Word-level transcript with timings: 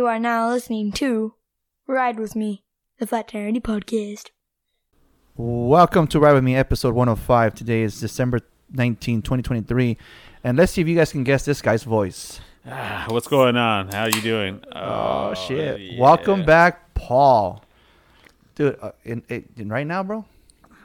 You 0.00 0.06
are 0.06 0.18
now 0.18 0.48
listening 0.48 0.92
to 0.92 1.34
Ride 1.86 2.18
With 2.18 2.34
Me, 2.34 2.64
the 2.98 3.06
Flat 3.06 3.28
Tire 3.28 3.52
Podcast. 3.52 4.30
Welcome 5.36 6.06
to 6.06 6.18
Ride 6.18 6.32
With 6.32 6.42
Me, 6.42 6.56
episode 6.56 6.94
105. 6.94 7.54
Today 7.54 7.82
is 7.82 8.00
December 8.00 8.40
19, 8.72 9.20
2023. 9.20 9.98
And 10.42 10.56
let's 10.56 10.72
see 10.72 10.80
if 10.80 10.88
you 10.88 10.96
guys 10.96 11.12
can 11.12 11.22
guess 11.22 11.44
this 11.44 11.60
guy's 11.60 11.82
voice. 11.82 12.40
Ah, 12.66 13.08
what's 13.10 13.28
going 13.28 13.58
on? 13.58 13.92
How 13.92 14.06
you 14.06 14.22
doing? 14.22 14.64
Oh, 14.74 15.34
shit. 15.34 15.78
yeah. 15.78 16.00
Welcome 16.00 16.46
back, 16.46 16.94
Paul. 16.94 17.62
Dude, 18.54 18.78
uh, 18.80 18.92
in, 19.04 19.22
in, 19.28 19.68
right 19.68 19.86
now, 19.86 20.02
bro? 20.02 20.24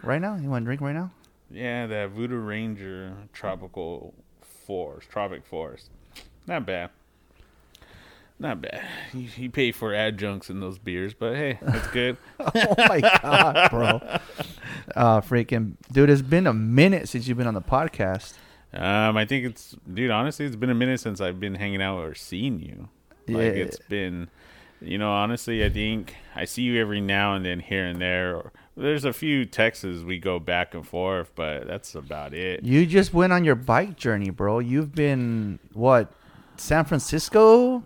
Right 0.03 0.19
now? 0.19 0.35
You 0.35 0.49
want 0.49 0.63
to 0.63 0.65
drink 0.65 0.81
right 0.81 0.91
now? 0.91 1.11
Yeah, 1.49 1.87
that 1.87 2.09
Voodoo 2.09 2.39
Ranger 2.39 3.15
Tropical 3.31 4.13
Forest, 4.41 5.09
Tropic 5.09 5.45
Forest. 5.45 5.89
Not 6.47 6.65
bad. 6.65 6.89
Not 8.37 8.61
bad. 8.61 8.83
You, 9.13 9.27
you 9.37 9.49
pay 9.49 9.71
for 9.71 9.93
adjuncts 9.93 10.49
in 10.49 10.59
those 10.59 10.77
beers, 10.77 11.13
but 11.13 11.35
hey, 11.35 11.57
that's 11.61 11.87
good. 11.87 12.17
oh 12.39 12.75
my 12.77 12.99
god, 12.99 13.69
bro. 13.71 14.01
Uh 14.95 15.21
freaking 15.21 15.73
dude, 15.91 16.09
it's 16.09 16.21
been 16.21 16.45
a 16.47 16.53
minute 16.53 17.07
since 17.09 17.27
you've 17.27 17.37
been 17.37 17.47
on 17.47 17.53
the 17.53 17.61
podcast. 17.61 18.33
um, 18.73 19.15
I 19.15 19.25
think 19.25 19.45
it's, 19.45 19.75
dude. 19.91 20.11
Honestly, 20.11 20.45
it's 20.45 20.57
been 20.57 20.69
a 20.69 20.75
minute 20.75 20.99
since 20.99 21.21
I've 21.21 21.39
been 21.39 21.55
hanging 21.55 21.81
out 21.81 21.99
or 21.99 22.13
seen 22.13 22.59
you. 22.59 22.89
Like 23.27 23.55
Yeah. 23.55 23.63
it's 23.63 23.79
been, 23.79 24.29
you 24.81 24.97
know. 24.97 25.11
Honestly, 25.11 25.63
I 25.63 25.69
think 25.69 26.15
I 26.35 26.43
see 26.45 26.63
you 26.63 26.79
every 26.81 26.99
now 27.01 27.35
and 27.35 27.45
then 27.45 27.61
here 27.61 27.85
and 27.85 28.01
there. 28.01 28.35
Or 28.35 28.51
there's 28.75 29.05
a 29.05 29.13
few 29.13 29.45
texts 29.45 29.85
we 29.85 30.19
go 30.19 30.39
back 30.39 30.73
and 30.75 30.85
forth, 30.85 31.31
but 31.35 31.67
that's 31.67 31.95
about 31.95 32.33
it. 32.33 32.63
You 32.65 32.85
just 32.85 33.13
went 33.13 33.31
on 33.31 33.45
your 33.45 33.55
bike 33.55 33.95
journey, 33.95 34.29
bro. 34.29 34.59
You've 34.59 34.93
been 34.93 35.57
what? 35.71 36.11
San 36.57 36.83
Francisco? 36.85 37.83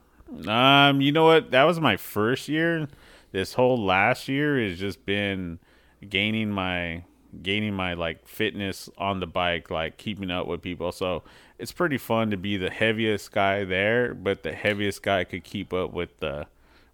Um, 0.47 1.01
you 1.01 1.11
know 1.11 1.25
what? 1.25 1.51
That 1.51 1.63
was 1.63 1.79
my 1.79 1.97
first 1.97 2.47
year. 2.47 2.87
This 3.31 3.53
whole 3.53 3.77
last 3.83 4.27
year 4.27 4.59
has 4.61 4.79
just 4.79 5.05
been 5.05 5.59
gaining 6.07 6.51
my 6.51 7.03
gaining 7.43 7.73
my 7.75 7.93
like 7.93 8.27
fitness 8.27 8.89
on 8.97 9.19
the 9.19 9.27
bike, 9.27 9.69
like 9.69 9.97
keeping 9.97 10.31
up 10.31 10.47
with 10.47 10.61
people. 10.61 10.91
So 10.91 11.23
it's 11.59 11.71
pretty 11.71 11.97
fun 11.97 12.31
to 12.31 12.37
be 12.37 12.57
the 12.57 12.71
heaviest 12.71 13.31
guy 13.31 13.63
there, 13.65 14.13
but 14.13 14.43
the 14.43 14.51
heaviest 14.51 15.03
guy 15.03 15.23
could 15.23 15.43
keep 15.43 15.73
up 15.73 15.93
with 15.93 16.19
the 16.19 16.47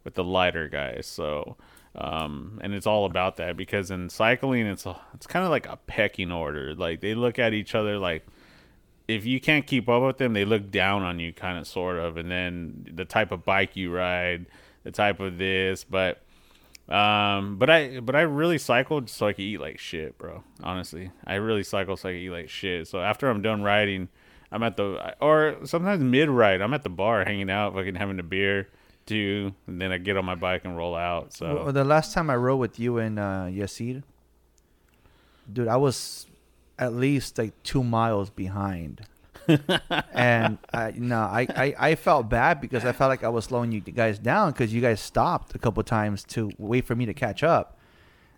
with 0.03 0.16
the 0.16 0.23
lighter 0.23 0.67
guys. 0.67 1.08
So 1.08 1.55
um 1.95 2.59
and 2.61 2.73
it's 2.73 2.86
all 2.88 3.05
about 3.05 3.38
that 3.38 3.55
because 3.55 3.89
in 3.89 4.09
cycling 4.09 4.66
it's 4.66 4.86
it's 5.14 5.27
kind 5.27 5.45
of 5.45 5.52
like 5.52 5.67
a 5.67 5.77
pecking 5.88 6.31
order. 6.31 6.75
Like 6.75 6.99
they 6.99 7.16
look 7.16 7.39
at 7.39 7.53
each 7.53 7.73
other 7.75 7.97
like 7.97 8.25
if 9.08 9.25
you 9.25 9.39
can't 9.39 9.66
keep 9.66 9.88
up 9.88 10.03
with 10.03 10.17
them, 10.17 10.34
they 10.34 10.45
look 10.45 10.72
down 10.72 11.03
on 11.03 11.20
you, 11.20 11.31
kind 11.34 11.58
of, 11.58 11.67
sort 11.67 11.98
of. 11.98 12.17
And 12.17 12.30
then 12.30 12.88
the 12.92 13.06
type 13.06 13.31
of 13.31 13.44
bike 13.44 13.75
you 13.75 13.94
ride, 13.94 14.48
the 14.84 14.92
type 14.92 15.20
of 15.20 15.38
this, 15.38 15.84
but, 15.84 16.22
um, 16.89 17.58
but 17.58 17.70
I, 17.70 18.00
but 18.00 18.16
I 18.16 18.22
really 18.22 18.58
cycled 18.58 19.09
so 19.09 19.28
I 19.28 19.33
could 19.33 19.42
eat 19.42 19.59
like 19.59 19.80
shit, 19.80 20.17
bro. 20.17 20.44
Honestly, 20.64 21.11
I 21.26 21.36
really 21.36 21.64
cycle 21.64 21.98
so 21.98 22.09
I 22.09 22.14
could 22.14 22.22
eat 22.22 22.30
like 22.30 22.50
shit. 22.50 22.88
So 22.88 23.00
after 23.00 23.30
I'm 23.30 23.42
done 23.42 23.61
riding, 23.61 24.09
I'm 24.52 24.64
at 24.64 24.78
the, 24.78 25.16
or 25.22 25.58
sometimes 25.66 26.03
mid 26.03 26.30
ride, 26.30 26.61
I'm 26.61 26.73
at 26.73 26.83
the 26.83 26.89
bar 26.89 27.26
hanging 27.26 27.50
out, 27.50 27.73
fucking 27.73 27.95
having 27.95 28.20
a 28.20 28.23
beer 28.23 28.70
too, 29.06 29.53
and 29.67 29.81
then 29.81 29.92
I 29.92 29.98
get 29.98 30.17
on 30.17 30.26
my 30.26 30.36
bike 30.36 30.61
and 30.66 30.76
roll 30.76 30.95
out. 30.95 31.33
So 31.33 31.64
Well, 31.64 31.73
the 31.73 31.83
last 31.83 32.14
time 32.14 32.30
I 32.30 32.36
rode 32.36 32.58
with 32.58 32.80
you 32.80 32.98
and 32.98 33.20
uh, 33.20 33.45
Yasid, 33.49 34.04
dude, 35.52 35.67
I 35.67 35.77
was 35.77 36.27
at 36.77 36.93
least 36.93 37.37
like 37.37 37.53
two 37.63 37.83
miles 37.83 38.30
behind. 38.30 39.02
and 40.13 40.58
I, 40.73 40.93
no, 40.95 41.19
I, 41.19 41.47
I, 41.55 41.75
I 41.77 41.95
felt 41.95 42.30
bad 42.30 42.61
because 42.61 42.83
I 42.83 42.91
felt 42.91 43.09
like 43.09 43.23
I 43.23 43.30
was 43.30 43.45
slowing 43.45 43.71
you 43.71 43.80
guys 43.80 44.17
down 44.17 44.52
because 44.52 44.73
you 44.73 44.81
guys 44.81 44.99
stopped 44.99 45.53
a 45.55 45.59
couple 45.59 45.83
times 45.83 46.23
to 46.30 46.52
wait 46.58 46.86
for 46.86 46.95
me 46.95 47.05
to 47.05 47.13
catch 47.13 47.43
up, 47.43 47.77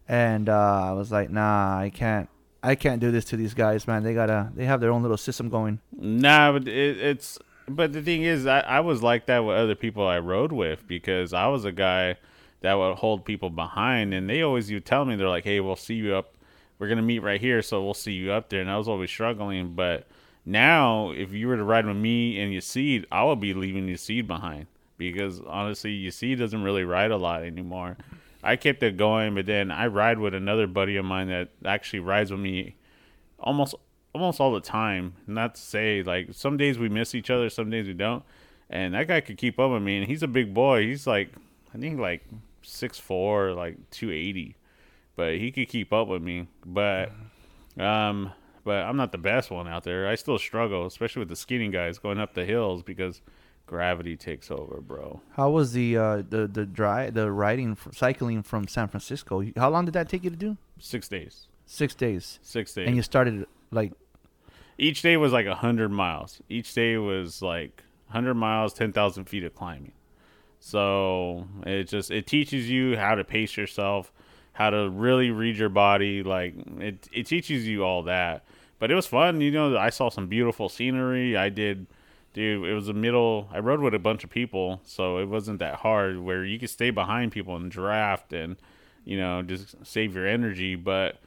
and 0.07 0.49
uh, 0.49 0.83
I 0.85 0.91
was 0.91 1.11
like, 1.11 1.29
nah, 1.29 1.79
I 1.79 1.89
can't, 1.89 2.27
I 2.61 2.75
can't 2.75 2.99
do 2.99 3.11
this 3.11 3.23
to 3.25 3.37
these 3.37 3.53
guys, 3.53 3.87
man. 3.87 4.03
They 4.03 4.13
gotta, 4.13 4.51
they 4.53 4.65
have 4.65 4.81
their 4.81 4.91
own 4.91 5.01
little 5.01 5.17
system 5.17 5.47
going. 5.47 5.79
Nah, 5.95 6.51
but 6.51 6.67
it, 6.67 6.97
it's 6.97 7.39
but 7.69 7.93
the 7.93 8.01
thing 8.01 8.23
is, 8.23 8.45
I, 8.45 8.59
I 8.61 8.79
was 8.79 9.03
like 9.03 9.25
that 9.27 9.39
with 9.39 9.57
other 9.57 9.75
people 9.75 10.05
I 10.05 10.19
rode 10.19 10.51
with 10.51 10.87
because 10.87 11.33
I 11.33 11.47
was 11.47 11.65
a 11.65 11.71
guy 11.71 12.17
that 12.61 12.73
would 12.73 12.95
hold 12.95 13.25
people 13.25 13.49
behind, 13.49 14.13
and 14.13 14.29
they 14.29 14.41
always 14.41 14.69
you 14.69 14.79
tell 14.79 15.05
me 15.05 15.15
they're 15.15 15.29
like, 15.29 15.43
"Hey, 15.43 15.59
we'll 15.59 15.75
see 15.75 15.95
you 15.95 16.15
up. 16.15 16.36
We're 16.79 16.87
gonna 16.87 17.01
meet 17.01 17.19
right 17.19 17.41
here, 17.41 17.61
so 17.61 17.83
we'll 17.83 17.93
see 17.93 18.13
you 18.13 18.31
up 18.31 18.49
there." 18.49 18.61
And 18.61 18.69
I 18.69 18.77
was 18.77 18.87
always 18.87 19.09
struggling, 19.09 19.73
but 19.73 20.07
now 20.45 21.11
if 21.11 21.33
you 21.33 21.47
were 21.47 21.57
to 21.57 21.63
ride 21.63 21.85
with 21.85 21.97
me 21.97 22.39
and 22.39 22.53
Yasid, 22.53 23.05
I 23.11 23.23
would 23.23 23.39
be 23.39 23.53
leaving 23.53 23.87
Yasid 23.87 24.27
behind 24.27 24.67
because 24.97 25.41
honestly, 25.41 25.97
Yasid 26.03 26.37
doesn't 26.37 26.63
really 26.63 26.83
ride 26.83 27.11
a 27.11 27.17
lot 27.17 27.43
anymore. 27.43 27.97
I 28.43 28.55
kept 28.55 28.83
it 28.83 28.97
going, 28.97 29.35
but 29.35 29.45
then 29.45 29.71
I 29.71 29.87
ride 29.87 30.19
with 30.19 30.33
another 30.33 30.67
buddy 30.67 30.95
of 30.95 31.05
mine 31.05 31.27
that 31.27 31.49
actually 31.65 31.99
rides 31.99 32.31
with 32.31 32.39
me 32.39 32.75
almost 33.39 33.75
almost 34.13 34.39
all 34.39 34.53
the 34.53 34.61
time. 34.61 35.13
Not 35.25 35.55
to 35.55 35.61
say 35.61 36.03
like 36.03 36.29
some 36.31 36.57
days 36.57 36.77
we 36.79 36.89
miss 36.89 37.15
each 37.15 37.29
other, 37.29 37.49
some 37.49 37.69
days 37.69 37.87
we 37.87 37.93
don't. 37.93 38.23
And 38.69 38.93
that 38.93 39.07
guy 39.07 39.21
could 39.21 39.37
keep 39.37 39.59
up 39.59 39.71
with 39.71 39.81
me, 39.81 39.97
and 39.97 40.07
he's 40.07 40.23
a 40.23 40.27
big 40.27 40.53
boy. 40.53 40.83
He's 40.83 41.07
like 41.07 41.31
I 41.73 41.77
think 41.77 41.99
like 41.99 42.25
six 42.61 42.99
four, 42.99 43.53
like 43.53 43.77
two 43.91 44.11
eighty, 44.11 44.55
but 45.17 45.35
he 45.35 45.51
could 45.51 45.67
keep 45.67 45.91
up 45.91 46.07
with 46.07 46.21
me. 46.21 46.47
But 46.65 47.11
um, 47.77 48.31
but 48.63 48.83
I'm 48.85 48.95
not 48.95 49.11
the 49.11 49.17
best 49.17 49.51
one 49.51 49.67
out 49.67 49.83
there. 49.83 50.07
I 50.07 50.15
still 50.15 50.37
struggle, 50.39 50.85
especially 50.85 51.19
with 51.19 51.29
the 51.29 51.35
skinny 51.35 51.67
guys 51.67 51.99
going 51.99 52.19
up 52.19 52.33
the 52.33 52.45
hills 52.45 52.83
because 52.83 53.21
gravity 53.65 54.15
takes 54.15 54.49
over, 54.49 54.79
bro. 54.79 55.19
How 55.33 55.49
was 55.49 55.73
the 55.73 55.97
uh, 55.97 56.23
the 56.29 56.47
the 56.47 56.65
dry 56.65 57.09
the 57.09 57.29
riding 57.31 57.75
cycling 57.91 58.43
from 58.43 58.67
San 58.69 58.87
Francisco? 58.87 59.43
How 59.57 59.69
long 59.69 59.83
did 59.83 59.93
that 59.95 60.07
take 60.07 60.23
you 60.23 60.29
to 60.29 60.35
do? 60.37 60.55
Six 60.79 61.07
days, 61.09 61.47
Six 61.65 61.93
days. 61.95 62.39
six 62.41 62.73
days. 62.73 62.87
And 62.87 62.95
you 62.95 63.01
started 63.01 63.45
like 63.71 63.91
each 64.77 65.01
day 65.01 65.17
was 65.17 65.33
like 65.33 65.47
a 65.47 65.55
hundred 65.55 65.89
miles. 65.89 66.39
Each 66.47 66.73
day 66.73 66.97
was 66.97 67.41
like 67.41 67.83
hundred 68.09 68.35
miles, 68.35 68.73
ten 68.73 68.93
thousand 68.93 69.25
feet 69.25 69.43
of 69.43 69.53
climbing. 69.55 69.91
So 70.59 71.47
it 71.65 71.85
just 71.85 72.11
it 72.11 72.25
teaches 72.27 72.69
you 72.69 72.97
how 72.97 73.15
to 73.15 73.23
pace 73.23 73.57
yourself, 73.57 74.11
how 74.57 74.71
to 74.71 74.89
really 74.89 75.29
read 75.29 75.55
your 75.55 75.69
body. 75.69 76.23
Like 76.23 76.55
it 76.79 77.07
it 77.11 77.27
teaches 77.27 77.67
you 77.67 77.83
all 77.83 78.01
that. 78.03 78.43
But 78.79 78.89
it 78.89 78.95
was 78.95 79.05
fun. 79.05 79.39
You 79.39 79.51
know, 79.51 79.77
I 79.77 79.91
saw 79.91 80.09
some 80.09 80.27
beautiful 80.27 80.67
scenery. 80.67 81.37
I 81.37 81.49
did. 81.49 81.85
Dude, 82.33 82.67
it 82.67 82.73
was 82.73 82.87
a 82.89 82.93
middle. 82.93 83.49
I 83.51 83.59
rode 83.59 83.81
with 83.81 83.93
a 83.93 83.99
bunch 83.99 84.23
of 84.23 84.31
people, 84.31 84.81
so 84.83 85.19
it 85.19 85.25
wasn't 85.27 85.59
that 85.59 85.75
hard. 85.75 86.19
Where 86.19 86.43
you 86.43 86.57
could 86.57 86.71
stay 86.71 86.89
behind 86.89 87.31
people 87.31 87.55
and 87.55 87.69
draft, 87.69 88.33
and 88.33 88.57
you 89.05 89.19
know, 89.19 89.43
just 89.43 89.75
save 89.85 90.15
your 90.15 90.27
energy. 90.27 90.73
But 90.75 91.17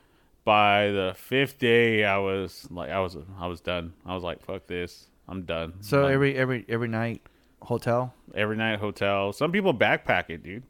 by 0.44 0.88
the 0.88 1.14
fifth 1.16 1.58
day, 1.58 2.04
I 2.04 2.18
was 2.18 2.66
like, 2.68 2.90
I 2.90 2.98
was, 3.00 3.16
I 3.38 3.46
was 3.46 3.60
done. 3.60 3.92
I 4.04 4.14
was 4.14 4.24
like, 4.24 4.44
fuck 4.44 4.66
this, 4.66 5.06
I'm 5.28 5.42
done. 5.42 5.74
so 5.82 6.06
every 6.06 6.34
every 6.36 6.64
every 6.68 6.88
night 6.88 7.22
hotel. 7.62 8.12
every 8.34 8.56
night 8.56 8.80
hotel. 8.80 9.32
Some 9.32 9.52
people 9.52 9.72
backpack 9.72 10.30
it, 10.30 10.42
dude. 10.42 10.64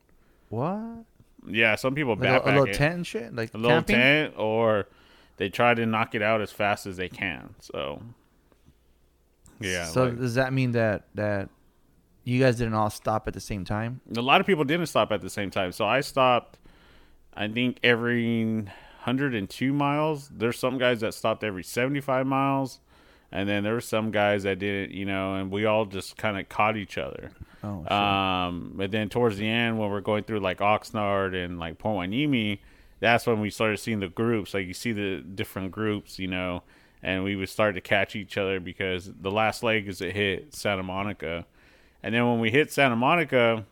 What? 0.51 1.05
Yeah, 1.47 1.75
some 1.77 1.95
people 1.95 2.17
Like 2.17 2.29
a, 2.29 2.41
backpack 2.41 2.43
a 2.45 2.47
little 2.49 2.65
it. 2.65 2.75
tent 2.75 2.95
and 2.97 3.07
shit, 3.07 3.35
like 3.35 3.55
a 3.55 3.57
little 3.59 3.77
camping. 3.79 3.97
tent, 3.97 4.35
or 4.37 4.89
they 5.39 5.49
try 5.49 5.73
to 5.75 5.87
knock 5.87 6.15
it 6.15 6.23
out 6.23 6.41
as 6.41 6.51
fast 6.53 6.87
as 6.87 6.97
they 6.97 7.09
can. 7.09 7.55
So, 7.61 8.03
yeah. 9.61 9.87
So 9.87 10.05
like- 10.05 10.19
does 10.19 10.35
that 10.35 10.53
mean 10.53 10.73
that 10.73 11.07
that 11.15 11.49
you 12.25 12.39
guys 12.41 12.57
didn't 12.59 12.75
all 12.75 12.91
stop 12.91 13.27
at 13.29 13.35
the 13.35 13.41
same 13.41 13.65
time? 13.65 14.01
a 14.17 14.21
lot 14.21 14.41
of 14.41 14.47
people 14.47 14.65
didn't 14.65 14.87
stop 14.87 15.11
at 15.13 15.21
the 15.23 15.31
same 15.31 15.51
time. 15.51 15.73
So 15.73 15.87
I 15.87 16.01
stopped, 16.01 16.59
I 17.35 17.49
think, 17.49 17.79
every 17.83 18.45
102 19.05 19.73
miles. 19.73 20.29
There's 20.29 20.59
some 20.59 20.77
guys 20.79 21.01
that 21.01 21.15
stopped 21.15 21.43
every 21.43 21.63
75 21.65 22.27
miles. 22.27 22.81
And 23.33 23.49
then 23.49 23.63
there 23.63 23.75
were 23.75 23.81
some 23.81 24.11
guys 24.11 24.43
that 24.43 24.59
didn't, 24.59 24.93
you 24.93 25.05
know, 25.05 25.35
and 25.35 25.51
we 25.51 25.65
all 25.65 25.85
just 25.85 26.17
kind 26.17 26.39
of 26.39 26.49
caught 26.49 26.77
each 26.77 26.99
other. 26.99 27.31
Oh, 27.63 27.83
shit. 27.83 27.93
Um, 27.93 28.73
but 28.75 28.91
then 28.91 29.09
towards 29.09 29.37
the 29.37 29.49
end, 29.49 29.79
when 29.79 29.91
we're 29.91 30.01
going 30.01 30.25
through 30.25 30.41
like 30.41 30.59
Oxnard 30.59 31.35
and 31.35 31.59
like 31.59 31.79
Hueneme, 31.79 32.59
that's 32.99 33.27
when 33.27 33.41
we 33.41 33.51
started 33.51 33.79
seeing 33.79 34.01
the 34.01 34.09
groups. 34.09 34.53
Like 34.53 34.67
you 34.67 34.75
see 34.75 34.93
the 34.93 35.19
different 35.21 35.71
groups, 35.71 36.19
you 36.19 36.27
know, 36.27 36.63
and 37.03 37.23
we 37.23 37.37
would 37.37 37.49
start 37.49 37.75
to 37.77 37.81
catch 37.81 38.17
each 38.17 38.37
other 38.37 38.59
because 38.61 39.11
the 39.21 39.31
last 39.31 39.63
leg 39.63 39.89
is 39.89 39.99
to 39.99 40.11
hit 40.11 40.55
Santa 40.55 40.83
Monica. 40.83 41.47
And 42.03 42.15
then 42.15 42.27
when 42.29 42.41
we 42.41 42.51
hit 42.51 42.73
Santa 42.73 42.97
Monica, 42.97 43.65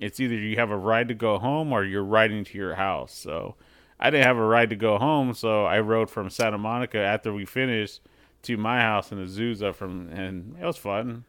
it's 0.00 0.20
either 0.20 0.34
you 0.34 0.56
have 0.56 0.70
a 0.70 0.76
ride 0.76 1.08
to 1.08 1.14
go 1.14 1.38
home 1.38 1.72
or 1.72 1.84
you're 1.84 2.04
riding 2.04 2.44
to 2.44 2.58
your 2.58 2.74
house. 2.74 3.14
So 3.14 3.56
I 3.98 4.10
didn't 4.10 4.26
have 4.26 4.36
a 4.36 4.44
ride 4.44 4.70
to 4.70 4.76
go 4.76 4.98
home, 4.98 5.34
so 5.34 5.64
I 5.64 5.80
rode 5.80 6.10
from 6.10 6.30
Santa 6.30 6.58
Monica 6.58 6.98
after 6.98 7.32
we 7.32 7.44
finished 7.44 8.00
to 8.46 8.56
my 8.56 8.80
house 8.80 9.12
in 9.12 9.18
Azusa 9.18 9.74
from, 9.74 10.08
and 10.08 10.56
it 10.60 10.64
was 10.64 10.76
fun. 10.76 11.24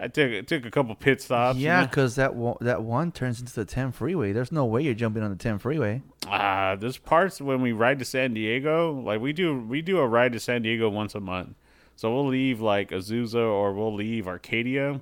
I 0.00 0.08
took 0.08 0.46
took 0.46 0.66
a 0.66 0.70
couple 0.70 0.94
pit 0.96 1.22
stops. 1.22 1.58
you 1.58 1.66
yeah, 1.66 1.80
know. 1.80 1.86
because 1.86 2.16
that 2.16 2.34
one, 2.34 2.56
that 2.60 2.82
one 2.82 3.12
turns 3.12 3.40
into 3.40 3.54
the 3.54 3.64
10 3.64 3.92
freeway. 3.92 4.32
There's 4.32 4.50
no 4.50 4.64
way 4.64 4.82
you're 4.82 4.94
jumping 4.94 5.22
on 5.22 5.30
the 5.30 5.36
10 5.36 5.58
freeway. 5.60 6.02
Ah, 6.26 6.76
there's 6.78 6.98
parts 6.98 7.40
when 7.40 7.62
we 7.62 7.70
ride 7.70 8.00
to 8.00 8.04
San 8.04 8.34
Diego, 8.34 8.92
like 8.92 9.20
we 9.20 9.32
do 9.32 9.60
we 9.60 9.80
do 9.80 9.98
a 9.98 10.08
ride 10.08 10.32
to 10.32 10.40
San 10.40 10.62
Diego 10.62 10.88
once 10.88 11.14
a 11.14 11.20
month. 11.20 11.54
So 11.94 12.12
we'll 12.12 12.26
leave 12.26 12.60
like 12.60 12.90
Azusa 12.90 13.36
or 13.36 13.72
we'll 13.74 13.94
leave 13.94 14.26
Arcadia 14.26 15.00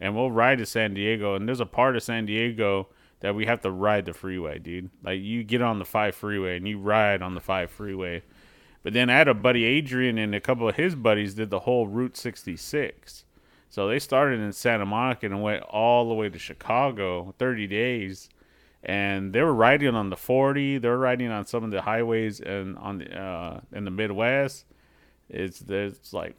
and 0.00 0.16
we'll 0.16 0.30
ride 0.30 0.58
to 0.58 0.66
San 0.66 0.94
Diego. 0.94 1.34
And 1.34 1.46
there's 1.46 1.60
a 1.60 1.66
part 1.66 1.94
of 1.96 2.02
San 2.02 2.24
Diego 2.24 2.88
that 3.20 3.34
we 3.34 3.46
have 3.46 3.60
to 3.62 3.70
ride 3.70 4.06
the 4.06 4.14
freeway, 4.14 4.58
dude. 4.58 4.90
Like 5.04 5.20
you 5.20 5.44
get 5.44 5.62
on 5.62 5.78
the 5.78 5.84
five 5.84 6.14
freeway 6.14 6.56
and 6.56 6.66
you 6.66 6.78
ride 6.78 7.22
on 7.22 7.34
the 7.34 7.40
five 7.40 7.70
freeway. 7.70 8.22
But 8.82 8.92
then 8.92 9.10
I 9.10 9.14
had 9.14 9.28
a 9.28 9.34
buddy 9.34 9.64
Adrian 9.64 10.18
and 10.18 10.34
a 10.34 10.40
couple 10.40 10.68
of 10.68 10.76
his 10.76 10.94
buddies 10.94 11.34
did 11.34 11.50
the 11.50 11.60
whole 11.60 11.86
Route 11.86 12.16
66. 12.16 13.24
So 13.68 13.88
they 13.88 13.98
started 13.98 14.40
in 14.40 14.52
Santa 14.52 14.84
Monica 14.84 15.26
and 15.26 15.42
went 15.42 15.62
all 15.62 16.08
the 16.08 16.14
way 16.14 16.28
to 16.28 16.38
Chicago, 16.38 17.34
30 17.38 17.66
days. 17.68 18.28
And 18.82 19.32
they 19.32 19.40
were 19.42 19.54
riding 19.54 19.94
on 19.94 20.10
the 20.10 20.16
40. 20.16 20.78
They 20.78 20.88
were 20.88 20.98
riding 20.98 21.30
on 21.30 21.46
some 21.46 21.62
of 21.62 21.70
the 21.70 21.82
highways 21.82 22.40
and 22.40 22.76
on 22.78 22.98
the 22.98 23.16
uh, 23.16 23.60
in 23.72 23.84
the 23.84 23.92
Midwest. 23.92 24.64
It's 25.28 25.62
it's 25.68 26.12
like 26.12 26.36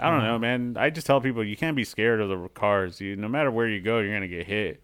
I 0.00 0.10
don't 0.10 0.24
know, 0.24 0.38
man. 0.38 0.76
I 0.78 0.90
just 0.90 1.06
tell 1.06 1.20
people 1.20 1.44
you 1.44 1.56
can't 1.56 1.76
be 1.76 1.84
scared 1.84 2.20
of 2.20 2.28
the 2.28 2.48
cars. 2.48 3.00
You 3.00 3.16
no 3.16 3.28
matter 3.28 3.50
where 3.50 3.68
you 3.68 3.80
go, 3.80 4.00
you're 4.00 4.12
gonna 4.12 4.28
get 4.28 4.46
hit. 4.46 4.82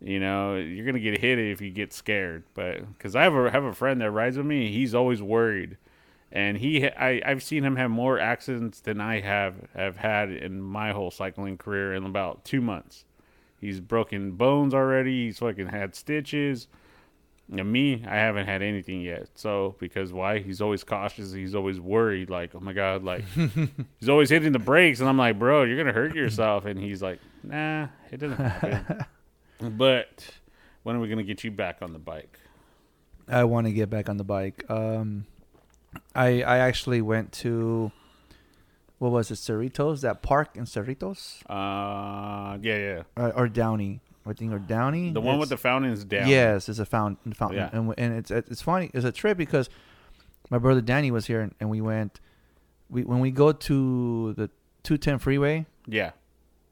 You 0.00 0.18
know, 0.18 0.56
you're 0.56 0.86
gonna 0.86 0.98
get 0.98 1.20
hit 1.20 1.38
if 1.38 1.60
you 1.60 1.70
get 1.70 1.92
scared. 1.92 2.44
But 2.54 2.88
because 2.94 3.14
I 3.14 3.22
have 3.22 3.34
a 3.34 3.50
have 3.50 3.64
a 3.64 3.74
friend 3.74 4.00
that 4.00 4.10
rides 4.10 4.36
with 4.36 4.46
me, 4.46 4.72
he's 4.72 4.94
always 4.94 5.22
worried, 5.22 5.76
and 6.32 6.58
he 6.58 6.86
I 6.86 7.20
I've 7.24 7.42
seen 7.42 7.64
him 7.64 7.76
have 7.76 7.90
more 7.90 8.18
accidents 8.18 8.80
than 8.80 9.00
I 9.00 9.20
have 9.20 9.54
have 9.74 9.96
had 9.96 10.30
in 10.30 10.60
my 10.60 10.92
whole 10.92 11.10
cycling 11.10 11.56
career 11.56 11.94
in 11.94 12.04
about 12.04 12.44
two 12.44 12.60
months. 12.60 13.04
He's 13.60 13.80
broken 13.80 14.32
bones 14.32 14.72
already. 14.72 15.26
He's 15.26 15.38
fucking 15.38 15.68
had 15.68 15.94
stitches. 15.94 16.68
And 17.52 17.70
me, 17.70 18.04
I 18.06 18.14
haven't 18.14 18.46
had 18.46 18.62
anything 18.62 19.00
yet. 19.00 19.28
So 19.34 19.74
because 19.80 20.12
why? 20.12 20.38
He's 20.38 20.60
always 20.60 20.84
cautious. 20.84 21.32
He's 21.32 21.54
always 21.54 21.80
worried. 21.80 22.30
Like, 22.30 22.54
oh 22.54 22.60
my 22.60 22.72
god, 22.72 23.02
like 23.02 23.24
he's 23.98 24.08
always 24.08 24.30
hitting 24.30 24.52
the 24.52 24.60
brakes, 24.60 25.00
and 25.00 25.08
I'm 25.08 25.18
like, 25.18 25.38
bro, 25.38 25.64
you're 25.64 25.76
gonna 25.76 25.92
hurt 25.92 26.14
yourself. 26.14 26.64
And 26.64 26.78
he's 26.78 27.02
like, 27.02 27.18
nah, 27.42 27.88
it 28.12 28.18
doesn't 28.18 28.36
happen. 28.36 29.04
but 29.76 30.30
when 30.84 30.94
are 30.94 31.00
we 31.00 31.08
gonna 31.08 31.24
get 31.24 31.42
you 31.42 31.50
back 31.50 31.78
on 31.82 31.92
the 31.92 31.98
bike? 31.98 32.38
I 33.28 33.44
want 33.44 33.66
to 33.66 33.72
get 33.72 33.90
back 33.90 34.08
on 34.08 34.16
the 34.16 34.24
bike. 34.24 34.64
Um, 34.68 35.26
I 36.14 36.42
I 36.42 36.58
actually 36.58 37.02
went 37.02 37.32
to 37.44 37.92
what 38.98 39.12
was 39.12 39.30
it, 39.30 39.34
Cerritos? 39.34 40.02
That 40.02 40.20
park 40.22 40.56
in 40.56 40.64
Cerritos 40.64 41.40
Uh, 41.48 42.58
yeah, 42.60 42.76
yeah, 42.76 43.02
uh, 43.16 43.32
or 43.34 43.48
Downey? 43.48 44.00
I 44.26 44.34
think 44.34 44.52
or 44.52 44.58
Downey. 44.58 45.10
the 45.12 45.20
one 45.20 45.38
with 45.38 45.48
the 45.48 45.56
fountain 45.56 45.90
is 45.90 46.04
Downey. 46.04 46.30
Yes, 46.30 46.68
it's 46.68 46.78
a 46.78 46.84
fountain. 46.84 47.32
fountain. 47.32 47.58
Yeah. 47.58 47.70
And, 47.72 47.94
and 47.96 48.14
it's 48.18 48.30
it's 48.30 48.62
funny. 48.62 48.90
It's 48.92 49.04
a 49.04 49.12
trip 49.12 49.38
because 49.38 49.70
my 50.50 50.58
brother 50.58 50.80
Danny 50.82 51.10
was 51.10 51.26
here 51.26 51.40
and, 51.40 51.54
and 51.60 51.70
we 51.70 51.80
went. 51.80 52.20
We 52.90 53.04
when 53.04 53.20
we 53.20 53.30
go 53.30 53.52
to 53.52 54.34
the 54.34 54.50
two 54.82 54.98
ten 54.98 55.18
freeway, 55.18 55.64
yeah, 55.86 56.10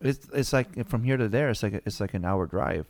it's 0.01 0.29
it's 0.35 0.53
like 0.53 0.87
from 0.89 1.05
here 1.05 1.17
to 1.17 1.29
there. 1.29 1.49
It's 1.49 1.63
like 1.63 1.75
it's 1.87 2.01
like 2.01 2.13
an 2.15 2.25
hour 2.25 2.47
drive. 2.47 2.87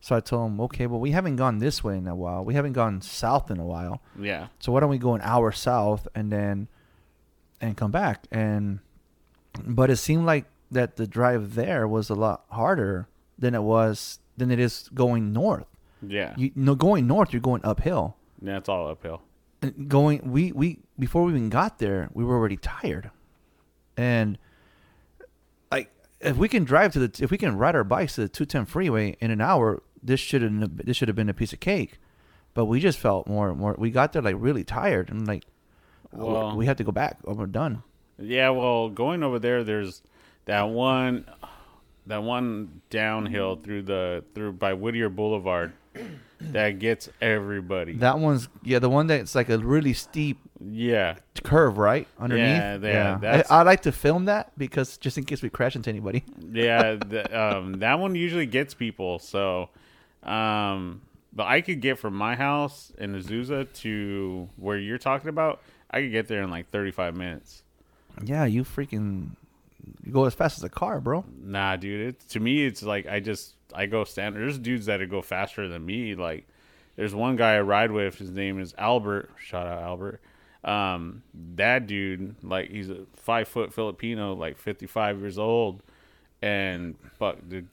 So 0.00 0.14
I 0.14 0.20
told 0.20 0.50
him, 0.52 0.60
okay, 0.60 0.86
well 0.86 1.00
we 1.00 1.10
haven't 1.10 1.36
gone 1.36 1.58
this 1.58 1.82
way 1.82 1.96
in 1.96 2.06
a 2.06 2.14
while. 2.14 2.44
We 2.44 2.54
haven't 2.54 2.74
gone 2.74 3.00
south 3.00 3.50
in 3.50 3.58
a 3.58 3.64
while. 3.66 4.00
yeah. 4.18 4.48
So 4.60 4.72
why 4.72 4.80
don't 4.80 4.90
we 4.90 4.98
go 4.98 5.14
an 5.14 5.20
hour 5.22 5.50
south 5.52 6.06
and 6.14 6.30
then 6.32 6.68
and 7.60 7.76
come 7.76 7.90
back? 7.90 8.26
And 8.30 8.80
but 9.64 9.90
it 9.90 9.96
seemed 9.96 10.26
like 10.26 10.44
that 10.70 10.96
the 10.96 11.06
drive 11.06 11.54
there 11.54 11.88
was 11.88 12.10
a 12.10 12.14
lot 12.14 12.44
harder 12.50 13.08
than 13.38 13.54
it 13.54 13.62
was 13.62 14.18
than 14.36 14.50
it 14.50 14.58
is 14.58 14.88
going 14.94 15.32
north. 15.32 15.66
Yeah, 16.06 16.34
You 16.36 16.52
no 16.54 16.74
going 16.74 17.06
north, 17.06 17.32
you're 17.32 17.40
going 17.40 17.62
uphill. 17.64 18.16
yeah, 18.42 18.58
it's 18.58 18.68
all 18.68 18.86
uphill. 18.88 19.22
And 19.62 19.88
going 19.88 20.30
we 20.30 20.52
we 20.52 20.78
before 20.98 21.24
we 21.24 21.32
even 21.32 21.48
got 21.48 21.78
there, 21.78 22.10
we 22.12 22.22
were 22.22 22.36
already 22.36 22.58
tired. 22.58 23.10
And 23.96 24.36
if 26.20 26.36
we 26.36 26.48
can 26.48 26.64
drive 26.64 26.92
to 26.94 27.06
the 27.06 27.22
if 27.24 27.30
we 27.30 27.38
can 27.38 27.56
ride 27.56 27.74
our 27.74 27.84
bikes 27.84 28.14
to 28.14 28.22
the 28.22 28.28
210 28.28 28.66
freeway 28.66 29.16
in 29.20 29.30
an 29.30 29.40
hour, 29.40 29.82
this 30.02 30.20
should 30.20 30.42
have 30.42 30.76
this 30.76 30.96
should 30.96 31.08
have 31.08 31.16
been 31.16 31.28
a 31.28 31.34
piece 31.34 31.52
of 31.52 31.60
cake. 31.60 31.98
But 32.54 32.66
we 32.66 32.80
just 32.80 32.98
felt 32.98 33.26
more 33.26 33.50
and 33.50 33.58
more 33.58 33.74
we 33.78 33.90
got 33.90 34.12
there 34.12 34.22
like 34.22 34.36
really 34.38 34.64
tired 34.64 35.10
and 35.10 35.26
like 35.26 35.44
Well- 36.12 36.56
we 36.56 36.66
had 36.66 36.78
to 36.78 36.84
go 36.84 36.92
back. 36.92 37.18
Oh, 37.26 37.34
we're 37.34 37.46
done. 37.46 37.82
Yeah, 38.18 38.48
well, 38.50 38.88
going 38.88 39.22
over 39.22 39.38
there, 39.38 39.62
there's 39.62 40.00
that 40.46 40.70
one, 40.70 41.26
that 42.06 42.22
one 42.22 42.80
downhill 42.88 43.56
through 43.56 43.82
the 43.82 44.24
through 44.34 44.52
by 44.52 44.72
Whittier 44.72 45.10
Boulevard 45.10 45.72
that 46.40 46.78
gets 46.78 47.08
everybody. 47.20 47.94
That 47.94 48.18
one's 48.18 48.48
yeah, 48.62 48.78
the 48.78 48.90
one 48.90 49.06
that's 49.06 49.34
like 49.34 49.48
a 49.48 49.58
really 49.58 49.92
steep 49.92 50.38
yeah, 50.60 51.16
curve, 51.42 51.78
right? 51.78 52.06
Underneath. 52.18 52.46
Yeah, 52.46 52.78
yeah, 52.78 53.18
that's- 53.18 53.50
I, 53.50 53.60
I 53.60 53.62
like 53.62 53.82
to 53.82 53.92
film 53.92 54.26
that 54.26 54.56
because 54.58 54.96
just 54.96 55.18
in 55.18 55.24
case 55.24 55.42
we 55.42 55.50
crash 55.50 55.76
into 55.76 55.90
anybody. 55.90 56.24
yeah. 56.52 56.94
the, 56.94 57.56
um, 57.56 57.74
that 57.80 57.98
one 57.98 58.14
usually 58.14 58.46
gets 58.46 58.74
people. 58.74 59.18
So, 59.18 59.68
um, 60.22 61.02
but 61.32 61.46
I 61.46 61.60
could 61.60 61.80
get 61.80 61.98
from 61.98 62.14
my 62.14 62.34
house 62.34 62.92
in 62.98 63.14
Azusa 63.14 63.70
to 63.80 64.48
where 64.56 64.78
you're 64.78 64.98
talking 64.98 65.28
about. 65.28 65.60
I 65.90 66.00
could 66.00 66.12
get 66.12 66.28
there 66.28 66.42
in 66.42 66.50
like 66.50 66.70
35 66.70 67.14
minutes. 67.14 67.62
Yeah, 68.24 68.46
you 68.46 68.64
freaking 68.64 69.30
you 70.02 70.12
go 70.12 70.24
as 70.24 70.34
fast 70.34 70.58
as 70.58 70.64
a 70.64 70.68
car, 70.68 71.00
bro. 71.00 71.24
Nah, 71.42 71.76
dude. 71.76 72.08
It, 72.08 72.28
to 72.30 72.40
me, 72.40 72.64
it's 72.64 72.82
like 72.82 73.06
I 73.06 73.20
just 73.20 73.55
I 73.76 73.86
go 73.86 74.04
standard. 74.04 74.40
There's 74.40 74.58
dudes 74.58 74.86
that 74.86 75.06
go 75.10 75.22
faster 75.22 75.68
than 75.68 75.84
me. 75.84 76.14
Like 76.14 76.46
there's 76.96 77.14
one 77.14 77.36
guy 77.36 77.54
I 77.54 77.60
ride 77.60 77.92
with. 77.92 78.16
His 78.16 78.30
name 78.30 78.60
is 78.60 78.74
Albert. 78.78 79.30
Shout 79.38 79.66
out 79.66 79.82
Albert. 79.82 80.20
Um, 80.64 81.22
that 81.54 81.86
dude, 81.86 82.34
like 82.42 82.70
he's 82.70 82.90
a 82.90 83.06
five 83.14 83.46
foot 83.46 83.72
Filipino, 83.72 84.34
like 84.34 84.58
55 84.58 85.20
years 85.20 85.38
old, 85.38 85.82
and 86.42 86.96
fuck, 87.18 87.36
to 87.50 87.64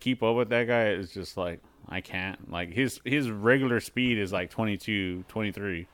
keep 0.00 0.22
up 0.22 0.36
with 0.36 0.50
that 0.50 0.66
guy 0.66 0.90
is 0.90 1.10
just 1.10 1.36
like 1.36 1.60
I 1.88 2.00
can't. 2.00 2.50
Like 2.50 2.72
his 2.72 3.00
his 3.04 3.30
regular 3.30 3.80
speed 3.80 4.18
is 4.18 4.32
like 4.32 4.50
22, 4.50 5.24
23. 5.28 5.86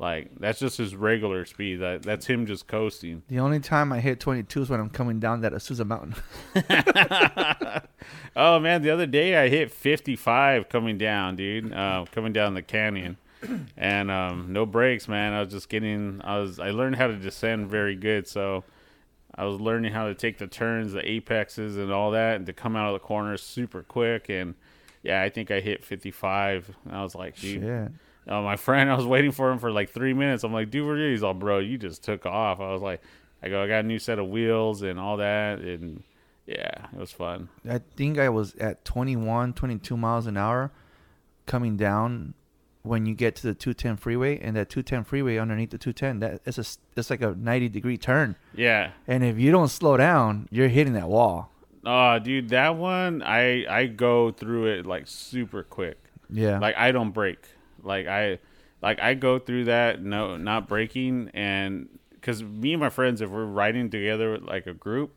Like 0.00 0.30
that's 0.40 0.58
just 0.58 0.78
his 0.78 0.96
regular 0.96 1.44
speed. 1.44 1.80
That 1.80 2.02
that's 2.02 2.24
him 2.24 2.46
just 2.46 2.66
coasting. 2.66 3.22
The 3.28 3.38
only 3.38 3.60
time 3.60 3.92
I 3.92 4.00
hit 4.00 4.18
22 4.18 4.62
is 4.62 4.70
when 4.70 4.80
I'm 4.80 4.88
coming 4.88 5.20
down 5.20 5.42
that 5.42 5.52
Azusa 5.52 5.86
mountain. 5.86 6.14
Oh 8.36 8.58
man, 8.58 8.80
the 8.82 8.90
other 8.90 9.06
day 9.06 9.36
I 9.36 9.48
hit 9.48 9.70
55 9.70 10.68
coming 10.68 10.96
down, 10.96 11.36
dude. 11.36 11.72
Uh, 11.72 12.06
coming 12.12 12.32
down 12.32 12.54
the 12.54 12.62
canyon, 12.62 13.18
and 13.76 14.10
um, 14.10 14.52
no 14.52 14.64
brakes, 14.64 15.08
man. 15.08 15.32
I 15.32 15.40
was 15.40 15.52
just 15.52 15.68
getting. 15.68 16.20
I 16.24 16.38
was. 16.38 16.58
I 16.58 16.70
learned 16.70 16.96
how 16.96 17.08
to 17.08 17.16
descend 17.16 17.68
very 17.68 17.96
good, 17.96 18.26
so 18.26 18.64
I 19.34 19.44
was 19.44 19.60
learning 19.60 19.92
how 19.92 20.06
to 20.06 20.14
take 20.14 20.38
the 20.38 20.46
turns, 20.46 20.92
the 20.92 21.06
apexes, 21.06 21.76
and 21.76 21.92
all 21.92 22.12
that, 22.12 22.36
and 22.36 22.46
to 22.46 22.52
come 22.52 22.76
out 22.76 22.94
of 22.94 22.94
the 22.94 23.06
corners 23.06 23.42
super 23.42 23.82
quick. 23.82 24.28
And 24.30 24.54
yeah, 25.02 25.20
I 25.22 25.28
think 25.28 25.50
I 25.50 25.60
hit 25.60 25.84
55. 25.84 26.76
And 26.84 26.96
I 26.96 27.02
was 27.02 27.14
like, 27.14 27.38
dude. 27.38 27.62
Shit. 27.62 27.92
Uh, 28.28 28.42
my 28.42 28.56
friend, 28.56 28.90
I 28.90 28.94
was 28.96 29.06
waiting 29.06 29.32
for 29.32 29.50
him 29.50 29.58
for 29.58 29.70
like 29.72 29.90
three 29.90 30.12
minutes. 30.14 30.44
I'm 30.44 30.52
like, 30.52 30.70
dude, 30.70 30.86
where 30.86 30.94
are 30.94 30.98
you? 30.98 31.10
He's 31.10 31.22
all, 31.22 31.34
bro, 31.34 31.58
you 31.58 31.78
just 31.78 32.04
took 32.04 32.26
off. 32.26 32.60
I 32.60 32.70
was 32.70 32.82
like, 32.82 33.00
I 33.42 33.48
go, 33.48 33.62
I 33.62 33.66
got 33.66 33.78
a 33.80 33.82
new 33.82 33.98
set 33.98 34.18
of 34.18 34.28
wheels 34.28 34.82
and 34.82 35.00
all 35.00 35.16
that, 35.16 35.60
and 35.60 36.02
yeah, 36.46 36.86
it 36.92 36.98
was 36.98 37.10
fun. 37.10 37.48
I 37.68 37.80
think 37.96 38.18
I 38.18 38.28
was 38.28 38.54
at 38.56 38.84
21, 38.84 39.54
22 39.54 39.96
miles 39.96 40.26
an 40.26 40.36
hour 40.36 40.70
coming 41.46 41.76
down 41.76 42.34
when 42.82 43.04
you 43.06 43.14
get 43.14 43.36
to 43.36 43.42
the 43.46 43.54
210 43.54 43.96
freeway 43.96 44.38
and 44.38 44.56
that 44.56 44.68
210 44.70 45.04
freeway 45.04 45.36
underneath 45.36 45.70
the 45.70 45.76
210 45.78 46.20
that 46.20 46.40
it's 46.46 46.56
a 46.58 46.64
it's 46.98 47.10
like 47.10 47.20
a 47.20 47.34
90 47.36 47.68
degree 47.68 47.98
turn 47.98 48.36
Yeah, 48.54 48.92
and 49.06 49.22
if 49.22 49.38
you 49.38 49.50
don't 49.50 49.68
slow 49.68 49.96
down 49.98 50.48
you're 50.50 50.68
hitting 50.68 50.94
that 50.94 51.08
wall 51.08 51.50
Oh, 51.84 52.18
dude, 52.18 52.50
that 52.50 52.76
one 52.76 53.22
I 53.22 53.66
I 53.68 53.86
go 53.86 54.30
through 54.30 54.66
it 54.78 54.86
like 54.86 55.06
super 55.06 55.62
quick. 55.62 55.98
yeah 56.30 56.58
Like 56.58 56.74
I 56.76 56.90
don't 56.92 57.10
break. 57.10 57.38
Like 57.82 58.06
I 58.06 58.38
like 58.82 59.00
I 59.00 59.14
go 59.14 59.38
through 59.38 59.64
that 59.64 60.02
no 60.02 60.36
not 60.36 60.68
breaking 60.68 61.30
and 61.34 61.88
cuz 62.22 62.42
me 62.42 62.72
and 62.72 62.80
my 62.80 62.90
friends 62.90 63.20
if 63.20 63.30
we're 63.30 63.44
riding 63.44 63.90
together 63.90 64.38
like 64.38 64.66
a 64.66 64.74
group, 64.74 65.16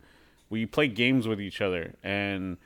we 0.49 0.65
play 0.65 0.87
games 0.87 1.27
with 1.27 1.41
each 1.41 1.61
other 1.61 1.95
and 2.03 2.57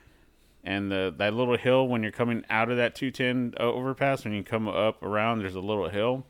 and 0.64 0.92
the 0.92 1.14
that 1.18 1.34
little 1.34 1.58
hill 1.58 1.88
when 1.88 2.04
you're 2.04 2.12
coming 2.12 2.44
out 2.50 2.70
of 2.70 2.78
that 2.78 2.96
210 2.96 3.54
overpass 3.60 4.26
when 4.26 4.34
you 4.34 4.44
come 4.44 4.68
up 4.68 5.02
around 5.02 5.40
there's 5.40 5.56
a 5.56 5.62
little 5.62 5.90
hill. 5.90 6.26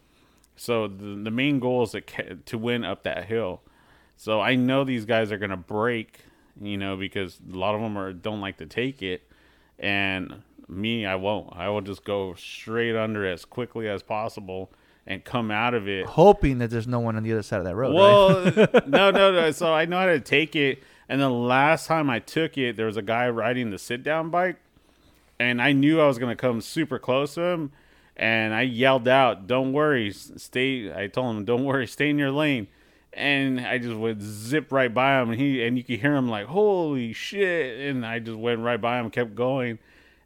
So 0.56 0.88
the 0.88 1.16
the 1.24 1.32
main 1.32 1.60
goal 1.60 1.84
is 1.84 1.92
to 1.92 2.02
to 2.36 2.58
win 2.58 2.84
up 2.84 3.04
that 3.04 3.26
hill. 3.26 3.62
So 4.16 4.42
I 4.42 4.56
know 4.56 4.84
these 4.84 5.06
guys 5.06 5.32
are 5.32 5.38
gonna 5.38 5.56
break, 5.56 6.22
you 6.60 6.78
know, 6.78 6.98
because 6.98 7.40
a 7.52 7.58
lot 7.58 7.76
of 7.76 7.82
them 7.82 7.98
are 7.98 8.12
don't 8.12 8.42
like 8.42 8.58
to 8.58 8.66
take 8.66 9.02
it, 9.04 9.30
and 9.78 10.42
me, 10.68 11.06
I 11.06 11.16
won't. 11.16 11.56
I 11.56 11.70
will 11.70 11.82
just 11.82 12.04
go 12.04 12.34
straight 12.36 12.96
under 12.96 13.26
as 13.26 13.46
quickly 13.46 13.88
as 13.88 14.04
possible 14.04 14.72
and 15.06 15.24
come 15.24 15.50
out 15.52 15.74
of 15.74 15.88
it. 15.88 16.06
hoping 16.06 16.58
that 16.60 16.70
there's 16.70 16.88
no 16.88 17.00
one 17.00 17.16
on 17.16 17.24
the 17.24 17.32
other 17.32 17.42
side 17.44 17.60
of 17.60 17.66
that 17.66 17.76
road 17.76 17.94
right? 17.96 18.88
No, 18.88 19.10
no, 19.10 19.32
no. 19.32 19.52
So 19.52 19.74
I 19.74 19.86
know 19.86 20.00
how 20.00 20.08
to 20.08 20.20
take 20.20 20.56
it. 20.56 20.84
And 21.08 21.22
the 21.22 21.30
last 21.30 21.88
time 21.88 22.10
I 22.10 22.20
took 22.20 22.58
it, 22.58 22.76
there 22.76 22.88
was 22.88 22.98
a 22.98 23.02
guy 23.02 23.30
riding 23.30 23.70
the 23.70 23.78
sit 23.78 24.04
down 24.04 24.30
bike, 24.30 24.58
and 25.40 25.62
I 25.62 25.72
knew 25.72 26.02
I 26.02 26.08
was 26.08 26.18
gonna 26.20 26.36
come 26.36 26.60
super 26.60 27.00
close 27.00 27.36
to 27.36 27.42
him, 27.42 27.72
and 28.18 28.54
I 28.54 28.64
yelled 28.64 29.08
out, 29.08 29.48
"Don't 29.48 29.72
worry, 29.72 30.12
stay." 30.12 30.92
I 30.94 31.08
told 31.08 31.38
him, 31.38 31.46
"Don't 31.46 31.64
worry, 31.64 31.88
stay 31.88 32.10
in 32.10 32.18
your 32.18 32.32
lane." 32.32 32.68
and 33.14 33.60
I 33.60 33.80
just 33.80 33.96
went 33.96 34.22
zip 34.22 34.72
right 34.72 34.94
by 34.94 35.20
him, 35.20 35.32
and 35.32 35.40
he 35.40 35.66
and 35.66 35.76
you 35.78 35.84
could 35.84 36.00
hear 36.00 36.16
him 36.16 36.30
like, 36.30 36.46
"Holy 36.46 37.14
shit!" 37.14 37.90
And 37.90 38.06
I 38.06 38.20
just 38.20 38.38
went 38.38 38.60
right 38.60 38.80
by 38.80 39.00
him, 39.00 39.10
kept 39.10 39.34
going, 39.34 39.80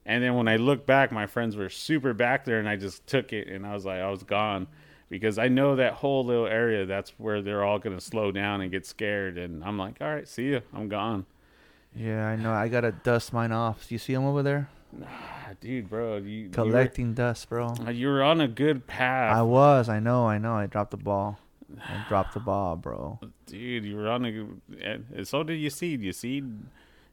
and 0.05 0.23
then 0.23 0.35
when 0.35 0.47
I 0.47 0.57
look 0.57 0.85
back, 0.85 1.11
my 1.11 1.27
friends 1.27 1.55
were 1.55 1.69
super 1.69 2.13
back 2.13 2.45
there, 2.45 2.59
and 2.59 2.67
I 2.67 2.75
just 2.75 3.05
took 3.07 3.33
it, 3.33 3.47
and 3.47 3.65
I 3.65 3.73
was 3.73 3.85
like, 3.85 3.99
I 3.99 4.09
was 4.09 4.23
gone 4.23 4.67
because 5.09 5.37
I 5.37 5.47
know 5.47 5.75
that 5.75 5.93
whole 5.93 6.25
little 6.25 6.47
area. 6.47 6.85
That's 6.85 7.11
where 7.17 7.41
they're 7.41 7.63
all 7.63 7.79
gonna 7.79 8.01
slow 8.01 8.31
down 8.31 8.61
and 8.61 8.71
get 8.71 8.85
scared, 8.85 9.37
and 9.37 9.63
I'm 9.63 9.77
like, 9.77 9.97
all 10.01 10.13
right, 10.13 10.27
see 10.27 10.45
you, 10.45 10.61
I'm 10.73 10.89
gone. 10.89 11.25
Yeah, 11.95 12.25
I 12.25 12.35
know. 12.37 12.53
I 12.53 12.69
gotta 12.69 12.91
dust 12.91 13.33
mine 13.33 13.51
off. 13.51 13.87
Do 13.87 13.95
you 13.95 13.99
see 13.99 14.13
him 14.13 14.23
over 14.23 14.41
there 14.43 14.69
Ah, 15.05 15.53
dude, 15.59 15.89
bro, 15.89 16.17
you 16.17 16.49
collecting 16.49 17.13
dust, 17.13 17.47
bro. 17.49 17.73
You 17.91 18.07
were, 18.07 18.23
on 18.23 18.41
a 18.41 18.47
good 18.47 18.87
path. 18.87 19.35
I 19.35 19.41
was. 19.41 19.87
I 19.89 19.99
know. 19.99 20.27
I 20.27 20.37
know. 20.37 20.53
I 20.53 20.65
dropped 20.67 20.91
the 20.91 20.97
ball. 20.97 21.39
I 21.79 22.05
dropped 22.09 22.33
the 22.33 22.41
ball, 22.41 22.75
bro. 22.75 23.19
dude, 23.45 23.85
you 23.85 23.95
were 23.95 24.09
on 24.09 24.25
a. 24.25 24.47
And 24.83 25.27
so 25.27 25.43
did 25.43 25.55
you 25.55 25.69
see? 25.69 25.95
You 25.95 26.11
see, 26.11 26.43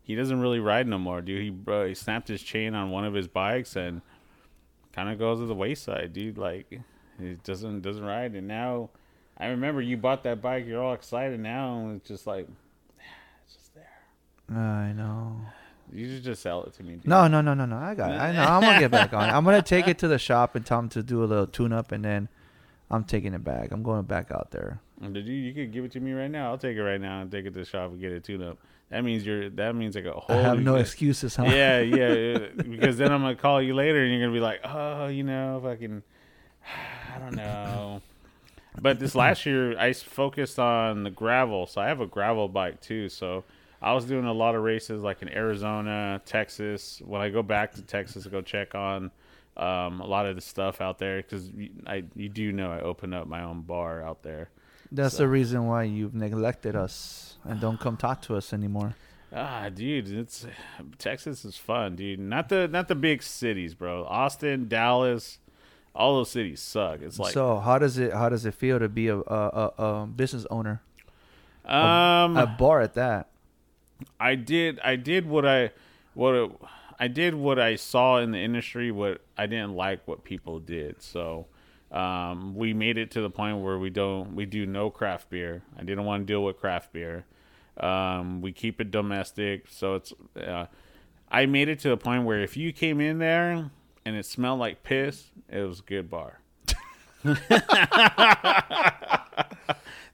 he 0.09 0.15
doesn't 0.15 0.41
really 0.41 0.59
ride 0.59 0.88
no 0.88 0.99
more, 0.99 1.21
dude. 1.21 1.43
He 1.43 1.50
bro, 1.50 1.87
he 1.87 1.95
snapped 1.95 2.29
his 2.29 2.43
chain 2.43 2.75
on 2.75 2.91
one 2.91 3.05
of 3.05 3.12
his 3.12 3.29
bikes 3.29 3.77
and 3.77 4.00
kind 4.93 5.11
of 5.11 5.19
goes 5.19 5.38
to 5.38 5.45
the 5.45 5.55
wayside, 5.55 6.15
dude. 6.15 6.38
Like 6.38 6.81
he 7.21 7.35
doesn't 7.45 7.83
doesn't 7.83 8.03
ride. 8.03 8.35
And 8.35 8.49
now, 8.49 8.88
I 9.37 9.49
remember 9.49 9.83
you 9.83 9.99
bought 9.99 10.23
that 10.23 10.41
bike. 10.41 10.67
You're 10.67 10.83
all 10.83 10.95
excited 10.95 11.38
now, 11.38 11.81
and 11.81 11.97
it's 11.97 12.09
just 12.09 12.27
like, 12.27 12.49
it's 13.45 13.55
just 13.55 13.75
there. 13.75 14.57
I 14.59 14.93
know. 14.93 15.37
You 15.93 16.11
should 16.11 16.25
just 16.25 16.41
sell 16.41 16.65
it 16.65 16.73
to 16.75 16.83
me. 16.83 16.95
Dude. 16.95 17.07
No, 17.07 17.29
no, 17.29 17.43
no, 17.43 17.53
no, 17.53 17.67
no. 17.67 17.77
I 17.77 17.95
got 17.95 18.11
it. 18.11 18.15
I 18.15 18.33
know. 18.33 18.45
I'm 18.45 18.62
gonna 18.62 18.81
get 18.81 18.91
back 18.91 19.12
on 19.12 19.29
it. 19.29 19.33
I'm 19.33 19.45
gonna 19.45 19.61
take 19.61 19.88
it 19.88 19.99
to 19.99 20.09
the 20.09 20.19
shop 20.19 20.55
and 20.55 20.65
tell 20.65 20.79
them 20.79 20.88
to 20.91 21.03
do 21.03 21.23
a 21.23 21.27
little 21.27 21.47
tune 21.47 21.75
up, 21.75 21.93
and 21.93 22.03
then 22.03 22.31
I'm 22.91 23.05
taking 23.05 23.35
it 23.35 23.45
back. 23.45 23.73
I'm 23.73 23.83
going 23.83 24.05
back 24.05 24.33
out 24.33 24.53
there. 24.53 24.81
Did 25.12 25.27
you? 25.27 25.35
You 25.35 25.53
could 25.53 25.71
give 25.71 25.85
it 25.85 25.93
to 25.93 26.00
me 26.00 26.12
right 26.12 26.31
now. 26.31 26.50
I'll 26.50 26.59
take 26.59 26.79
it 26.79 26.83
right 26.83 27.00
now 27.00 27.21
and 27.21 27.31
take 27.31 27.45
it 27.45 27.53
to 27.53 27.59
the 27.59 27.67
shop 27.67 27.91
and 27.91 28.00
get 28.00 28.12
it 28.12 28.25
tuned 28.25 28.43
up. 28.43 28.57
That 28.90 29.04
means 29.04 29.26
you're. 29.26 29.50
That 29.50 29.75
means 29.75 29.95
like 29.95 30.07
a 30.07 30.12
whole. 30.12 30.37
I 30.37 30.40
have 30.40 30.61
no 30.61 30.76
excuses, 30.76 31.37
huh? 31.37 31.45
Yeah, 31.45 31.80
yeah. 31.80 32.38
because 32.57 32.97
then 32.97 33.12
I'm 33.12 33.21
gonna 33.21 33.37
call 33.37 33.61
you 33.61 33.75
later 33.75 34.02
and 34.02 34.12
you're 34.12 34.23
gonna 34.23 34.33
be 34.33 34.40
like, 34.40 34.61
oh, 34.64 35.09
you 35.09 35.25
know, 35.25 35.61
fucking, 35.62 36.02
I 37.14 37.18
don't 37.18 37.37
know. 37.37 38.00
But 38.80 38.99
this 38.99 39.14
last 39.14 39.45
year, 39.45 39.78
I 39.78 39.92
focused 39.92 40.59
on 40.59 41.02
the 41.02 41.11
gravel, 41.11 41.66
so 41.66 41.80
I 41.80 41.88
have 41.88 42.00
a 42.00 42.07
gravel 42.07 42.49
bike 42.49 42.80
too. 42.80 43.11
So 43.11 43.45
I 43.83 43.92
was 43.92 44.07
doing 44.07 44.25
a 44.25 44.33
lot 44.33 44.54
of 44.54 44.62
races 44.62 45.02
like 45.02 45.21
in 45.21 45.28
Arizona, 45.28 46.23
Texas. 46.25 47.02
When 47.04 47.21
I 47.21 47.28
go 47.28 47.42
back 47.42 47.75
to 47.75 47.83
Texas 47.83 48.25
to 48.25 48.30
go 48.30 48.40
check 48.40 48.75
on 48.75 49.11
um, 49.59 50.00
a 50.00 50.07
lot 50.07 50.25
of 50.25 50.35
the 50.35 50.40
stuff 50.40 50.80
out 50.80 50.99
there, 50.99 51.18
because 51.18 51.50
I 51.87 52.04
you 52.16 52.30
do 52.30 52.52
know 52.52 52.73
I 52.73 52.80
opened 52.80 53.14
up 53.14 53.26
my 53.26 53.42
own 53.42 53.62
bar 53.62 54.02
out 54.02 54.23
there. 54.23 54.49
That's 54.90 55.16
So- 55.16 55.25
the 55.25 55.28
reason 55.28 55.66
why 55.66 55.85
you've 55.85 56.14
neglected 56.14 56.75
us 56.76 57.37
and 57.45 57.61
don't 57.61 57.78
come 57.78 57.97
talk 57.97 58.23
to 58.23 58.37
us 58.37 58.52
anymore. 58.52 58.95
Ah, 59.33 59.68
dude, 59.68 60.09
it's 60.11 60.47
Texas 60.97 61.45
is 61.45 61.57
fun, 61.59 61.97
dude. 61.97 62.18
Not 62.18 62.49
the 62.49 62.66
not 62.66 62.88
the 62.88 62.95
big 62.95 63.23
cities, 63.23 63.75
bro. 63.75 64.04
Austin, 64.07 64.68
Dallas, 64.68 65.38
all 65.95 66.16
those 66.16 66.30
cities 66.30 66.61
suck. 66.61 67.02
It's 67.02 67.18
like 67.18 67.35
so 67.35 67.59
how 67.59 67.78
does 67.78 67.99
it 67.99 68.14
how 68.14 68.30
does 68.30 68.47
it 68.47 68.54
feel 68.54 68.78
to 68.78 68.88
be 68.88 69.09
a 69.09 69.18
a, 69.18 69.21
a, 69.78 69.83
a 69.85 70.07
business 70.07 70.47
owner, 70.50 70.80
um 71.66 72.38
a 72.38 72.47
bar 72.59 72.80
at 72.80 72.95
that? 72.95 73.28
I 74.18 74.35
did 74.35 74.80
I 74.80 74.97
did 74.97 75.26
what 75.28 75.45
I 75.45 75.73
what 76.14 76.35
it, 76.35 76.50
I 76.99 77.09
did 77.09 77.35
what 77.35 77.59
I 77.59 77.76
saw 77.76 78.18
in 78.18 78.30
the 78.33 78.38
industry 78.38 78.90
what 78.90 79.21
I 79.37 79.45
didn't 79.47 79.75
like 79.75 80.07
what 80.09 80.25
people 80.25 80.59
did. 80.59 81.02
So 81.02 81.47
um, 81.90 82.54
we 82.54 82.75
made 82.75 82.99
it 82.99 83.11
to 83.12 83.21
the 83.21 83.30
point 83.30 83.59
where 83.59 83.78
we 83.78 83.90
don't 83.90 84.35
we 84.35 84.45
do 84.47 84.66
no 84.66 84.90
craft 84.90 85.30
beer. 85.30 85.62
I 85.78 85.83
didn't 85.85 86.04
want 86.04 86.26
to 86.26 86.33
deal 86.33 86.45
with 86.45 86.59
craft 86.59 86.92
beer. 86.92 87.25
Um, 87.78 88.40
we 88.42 88.52
keep 88.52 88.80
it 88.80 88.90
domestic, 88.90 89.66
so 89.71 89.95
it's 89.95 90.12
uh, 90.37 90.66
I 91.30 91.47
made 91.47 91.68
it 91.68 91.78
to 91.80 91.88
the 91.90 91.97
point 91.97 92.25
where 92.25 92.40
if 92.40 92.57
you 92.57 92.73
came 92.73 93.00
in 93.00 93.18
there 93.18 93.71
and 94.04 94.16
it 94.16 94.26
smelled 94.26 94.59
like 94.59 94.83
piss, 94.83 95.26
it 95.49 95.61
was 95.61 95.80
a 95.80 95.83
good 95.83 96.11
bar. 96.11 96.40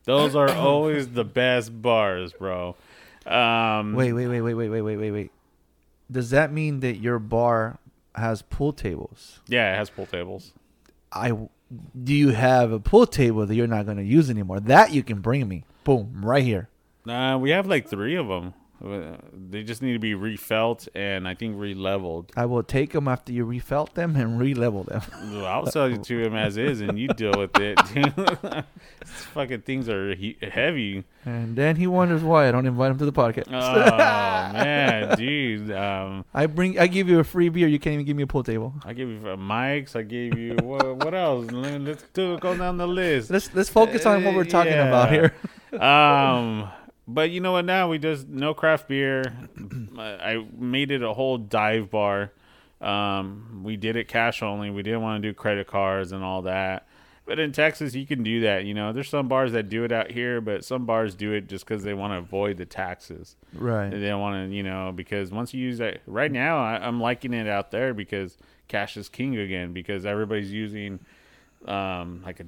Those 0.05 0.35
are 0.37 0.51
always 0.51 1.09
the 1.09 1.25
best 1.25 1.81
bars, 1.81 2.33
bro. 2.35 2.77
Um, 3.27 3.95
Wait, 3.95 4.13
wait, 4.13 4.27
wait, 4.27 4.43
wait, 4.43 4.55
wait, 4.55 4.69
wait, 4.69 4.83
wait, 4.83 4.97
wait, 4.99 5.11
wait. 5.11 5.31
Does 6.11 6.31
that 6.31 6.53
mean 6.53 6.81
that 6.81 6.97
your 6.97 7.19
bar 7.19 7.79
has 8.15 8.43
pool 8.43 8.73
tables? 8.75 9.41
Yeah, 9.49 9.73
it 9.73 9.77
has 9.79 9.89
pool 9.89 10.05
tables. 10.07 10.53
I 11.11 11.33
do 12.03 12.15
you 12.15 12.31
have 12.31 12.73
a 12.73 12.81
pool 12.81 13.07
table 13.07 13.47
that 13.47 13.55
you're 13.55 13.67
not 13.67 13.85
going 13.87 13.97
to 13.97 14.05
use 14.05 14.31
anymore? 14.31 14.61
That 14.61 14.93
you 14.93 15.03
can 15.03 15.21
bring 15.21 15.49
me. 15.49 15.65
Boom, 15.85 16.25
right 16.25 16.45
here. 16.45 16.69
Nah, 17.05 17.37
we 17.39 17.51
have 17.51 17.67
like 17.67 17.89
three 17.89 18.17
of 18.17 18.29
them. 18.29 18.55
They 19.51 19.63
just 19.63 19.81
need 19.83 19.95
to 19.95 19.99
be 19.99 20.15
refelt 20.15 20.89
and 20.95 21.27
I 21.27 21.35
think 21.35 21.57
re-leveled. 21.59 22.33
I 22.37 22.45
will 22.47 22.63
take 22.63 22.93
them 22.93 23.09
after 23.09 23.33
you 23.33 23.45
refelt 23.45 23.95
them 23.95 24.15
and 24.17 24.39
re-level 24.39 24.85
them. 24.85 25.03
I'll 25.45 25.67
sell 25.67 25.89
you 25.89 25.97
to 25.99 26.23
him 26.23 26.35
as 26.35 26.57
is, 26.57 26.81
and 26.81 26.99
you 26.99 27.09
deal 27.09 27.33
with 27.37 27.57
it. 27.59 27.79
These 27.95 29.25
fucking 29.33 29.63
things 29.63 29.89
are 29.89 30.15
he- 30.15 30.37
heavy. 30.43 31.05
And 31.25 31.57
then 31.57 31.77
he 31.77 31.87
wonders 31.87 32.23
why 32.23 32.49
I 32.49 32.53
don't 32.53 32.67
invite 32.67 32.91
him 32.91 32.99
to 32.99 33.05
the 33.07 33.13
podcast. 33.13 33.49
Oh 33.49 33.53
man, 34.53 35.17
dude. 35.17 35.71
Um, 35.73 36.25
I 36.35 36.47
bring, 36.47 36.79
I 36.79 36.87
give 36.87 37.09
you 37.09 37.19
a 37.21 37.25
free 37.25 37.49
beer. 37.49 37.69
You 37.69 37.79
can't 37.79 37.95
even 37.95 38.07
give 38.07 38.17
me 38.17 38.23
a 38.25 38.27
pool 38.27 38.43
table. 38.45 38.75
I 38.85 38.93
gave 38.93 39.09
you 39.09 39.21
uh, 39.29 39.37
mics. 39.37 39.97
I 39.97 40.03
gave 40.03 40.37
you 40.39 40.57
what, 40.63 40.97
what 41.05 41.15
else? 41.15 41.51
Let- 41.51 41.81
Let's 41.81 42.05
do 42.13 42.39
go 42.39 42.57
down 42.57 42.77
the 42.77 42.87
list. 42.89 43.31
Let's 43.31 43.53
let's 43.55 43.69
focus 43.69 44.07
on 44.07 44.25
what 44.25 44.35
we're 44.35 44.45
talking 44.45 44.73
about 44.75 45.11
here. 45.11 45.35
um, 45.81 46.69
but 47.07 47.31
you 47.31 47.41
know 47.41 47.53
what? 47.53 47.65
Now 47.65 47.89
we 47.89 47.99
just 47.99 48.29
no 48.29 48.55
craft 48.55 48.89
beer. 48.89 49.23
I 49.99 50.03
I 50.35 50.47
made 50.57 50.91
it 50.91 51.03
a 51.03 51.13
whole 51.13 51.39
dive 51.39 51.91
bar. 51.91 52.33
Um, 52.81 53.63
we 53.65 53.77
did 53.77 53.97
it 53.97 54.09
cash 54.09 54.43
only. 54.43 54.71
We 54.71 54.83
didn't 54.83 55.03
want 55.03 55.23
to 55.23 55.29
do 55.29 55.35
credit 55.35 55.67
cards 55.67 56.13
and 56.13 56.23
all 56.23 56.43
that. 56.43 56.87
But 57.27 57.39
in 57.39 57.53
Texas, 57.53 57.95
you 57.95 58.07
can 58.07 58.23
do 58.23 58.43
that. 58.43 58.67
You 58.67 58.75
know, 58.75 58.93
there's 58.93 59.09
some 59.09 59.29
bars 59.29 59.53
that 59.53 59.71
do 59.71 59.85
it 59.85 59.93
out 59.93 60.11
here, 60.11 60.43
but 60.43 60.63
some 60.63 60.85
bars 60.85 61.15
do 61.15 61.33
it 61.33 61.49
just 61.49 61.67
because 61.67 61.83
they 61.83 61.95
want 61.95 62.13
to 62.13 62.19
avoid 62.19 62.59
the 62.59 62.67
taxes. 62.67 63.37
Right. 63.55 63.91
They 63.91 64.01
don't 64.01 64.21
want 64.21 64.51
to, 64.51 64.55
you 64.55 64.63
know, 64.63 64.93
because 64.95 65.31
once 65.31 65.55
you 65.55 65.63
use 65.63 65.79
that, 65.79 66.03
right 66.07 66.31
now 66.31 66.59
I, 66.59 66.87
I'm 66.87 67.01
liking 67.01 67.33
it 67.33 67.49
out 67.49 67.71
there 67.71 67.95
because 67.95 68.37
cash 68.69 68.99
is 68.99 69.09
king 69.09 69.39
again 69.39 69.73
because 69.73 70.05
everybody's 70.05 70.53
using 70.53 71.01
um, 71.67 72.23
like 72.27 72.41
a 72.41 72.45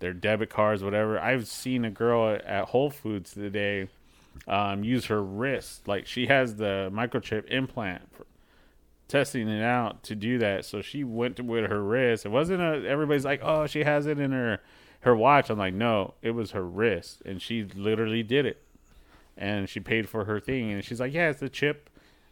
their 0.00 0.12
debit 0.12 0.50
cards, 0.50 0.82
whatever. 0.82 1.18
I've 1.18 1.46
seen 1.46 1.84
a 1.84 1.90
girl 1.90 2.38
at- 2.44 2.68
Whole 2.68 2.90
Foods 2.90 3.32
today 3.34 3.88
um, 4.46 4.84
use 4.84 5.06
her 5.06 5.22
wrist, 5.22 5.88
like 5.88 6.06
she 6.06 6.26
has 6.26 6.56
the 6.56 6.90
microchip 6.92 7.46
implant, 7.50 8.02
for 8.14 8.24
testing 9.08 9.48
it 9.48 9.62
out 9.62 10.02
to 10.04 10.14
do 10.14 10.38
that. 10.38 10.64
So 10.64 10.80
she 10.82 11.02
went 11.04 11.40
with 11.40 11.68
her 11.70 11.82
wrist. 11.82 12.24
It 12.26 12.28
wasn't 12.30 12.60
a. 12.62 12.86
Everybody's 12.88 13.24
like, 13.24 13.40
oh, 13.42 13.66
she 13.66 13.84
has 13.84 14.06
it 14.06 14.18
in 14.20 14.32
her 14.32 14.60
her 15.00 15.14
watch. 15.16 15.50
I'm 15.50 15.58
like, 15.58 15.74
no, 15.74 16.14
it 16.22 16.30
was 16.32 16.52
her 16.52 16.62
wrist, 16.64 17.22
and 17.24 17.40
she 17.42 17.64
literally 17.64 18.22
did 18.22 18.46
it, 18.46 18.62
and 19.36 19.68
she 19.68 19.80
paid 19.80 20.08
for 20.08 20.24
her 20.24 20.38
thing, 20.40 20.70
and 20.72 20.84
she's 20.84 21.00
like, 21.00 21.12
yeah, 21.14 21.30
it's 21.30 21.40
the 21.40 21.48
chip. 21.48 21.88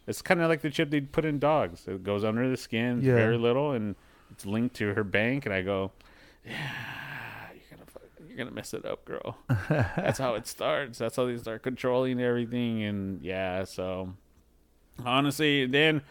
It's 0.06 0.22
kind 0.22 0.40
of 0.40 0.48
like 0.48 0.60
the 0.62 0.70
chip 0.70 0.90
they 0.90 1.00
put 1.00 1.24
in 1.24 1.40
dogs. 1.40 1.88
It 1.88 2.04
goes 2.04 2.22
under 2.22 2.48
the 2.48 2.56
skin, 2.56 3.00
Yeah. 3.02 3.14
very 3.14 3.36
little, 3.38 3.72
and 3.72 3.96
it's 4.30 4.46
linked 4.46 4.76
to 4.76 4.94
her 4.94 5.02
bank. 5.02 5.46
And 5.46 5.52
I 5.54 5.62
go, 5.62 5.90
yeah, 6.44 6.52
you're 6.52 6.58
gonna 6.60 6.70
fuck- 6.84 6.95
you're 8.36 8.44
gonna 8.44 8.54
mess 8.54 8.74
it 8.74 8.84
up, 8.84 9.04
girl. 9.04 9.38
That's 9.68 10.18
how 10.18 10.34
it 10.34 10.46
starts. 10.46 10.98
That's 10.98 11.16
how 11.16 11.24
they 11.26 11.36
start 11.38 11.62
controlling 11.62 12.20
everything, 12.20 12.82
and 12.82 13.22
yeah. 13.22 13.64
So 13.64 14.12
honestly, 15.04 15.66
then 15.66 16.02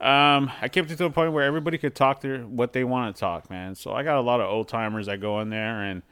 um, 0.00 0.50
I 0.60 0.68
kept 0.70 0.90
it 0.90 0.96
to 0.96 1.04
a 1.06 1.10
point 1.10 1.32
where 1.32 1.44
everybody 1.44 1.78
could 1.78 1.94
talk 1.94 2.20
their 2.20 2.38
what 2.40 2.72
they 2.72 2.84
want 2.84 3.14
to 3.14 3.20
talk, 3.20 3.50
man. 3.50 3.74
So 3.74 3.92
I 3.92 4.02
got 4.02 4.16
a 4.16 4.20
lot 4.20 4.40
of 4.40 4.48
old 4.48 4.68
timers 4.68 5.06
that 5.06 5.20
go 5.20 5.40
in 5.40 5.50
there 5.50 5.82
and 5.82 6.02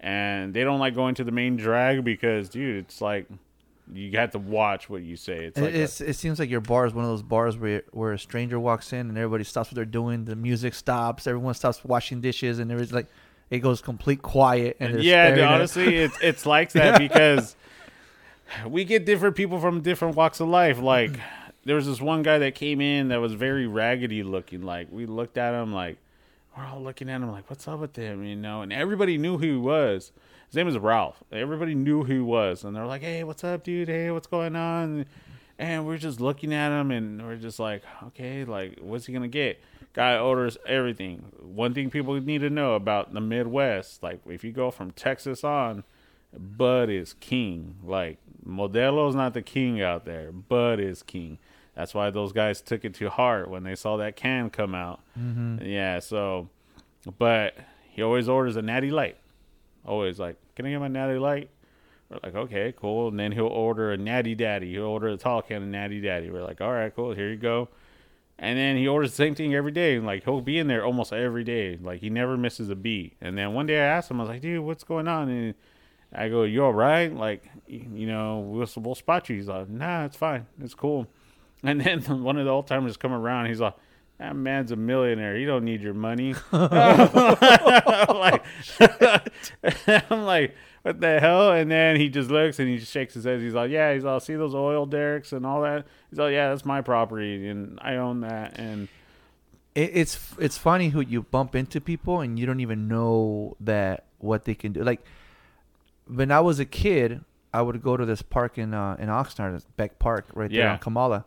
and 0.00 0.54
they 0.54 0.62
don't 0.62 0.78
like 0.78 0.94
going 0.94 1.14
to 1.16 1.24
the 1.24 1.32
main 1.32 1.56
drag 1.56 2.04
because, 2.04 2.48
dude, 2.48 2.84
it's 2.84 3.00
like 3.00 3.26
you 3.92 4.10
have 4.18 4.30
to 4.32 4.38
watch 4.38 4.88
what 4.90 5.02
you 5.02 5.16
say. 5.16 5.46
It's 5.46 5.58
It- 5.58 5.62
like 5.62 5.74
a- 5.74 6.10
it 6.10 6.14
seems 6.14 6.38
like 6.38 6.50
your 6.50 6.60
bar 6.60 6.86
is 6.86 6.94
one 6.94 7.04
of 7.04 7.10
those 7.10 7.22
bars 7.22 7.56
where 7.56 7.82
where 7.92 8.12
a 8.12 8.18
stranger 8.18 8.60
walks 8.60 8.92
in 8.92 9.08
and 9.08 9.18
everybody 9.18 9.44
stops 9.44 9.70
what 9.70 9.74
they're 9.76 9.84
doing. 9.84 10.24
The 10.24 10.36
music 10.36 10.74
stops. 10.74 11.26
Everyone 11.26 11.54
stops 11.54 11.84
washing 11.84 12.20
dishes, 12.20 12.58
and 12.60 12.70
there's 12.70 12.92
like 12.92 13.06
it 13.50 13.60
goes 13.60 13.80
complete 13.80 14.22
quiet. 14.22 14.76
And 14.80 15.02
yeah, 15.02 15.30
dude, 15.30 15.44
honestly, 15.44 15.96
it's 16.04 16.18
it's 16.22 16.46
like 16.46 16.72
that 16.72 16.98
because 16.98 17.56
we 18.66 18.84
get 18.84 19.04
different 19.04 19.36
people 19.36 19.60
from 19.60 19.80
different 19.80 20.16
walks 20.16 20.40
of 20.40 20.48
life. 20.48 20.78
Like 20.80 21.18
there 21.64 21.76
was 21.76 21.86
this 21.86 22.00
one 22.00 22.22
guy 22.22 22.38
that 22.38 22.54
came 22.54 22.80
in 22.80 23.08
that 23.08 23.20
was 23.20 23.32
very 23.32 23.66
raggedy 23.66 24.22
looking. 24.22 24.62
Like 24.62 24.88
we 24.90 25.06
looked 25.06 25.38
at 25.38 25.54
him 25.54 25.72
like 25.72 25.98
we're 26.58 26.66
all 26.66 26.82
looking 26.82 27.08
at 27.08 27.16
him 27.16 27.30
like, 27.30 27.48
what's 27.48 27.68
up 27.68 27.78
with 27.78 27.94
him, 27.94 28.24
you 28.24 28.34
know? 28.34 28.62
And 28.62 28.72
everybody 28.72 29.16
knew 29.16 29.38
who 29.38 29.46
he 29.46 29.56
was. 29.56 30.12
His 30.48 30.56
name 30.56 30.66
is 30.66 30.78
Ralph. 30.78 31.22
Everybody 31.30 31.74
knew 31.74 32.02
who 32.04 32.12
he 32.14 32.20
was, 32.20 32.64
and 32.64 32.74
they're 32.74 32.86
like, 32.86 33.02
hey, 33.02 33.22
what's 33.22 33.44
up, 33.44 33.64
dude? 33.64 33.88
Hey, 33.88 34.10
what's 34.10 34.26
going 34.26 34.56
on? 34.56 35.04
And 35.58 35.86
we're 35.86 35.98
just 35.98 36.20
looking 36.20 36.54
at 36.54 36.72
him, 36.72 36.90
and 36.90 37.22
we're 37.22 37.36
just 37.36 37.58
like, 37.58 37.82
okay, 38.06 38.44
like, 38.44 38.78
what's 38.80 39.06
he 39.06 39.12
gonna 39.12 39.28
get? 39.28 39.60
Guy 39.94 40.16
orders 40.16 40.56
everything. 40.66 41.32
One 41.40 41.74
thing 41.74 41.90
people 41.90 42.20
need 42.20 42.40
to 42.42 42.50
know 42.50 42.74
about 42.74 43.14
the 43.14 43.20
Midwest, 43.20 44.02
like, 44.02 44.20
if 44.26 44.44
you 44.44 44.52
go 44.52 44.70
from 44.70 44.92
Texas 44.92 45.42
on, 45.42 45.82
Bud 46.36 46.90
is 46.90 47.14
king. 47.14 47.76
Like 47.82 48.18
Modelo's 48.46 49.14
not 49.14 49.34
the 49.34 49.42
king 49.42 49.80
out 49.80 50.04
there. 50.04 50.30
Bud 50.32 50.80
is 50.80 51.02
king. 51.02 51.38
That's 51.74 51.94
why 51.94 52.10
those 52.10 52.32
guys 52.32 52.60
took 52.60 52.84
it 52.84 52.94
to 52.94 53.08
heart 53.08 53.48
when 53.48 53.62
they 53.62 53.74
saw 53.74 53.96
that 53.98 54.16
can 54.16 54.50
come 54.50 54.74
out. 54.74 55.00
Mm-hmm. 55.18 55.64
Yeah, 55.64 56.00
so, 56.00 56.48
but 57.18 57.56
he 57.88 58.02
always 58.02 58.28
orders 58.28 58.56
a 58.56 58.62
natty 58.62 58.90
light. 58.90 59.16
Always 59.86 60.18
like, 60.18 60.36
can 60.56 60.66
I 60.66 60.70
get 60.70 60.80
my 60.80 60.88
natty 60.88 61.18
light? 61.18 61.50
We're 62.10 62.18
like, 62.22 62.34
okay, 62.34 62.74
cool. 62.76 63.08
And 63.08 63.20
then 63.20 63.32
he'll 63.32 63.46
order 63.46 63.92
a 63.92 63.96
natty 63.96 64.34
daddy. 64.34 64.72
He'll 64.72 64.84
order 64.84 65.08
a 65.08 65.16
tall 65.16 65.40
can 65.42 65.62
of 65.62 65.68
natty 65.68 66.00
daddy. 66.00 66.30
We're 66.30 66.42
like, 66.42 66.60
all 66.60 66.72
right, 66.72 66.94
cool. 66.94 67.12
Here 67.14 67.30
you 67.30 67.36
go. 67.36 67.68
And 68.40 68.56
then 68.56 68.76
he 68.76 68.86
orders 68.86 69.10
the 69.10 69.16
same 69.16 69.34
thing 69.34 69.54
every 69.54 69.72
day. 69.72 69.98
Like 69.98 70.24
he'll 70.24 70.40
be 70.40 70.58
in 70.58 70.68
there 70.68 70.84
almost 70.84 71.12
every 71.12 71.44
day. 71.44 71.78
Like 71.80 72.00
he 72.00 72.08
never 72.08 72.36
misses 72.36 72.70
a 72.70 72.76
beat. 72.76 73.16
And 73.20 73.36
then 73.36 73.52
one 73.52 73.66
day 73.66 73.78
I 73.78 73.84
asked 73.84 74.10
him, 74.10 74.20
I 74.20 74.24
was 74.24 74.30
like, 74.30 74.42
dude, 74.42 74.64
what's 74.64 74.84
going 74.84 75.08
on? 75.08 75.28
And 75.28 75.54
I 76.12 76.28
go, 76.28 76.44
you 76.44 76.64
all 76.64 76.72
right? 76.72 77.12
Like, 77.12 77.50
you 77.66 78.06
know, 78.06 78.38
we'll, 78.38 78.68
we'll 78.76 78.94
spot 78.94 79.28
you. 79.28 79.36
He's 79.36 79.48
like, 79.48 79.68
nah, 79.68 80.04
it's 80.04 80.16
fine. 80.16 80.46
It's 80.62 80.74
cool. 80.74 81.08
And 81.62 81.80
then 81.80 82.00
one 82.22 82.38
of 82.38 82.44
the 82.44 82.50
old 82.50 82.68
timers 82.68 82.96
come 82.96 83.12
around. 83.12 83.46
He's 83.46 83.60
like, 83.60 83.74
that 84.18 84.34
man's 84.36 84.72
a 84.72 84.76
millionaire. 84.76 85.36
He 85.36 85.44
don't 85.44 85.64
need 85.64 85.80
your 85.80 85.94
money. 85.94 86.34
I'm 86.52 87.08
like, 88.18 88.44
I'm 90.10 90.24
like, 90.24 90.54
what 90.82 91.00
the 91.00 91.20
hell? 91.20 91.52
And 91.52 91.70
then 91.70 91.96
he 91.96 92.08
just 92.08 92.30
looks 92.30 92.58
and 92.58 92.68
he 92.68 92.78
just 92.78 92.92
shakes 92.92 93.14
his 93.14 93.24
head. 93.24 93.40
He's 93.40 93.54
like, 93.54 93.70
yeah. 93.70 93.92
He's 93.94 94.04
all 94.04 94.20
see 94.20 94.34
those 94.34 94.54
oil 94.54 94.86
derricks 94.86 95.32
and 95.32 95.44
all 95.46 95.62
that. 95.62 95.86
He's 96.10 96.18
like, 96.18 96.32
yeah, 96.32 96.48
that's 96.50 96.64
my 96.64 96.80
property 96.80 97.46
and 97.48 97.78
I 97.82 97.96
own 97.96 98.20
that. 98.22 98.58
And 98.58 98.88
It, 99.74 99.90
it's 99.94 100.34
it's 100.38 100.58
funny 100.58 100.88
who 100.90 101.00
you 101.00 101.22
bump 101.22 101.54
into 101.54 101.80
people 101.80 102.20
and 102.20 102.38
you 102.38 102.46
don't 102.46 102.60
even 102.60 102.88
know 102.88 103.56
that 103.60 104.04
what 104.18 104.44
they 104.44 104.54
can 104.54 104.72
do. 104.72 104.82
Like 104.82 105.02
when 106.06 106.30
I 106.32 106.40
was 106.40 106.58
a 106.58 106.64
kid, 106.64 107.20
I 107.52 107.62
would 107.62 107.82
go 107.82 107.96
to 107.96 108.04
this 108.04 108.22
park 108.22 108.58
in 108.58 108.74
uh, 108.74 108.96
in 108.98 109.08
Oxnard, 109.08 109.62
Beck 109.76 109.98
Park, 109.98 110.26
right 110.34 110.50
there 110.50 110.60
Yeah. 110.60 110.72
on 110.72 110.78
Kamala, 110.78 111.24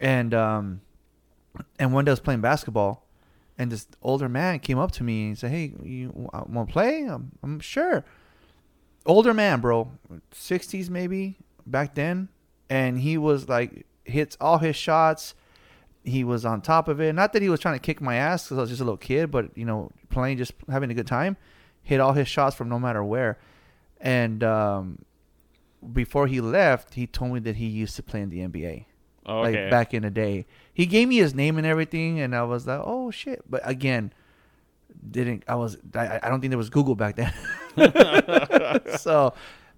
and 0.00 0.32
um, 0.34 0.80
and 1.78 1.92
one 1.92 2.04
day 2.04 2.10
I 2.10 2.14
was 2.14 2.20
playing 2.20 2.40
basketball, 2.40 3.06
and 3.58 3.70
this 3.70 3.86
older 4.02 4.28
man 4.28 4.58
came 4.58 4.78
up 4.78 4.92
to 4.92 5.04
me 5.04 5.28
and 5.28 5.38
said, 5.38 5.50
"Hey, 5.50 5.74
you 5.82 6.10
want 6.14 6.68
to 6.68 6.72
play?" 6.72 7.04
I'm, 7.04 7.32
I'm 7.42 7.60
sure. 7.60 8.04
Older 9.04 9.32
man, 9.32 9.60
bro, 9.60 9.92
sixties 10.32 10.90
maybe 10.90 11.36
back 11.66 11.94
then, 11.94 12.28
and 12.68 12.98
he 12.98 13.18
was 13.18 13.48
like 13.48 13.86
hits 14.04 14.36
all 14.40 14.58
his 14.58 14.76
shots. 14.76 15.34
He 16.04 16.22
was 16.22 16.44
on 16.44 16.60
top 16.60 16.88
of 16.88 17.00
it. 17.00 17.14
Not 17.14 17.32
that 17.32 17.42
he 17.42 17.48
was 17.48 17.60
trying 17.60 17.74
to 17.74 17.80
kick 17.80 18.00
my 18.00 18.16
ass 18.16 18.44
because 18.44 18.58
I 18.58 18.60
was 18.62 18.70
just 18.70 18.80
a 18.80 18.84
little 18.84 18.96
kid, 18.96 19.30
but 19.30 19.56
you 19.56 19.64
know, 19.64 19.90
playing, 20.10 20.38
just 20.38 20.52
having 20.68 20.90
a 20.90 20.94
good 20.94 21.06
time. 21.06 21.36
Hit 21.82 22.00
all 22.00 22.12
his 22.12 22.28
shots 22.28 22.56
from 22.56 22.68
no 22.68 22.78
matter 22.78 23.02
where, 23.02 23.38
and 24.00 24.42
um, 24.42 25.04
before 25.92 26.26
he 26.26 26.40
left, 26.40 26.94
he 26.94 27.06
told 27.06 27.32
me 27.32 27.40
that 27.40 27.56
he 27.56 27.66
used 27.66 27.94
to 27.96 28.02
play 28.02 28.20
in 28.20 28.30
the 28.30 28.38
NBA 28.38 28.86
oh, 29.26 29.40
okay. 29.40 29.62
like 29.62 29.70
back 29.70 29.94
in 29.94 30.02
the 30.02 30.10
day. 30.10 30.46
He 30.72 30.86
gave 30.86 31.08
me 31.08 31.16
his 31.16 31.34
name 31.34 31.58
and 31.58 31.66
everything, 31.66 32.20
and 32.20 32.34
I 32.34 32.42
was 32.42 32.66
like, 32.66 32.80
"Oh 32.82 33.10
shit!" 33.10 33.42
But 33.48 33.62
again, 33.64 34.12
didn't 35.10 35.44
I 35.48 35.56
was 35.56 35.76
I, 35.94 36.20
I 36.22 36.28
don't 36.28 36.40
think 36.40 36.50
there 36.50 36.58
was 36.58 36.70
Google 36.70 36.94
back 36.94 37.16
then, 37.16 37.32
so 38.98 39.34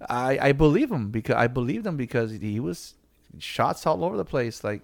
I 0.08 0.38
I 0.40 0.52
believe 0.52 0.90
him 0.90 1.10
because 1.10 1.36
I 1.36 1.46
believed 1.46 1.86
him 1.86 1.96
because 1.96 2.32
he 2.32 2.60
was 2.60 2.94
shots 3.38 3.86
all 3.86 4.04
over 4.04 4.16
the 4.16 4.24
place. 4.24 4.64
Like 4.64 4.82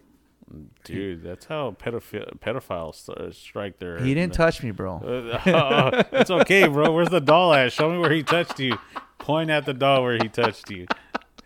Dude, 0.85 1.23
that's 1.23 1.47
how 1.47 1.75
pedophile 1.81 2.39
pedophiles 2.39 3.09
uh, 3.09 3.33
strike 3.33 3.79
their. 3.79 3.99
he 3.99 4.15
didn't 4.15 4.35
touch 4.35 4.63
me, 4.63 4.71
bro. 4.71 4.99
Uh, 4.99 6.03
it's 6.13 6.31
okay, 6.31 6.69
bro. 6.69 6.93
Where's 6.93 7.09
the 7.09 7.21
doll 7.21 7.55
at? 7.55 7.73
Show 7.73 7.91
me 7.91 7.99
where 7.99 8.13
he 8.13 8.23
touched 8.23 8.61
you. 8.61 8.77
Point 9.19 9.51
at 9.51 9.65
the 9.65 9.73
doll 9.73 10.03
where 10.03 10.19
he 10.21 10.29
touched 10.29 10.71
you. 10.71 10.87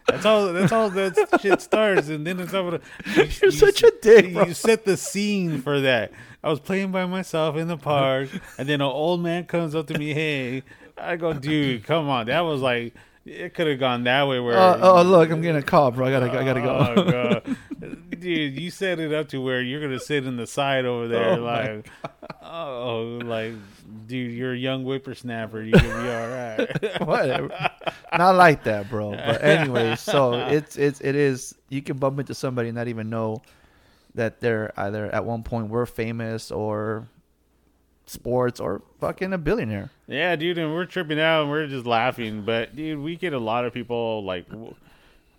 That's 0.09 0.25
all. 0.25 0.53
That's 0.53 0.73
all 0.73 0.91
that 0.91 1.39
shit 1.41 1.61
starts, 1.61 2.09
and 2.09 2.27
then 2.27 2.41
it's 2.41 2.55
over. 2.55 2.79
To, 2.79 2.85
You're 3.43 3.51
such 3.51 3.83
a 3.83 3.93
dick, 4.01 4.33
bro. 4.33 4.47
You 4.47 4.55
set 4.55 4.85
the 4.85 4.97
scene 4.97 5.61
for 5.61 5.81
that. 5.81 6.13
I 6.43 6.49
was 6.49 6.61
playing 6.61 6.93
by 6.93 7.05
myself 7.07 7.57
in 7.57 7.69
the 7.69 7.77
park, 7.77 8.29
and 8.59 8.69
then 8.69 8.81
an 8.81 8.87
old 8.87 9.23
man 9.23 9.45
comes 9.45 9.75
up 9.75 9.87
to 9.89 9.99
me. 9.99 10.15
Hey, 10.15 10.63
I 10.97 11.17
go, 11.17 11.33
dude, 11.33 11.85
come 11.85 12.09
on. 12.09 12.27
That 12.27 12.41
was 12.41 12.61
like 12.61 12.95
it 13.29 13.55
could 13.55 13.67
have 13.67 13.79
gone 13.79 14.05
that 14.05 14.27
way. 14.27 14.41
Where 14.41 14.57
Oh, 14.59 14.79
oh, 14.81 15.03
look, 15.03 15.31
I'm 15.31 15.41
getting 15.41 15.61
a 15.61 15.65
call, 15.65 15.91
bro. 15.91 16.07
I 16.07 16.11
gotta, 16.11 16.39
I 16.39 16.45
gotta 16.45 16.61
go. 16.61 16.95
Oh, 16.97 17.11
God. 17.41 17.57
Dude, 18.19 18.59
you 18.59 18.71
set 18.71 18.99
it 18.99 19.13
up 19.13 19.29
to 19.29 19.41
where 19.41 19.63
you're 19.63 19.81
gonna 19.81 20.01
sit 20.01 20.27
in 20.27 20.37
the 20.37 20.47
side 20.47 20.85
over 20.85 21.07
there, 21.07 21.35
Oh, 21.35 21.37
like, 21.37 21.89
oh, 22.43 23.21
like, 23.25 23.55
dude, 24.07 24.33
you're 24.33 24.53
a 24.55 24.57
young 24.57 24.85
whippersnapper. 24.85 25.63
You 25.63 25.73
can 25.73 26.03
be 26.03 26.11
all 26.11 26.29
right. 26.29 27.01
Whatever. 27.07 27.71
Not 28.17 28.35
like 28.35 28.65
that, 28.65 28.89
bro. 28.91 29.13
But 29.13 29.43
anyway, 29.45 29.95
so 29.97 30.35
it's 30.35 30.77
it's 30.77 31.01
it 31.01 31.15
is. 31.15 31.55
You 31.69 31.83
can 31.83 31.99
bump 31.99 32.19
into 32.19 32.35
somebody 32.35 32.69
and 32.71 32.77
not 32.77 32.89
even 32.89 33.09
know 33.11 33.43
that 34.15 34.41
they're 34.41 34.73
either 34.77 35.07
at 35.15 35.25
one 35.25 35.43
point 35.45 35.69
were 35.69 35.87
famous 35.87 36.51
or 36.51 37.07
sports 38.09 38.61
or 38.61 38.83
fucking 39.01 39.33
a 39.33 39.39
billionaire. 39.39 39.91
yeah, 40.07 40.35
dude, 40.37 40.59
and 40.59 40.73
we're 40.73 40.87
tripping 40.87 41.21
out 41.21 41.43
and 41.43 41.51
we're 41.51 41.67
just 41.67 41.87
laughing. 41.87 42.43
But 42.43 42.75
dude, 42.75 43.01
we 43.01 43.17
get 43.17 43.33
a 43.33 43.39
lot 43.39 43.65
of 43.65 43.73
people 43.73 44.25
like. 44.25 44.47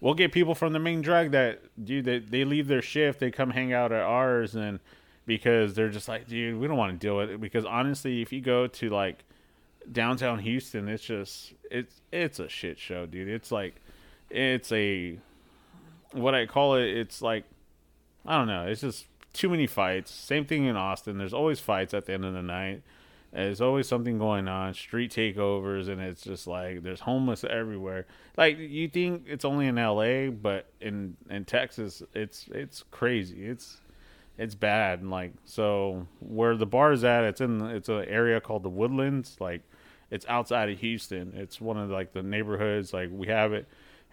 We'll 0.02 0.14
get 0.14 0.32
people 0.32 0.56
from 0.56 0.72
the 0.72 0.80
main 0.80 1.02
drag 1.02 1.32
that 1.32 1.60
dude 1.84 2.06
they, 2.06 2.20
they 2.20 2.46
leave 2.46 2.68
their 2.68 2.82
shift, 2.82 3.20
they 3.20 3.32
come 3.32 3.50
hang 3.50 3.74
out 3.74 3.92
at 3.92 4.02
ours 4.02 4.56
and 4.56 4.80
because 5.26 5.76
they're 5.76 5.90
just 5.90 6.08
like, 6.08 6.28
dude, 6.28 6.60
we 6.60 6.68
don't 6.68 6.78
want 6.78 6.92
to 6.92 6.98
deal 6.98 7.18
with 7.18 7.30
it. 7.30 7.40
Because 7.40 7.64
honestly, 7.64 8.22
if 8.22 8.32
you 8.32 8.42
go 8.42 8.66
to 8.66 8.90
like 8.90 9.26
downtown 9.92 10.40
Houston, 10.40 10.88
it's 10.88 11.04
just 11.04 11.54
it's 11.70 12.02
it's 12.12 12.40
a 12.40 12.50
shit 12.50 12.80
show, 12.80 13.06
dude. 13.06 13.28
It's 13.28 13.52
like 13.52 13.76
it's 14.30 14.72
a 14.72 15.20
what 16.14 16.34
I 16.34 16.46
call 16.46 16.76
it. 16.76 16.88
It's 16.88 17.22
like 17.22 17.44
I 18.26 18.38
don't 18.38 18.48
know. 18.48 18.66
It's 18.68 18.82
just 18.82 19.06
too 19.34 19.50
many 19.50 19.68
fights. 19.68 20.12
Same 20.12 20.46
thing 20.46 20.66
in 20.66 20.76
Austin. 20.76 21.18
There's 21.18 21.34
always 21.34 21.60
fights 21.60 21.94
at 21.94 22.06
the 22.06 22.14
end 22.14 22.26
of 22.26 22.34
the 22.34 22.42
night. 22.42 22.84
There's 23.32 23.62
always 23.62 23.88
something 23.88 24.18
going 24.18 24.48
on, 24.48 24.74
street 24.74 25.12
takeovers, 25.12 25.88
and 25.88 26.02
it's 26.02 26.24
just 26.24 26.48
like 26.48 26.82
there's 26.82 27.02
homeless 27.02 27.44
everywhere. 27.44 28.08
Like 28.38 28.58
you 28.58 28.88
think 28.88 29.26
it's 29.28 29.46
only 29.46 29.68
in 29.68 29.78
L.A., 29.78 30.30
but 30.30 30.72
in 30.82 31.16
in 31.30 31.46
Texas, 31.46 32.02
it's 32.16 32.50
it's 32.52 32.84
crazy. 32.90 33.46
It's 33.46 33.78
it's 34.40 34.56
bad. 34.56 35.02
And 35.02 35.12
like 35.12 35.34
so, 35.46 36.08
where 36.20 36.56
the 36.56 36.66
bar 36.66 36.92
is 36.92 37.04
at, 37.04 37.24
it's 37.24 37.42
in 37.42 37.62
it's 37.62 37.90
an 37.90 38.06
area 38.06 38.42
called 38.42 38.64
the 38.64 38.70
Woodlands. 38.70 39.38
Like 39.40 39.62
it's 40.10 40.26
outside 40.28 40.70
of 40.70 40.80
Houston. 40.80 41.34
It's 41.36 41.62
one 41.62 41.78
of 41.78 41.92
like 41.92 42.14
the 42.14 42.24
neighborhoods. 42.24 42.94
Like 42.94 43.10
we 43.12 43.28
have 43.28 43.54
it, 43.54 43.68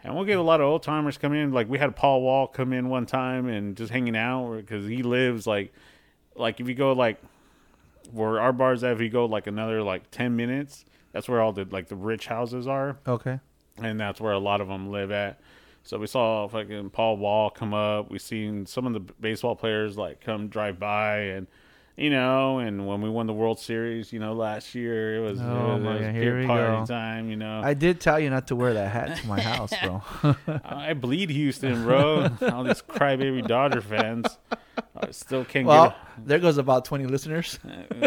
and 0.04 0.14
we'll 0.14 0.24
get 0.24 0.38
a 0.38 0.42
lot 0.42 0.60
of 0.60 0.66
old 0.66 0.82
timers 0.82 1.18
come 1.18 1.32
in. 1.32 1.52
Like 1.52 1.68
we 1.68 1.78
had 1.78 1.96
Paul 1.96 2.22
Wall 2.22 2.46
come 2.46 2.72
in 2.72 2.88
one 2.88 3.06
time 3.06 3.48
and 3.48 3.76
just 3.76 3.90
hanging 3.92 4.16
out 4.16 4.56
because 4.56 4.86
he 4.86 5.02
lives 5.02 5.46
like 5.46 5.72
like 6.34 6.60
if 6.60 6.68
you 6.68 6.74
go 6.74 6.92
like 6.92 7.18
where 8.12 8.40
our 8.40 8.52
bars 8.52 8.84
at, 8.84 8.92
if 8.92 9.00
you 9.00 9.08
go 9.08 9.24
like 9.26 9.46
another 9.46 9.82
like 9.82 10.10
ten 10.10 10.36
minutes, 10.36 10.84
that's 11.12 11.28
where 11.28 11.40
all 11.40 11.52
the 11.52 11.66
like 11.70 11.88
the 11.88 11.96
rich 11.96 12.26
houses 12.26 12.66
are 12.68 12.98
Okay. 13.06 13.40
and 13.78 13.98
that's 13.98 14.20
where 14.20 14.32
a 14.32 14.38
lot 14.38 14.60
of 14.60 14.68
them 14.68 14.90
live 14.90 15.10
at. 15.10 15.40
So 15.82 15.98
we 15.98 16.06
saw 16.08 16.48
fucking 16.48 16.90
Paul 16.90 17.16
Wall 17.16 17.48
come 17.50 17.72
up. 17.72 18.10
We 18.10 18.18
seen 18.18 18.66
some 18.66 18.86
of 18.86 18.92
the 18.92 19.00
baseball 19.20 19.54
players 19.56 19.96
like 19.96 20.20
come 20.20 20.48
drive 20.48 20.78
by, 20.80 21.18
and 21.18 21.46
you 21.96 22.10
know, 22.10 22.58
and 22.58 22.86
when 22.86 23.00
we 23.00 23.08
won 23.08 23.26
the 23.26 23.32
World 23.32 23.58
Series, 23.58 24.12
you 24.12 24.18
know, 24.18 24.34
last 24.34 24.74
year 24.74 25.16
it 25.16 25.20
was, 25.20 25.40
Oh 25.40 25.44
it 25.44 25.80
was, 25.80 25.82
it 25.82 25.88
was 25.88 25.98
beer 26.00 26.12
here 26.12 26.40
we 26.40 26.46
party 26.46 26.80
go. 26.80 26.86
time. 26.86 27.30
You 27.30 27.36
know, 27.36 27.62
I 27.64 27.72
did 27.72 28.00
tell 28.00 28.20
you 28.20 28.28
not 28.28 28.48
to 28.48 28.56
wear 28.56 28.74
that 28.74 28.92
hat 28.92 29.16
to 29.18 29.26
my 29.26 29.40
house, 29.40 29.72
bro. 29.82 30.02
I 30.64 30.92
bleed 30.92 31.30
Houston, 31.30 31.84
bro. 31.84 32.28
All 32.52 32.64
these 32.64 32.82
crybaby 32.82 33.46
Dodger 33.46 33.80
fans. 33.80 34.38
I 34.94 35.10
still 35.10 35.44
can't 35.44 35.66
well, 35.66 35.94
there 36.18 36.38
goes 36.38 36.58
about 36.58 36.84
20 36.84 37.06
listeners. 37.06 37.58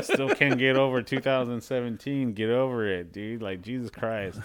still 0.02 0.30
can't 0.30 0.58
get 0.58 0.76
over 0.76 1.02
2017. 1.02 2.34
Get 2.34 2.50
over 2.50 2.88
it, 2.88 3.12
dude. 3.12 3.42
Like 3.42 3.62
Jesus 3.64 3.90
Christ. 3.90 4.40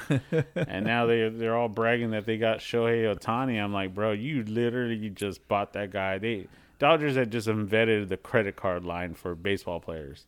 and 0.54 0.86
now 0.86 1.04
they 1.04 1.28
they're 1.28 1.56
all 1.56 1.68
bragging 1.68 2.12
that 2.12 2.24
they 2.24 2.38
got 2.38 2.58
Shohei 2.60 3.14
Ohtani. 3.14 3.62
I'm 3.62 3.74
like, 3.74 3.94
bro, 3.94 4.12
you 4.12 4.42
literally 4.44 5.10
just 5.10 5.46
bought 5.48 5.74
that 5.74 5.90
guy. 5.90 6.16
They 6.18 6.48
Dodgers 6.84 7.16
had 7.16 7.32
just 7.32 7.48
invented 7.48 8.10
the 8.10 8.18
credit 8.18 8.56
card 8.56 8.84
line 8.84 9.14
for 9.14 9.34
baseball 9.34 9.80
players. 9.80 10.26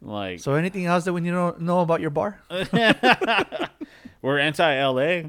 Like 0.00 0.40
So, 0.40 0.54
anything 0.54 0.86
else 0.86 1.04
that 1.04 1.12
we 1.12 1.20
need 1.20 1.32
to 1.32 1.54
know 1.62 1.80
about 1.80 2.00
your 2.00 2.08
bar? 2.08 2.40
we're 4.22 4.38
anti 4.38 4.82
LA. 4.86 5.24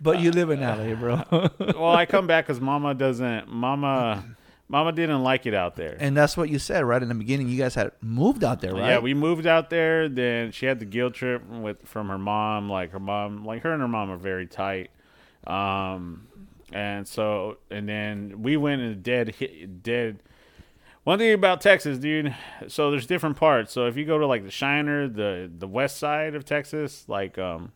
But 0.00 0.20
you 0.20 0.30
live 0.30 0.50
in 0.50 0.60
LA, 0.60 0.94
bro. 0.94 1.24
well, 1.58 1.92
I 1.92 2.06
come 2.06 2.28
back 2.28 2.46
because 2.46 2.60
Mama 2.60 2.94
doesn't. 2.94 3.48
Mama, 3.48 4.22
Mama 4.68 4.92
didn't 4.92 5.24
like 5.24 5.44
it 5.44 5.54
out 5.54 5.74
there. 5.74 5.96
and 5.98 6.16
that's 6.16 6.36
what 6.36 6.48
you 6.50 6.60
said 6.60 6.84
right 6.84 7.02
in 7.02 7.08
the 7.08 7.16
beginning. 7.16 7.48
You 7.48 7.58
guys 7.58 7.74
had 7.74 7.90
moved 8.00 8.44
out 8.44 8.60
there, 8.60 8.74
right? 8.74 8.90
Yeah, 8.90 8.98
we 9.00 9.12
moved 9.12 9.44
out 9.44 9.70
there. 9.70 10.08
Then 10.08 10.52
she 10.52 10.66
had 10.66 10.78
the 10.78 10.84
guilt 10.84 11.14
trip 11.14 11.44
with 11.48 11.78
from 11.84 12.10
her 12.10 12.18
mom. 12.18 12.70
Like 12.70 12.92
her 12.92 13.00
mom, 13.00 13.44
like 13.44 13.62
her 13.64 13.72
and 13.72 13.82
her 13.82 13.88
mom 13.88 14.08
are 14.08 14.16
very 14.16 14.46
tight. 14.46 14.92
Um, 15.46 16.28
and 16.72 17.06
so 17.06 17.58
and 17.70 17.88
then 17.88 18.42
we 18.42 18.56
went 18.56 18.82
in 18.82 18.88
a 18.88 18.94
dead 18.94 19.34
hit, 19.36 19.82
dead. 19.82 20.22
One 21.04 21.18
thing 21.18 21.32
about 21.32 21.60
Texas, 21.60 21.98
dude. 21.98 22.34
So 22.66 22.90
there's 22.90 23.06
different 23.06 23.36
parts. 23.36 23.72
So 23.72 23.86
if 23.86 23.96
you 23.96 24.04
go 24.04 24.18
to 24.18 24.26
like 24.26 24.44
the 24.44 24.50
Shiner, 24.50 25.08
the 25.08 25.50
the 25.56 25.68
west 25.68 25.96
side 25.96 26.34
of 26.34 26.44
Texas, 26.44 27.04
like 27.08 27.38
um, 27.38 27.72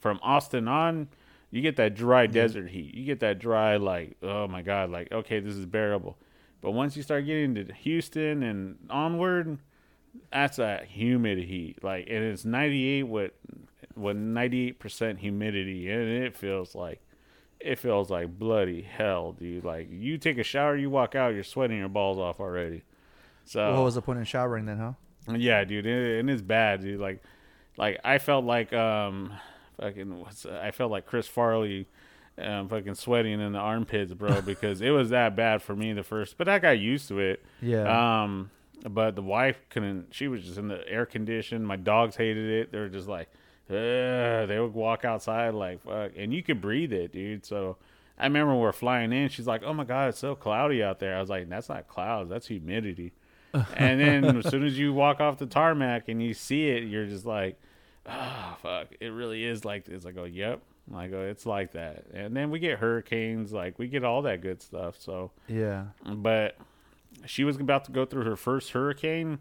from 0.00 0.18
Austin 0.22 0.68
on, 0.68 1.08
you 1.50 1.60
get 1.60 1.76
that 1.76 1.94
dry 1.94 2.26
desert 2.26 2.70
heat. 2.70 2.94
You 2.94 3.04
get 3.04 3.20
that 3.20 3.38
dry, 3.38 3.76
like 3.76 4.16
oh 4.22 4.48
my 4.48 4.62
god, 4.62 4.90
like 4.90 5.12
okay, 5.12 5.40
this 5.40 5.54
is 5.54 5.66
bearable. 5.66 6.16
But 6.62 6.70
once 6.70 6.96
you 6.96 7.02
start 7.02 7.26
getting 7.26 7.54
to 7.56 7.72
Houston 7.82 8.42
and 8.42 8.78
onward, 8.88 9.58
that's 10.32 10.58
a 10.58 10.82
humid 10.88 11.38
heat. 11.38 11.84
Like 11.84 12.06
and 12.08 12.24
it's 12.24 12.46
98 12.46 13.02
with 13.02 13.32
with 13.96 14.16
98 14.16 14.78
percent 14.78 15.18
humidity, 15.20 15.90
and 15.90 16.02
it 16.08 16.36
feels 16.36 16.74
like 16.74 17.00
it 17.60 17.78
feels 17.78 18.10
like 18.10 18.38
bloody 18.38 18.82
hell, 18.82 19.32
dude. 19.32 19.64
Like 19.64 19.88
you 19.90 20.18
take 20.18 20.38
a 20.38 20.42
shower, 20.42 20.76
you 20.76 20.90
walk 20.90 21.14
out, 21.14 21.34
you're 21.34 21.44
sweating 21.44 21.78
your 21.78 21.88
balls 21.88 22.18
off 22.18 22.40
already. 22.40 22.82
So 23.44 23.74
What 23.74 23.84
was 23.84 23.94
the 23.94 24.02
point 24.02 24.18
in 24.18 24.24
showering 24.24 24.66
then, 24.66 24.78
huh? 24.78 24.92
yeah, 25.36 25.64
dude, 25.64 25.86
it, 25.86 26.20
and 26.20 26.28
it's 26.30 26.42
bad, 26.42 26.80
dude. 26.82 27.00
Like, 27.00 27.22
like 27.76 28.00
I 28.04 28.18
felt 28.18 28.44
like 28.44 28.72
um, 28.72 29.32
fucking 29.80 30.20
what's 30.20 30.46
I 30.46 30.70
felt 30.72 30.90
like 30.90 31.06
Chris 31.06 31.26
Farley, 31.28 31.86
um, 32.38 32.68
fucking 32.68 32.94
sweating 32.94 33.40
in 33.40 33.52
the 33.52 33.58
armpits, 33.58 34.12
bro, 34.14 34.40
because 34.42 34.80
it 34.80 34.90
was 34.90 35.10
that 35.10 35.36
bad 35.36 35.62
for 35.62 35.74
me 35.76 35.92
the 35.92 36.02
first. 36.02 36.38
But 36.38 36.48
I 36.48 36.58
got 36.58 36.78
used 36.78 37.08
to 37.08 37.18
it. 37.20 37.44
Yeah. 37.60 38.22
Um, 38.24 38.50
but 38.88 39.14
the 39.14 39.22
wife 39.22 39.60
couldn't. 39.70 40.08
She 40.12 40.26
was 40.26 40.42
just 40.42 40.58
in 40.58 40.66
the 40.66 40.86
air 40.88 41.06
condition. 41.06 41.64
My 41.64 41.76
dogs 41.76 42.16
hated 42.16 42.50
it. 42.50 42.72
They 42.72 42.78
were 42.78 42.88
just 42.88 43.06
like, 43.06 43.28
Ugh. 43.72 44.48
they 44.48 44.58
would 44.60 44.74
walk 44.74 45.04
outside 45.04 45.54
like 45.54 45.82
fuck, 45.82 46.12
and 46.16 46.32
you 46.32 46.42
could 46.42 46.60
breathe 46.60 46.92
it, 46.92 47.12
dude. 47.12 47.46
So. 47.46 47.76
I 48.18 48.26
remember 48.26 48.54
we're 48.54 48.72
flying 48.72 49.12
in. 49.12 49.30
She's 49.30 49.48
like, 49.48 49.62
"Oh 49.64 49.72
my 49.72 49.84
god, 49.84 50.10
it's 50.10 50.18
so 50.18 50.36
cloudy 50.36 50.80
out 50.82 51.00
there." 51.00 51.16
I 51.16 51.20
was 51.20 51.30
like, 51.30 51.48
"That's 51.48 51.70
not 51.70 51.88
clouds. 51.88 52.28
That's 52.28 52.46
humidity." 52.46 53.14
and 53.76 54.00
then 54.00 54.36
as 54.36 54.48
soon 54.48 54.64
as 54.64 54.78
you 54.78 54.92
walk 54.92 55.20
off 55.20 55.38
the 55.38 55.46
tarmac 55.46 56.08
and 56.08 56.22
you 56.22 56.32
see 56.32 56.68
it, 56.68 56.84
you're 56.84 57.06
just 57.06 57.26
like, 57.26 57.60
oh 58.06 58.56
fuck, 58.62 58.88
it 59.00 59.08
really 59.08 59.44
is 59.44 59.64
like 59.64 59.84
this. 59.84 60.06
I 60.06 60.12
go, 60.12 60.24
yep. 60.24 60.62
I 60.94 61.06
go, 61.06 61.20
it's 61.22 61.46
like 61.46 61.72
that. 61.72 62.04
And 62.12 62.36
then 62.36 62.50
we 62.50 62.58
get 62.58 62.78
hurricanes, 62.78 63.52
like 63.52 63.78
we 63.78 63.88
get 63.88 64.04
all 64.04 64.22
that 64.22 64.40
good 64.40 64.62
stuff. 64.62 64.96
So, 64.98 65.30
yeah. 65.48 65.84
but 66.04 66.56
she 67.26 67.44
was 67.44 67.56
about 67.56 67.84
to 67.84 67.92
go 67.92 68.04
through 68.04 68.24
her 68.24 68.36
first 68.36 68.70
hurricane. 68.70 69.38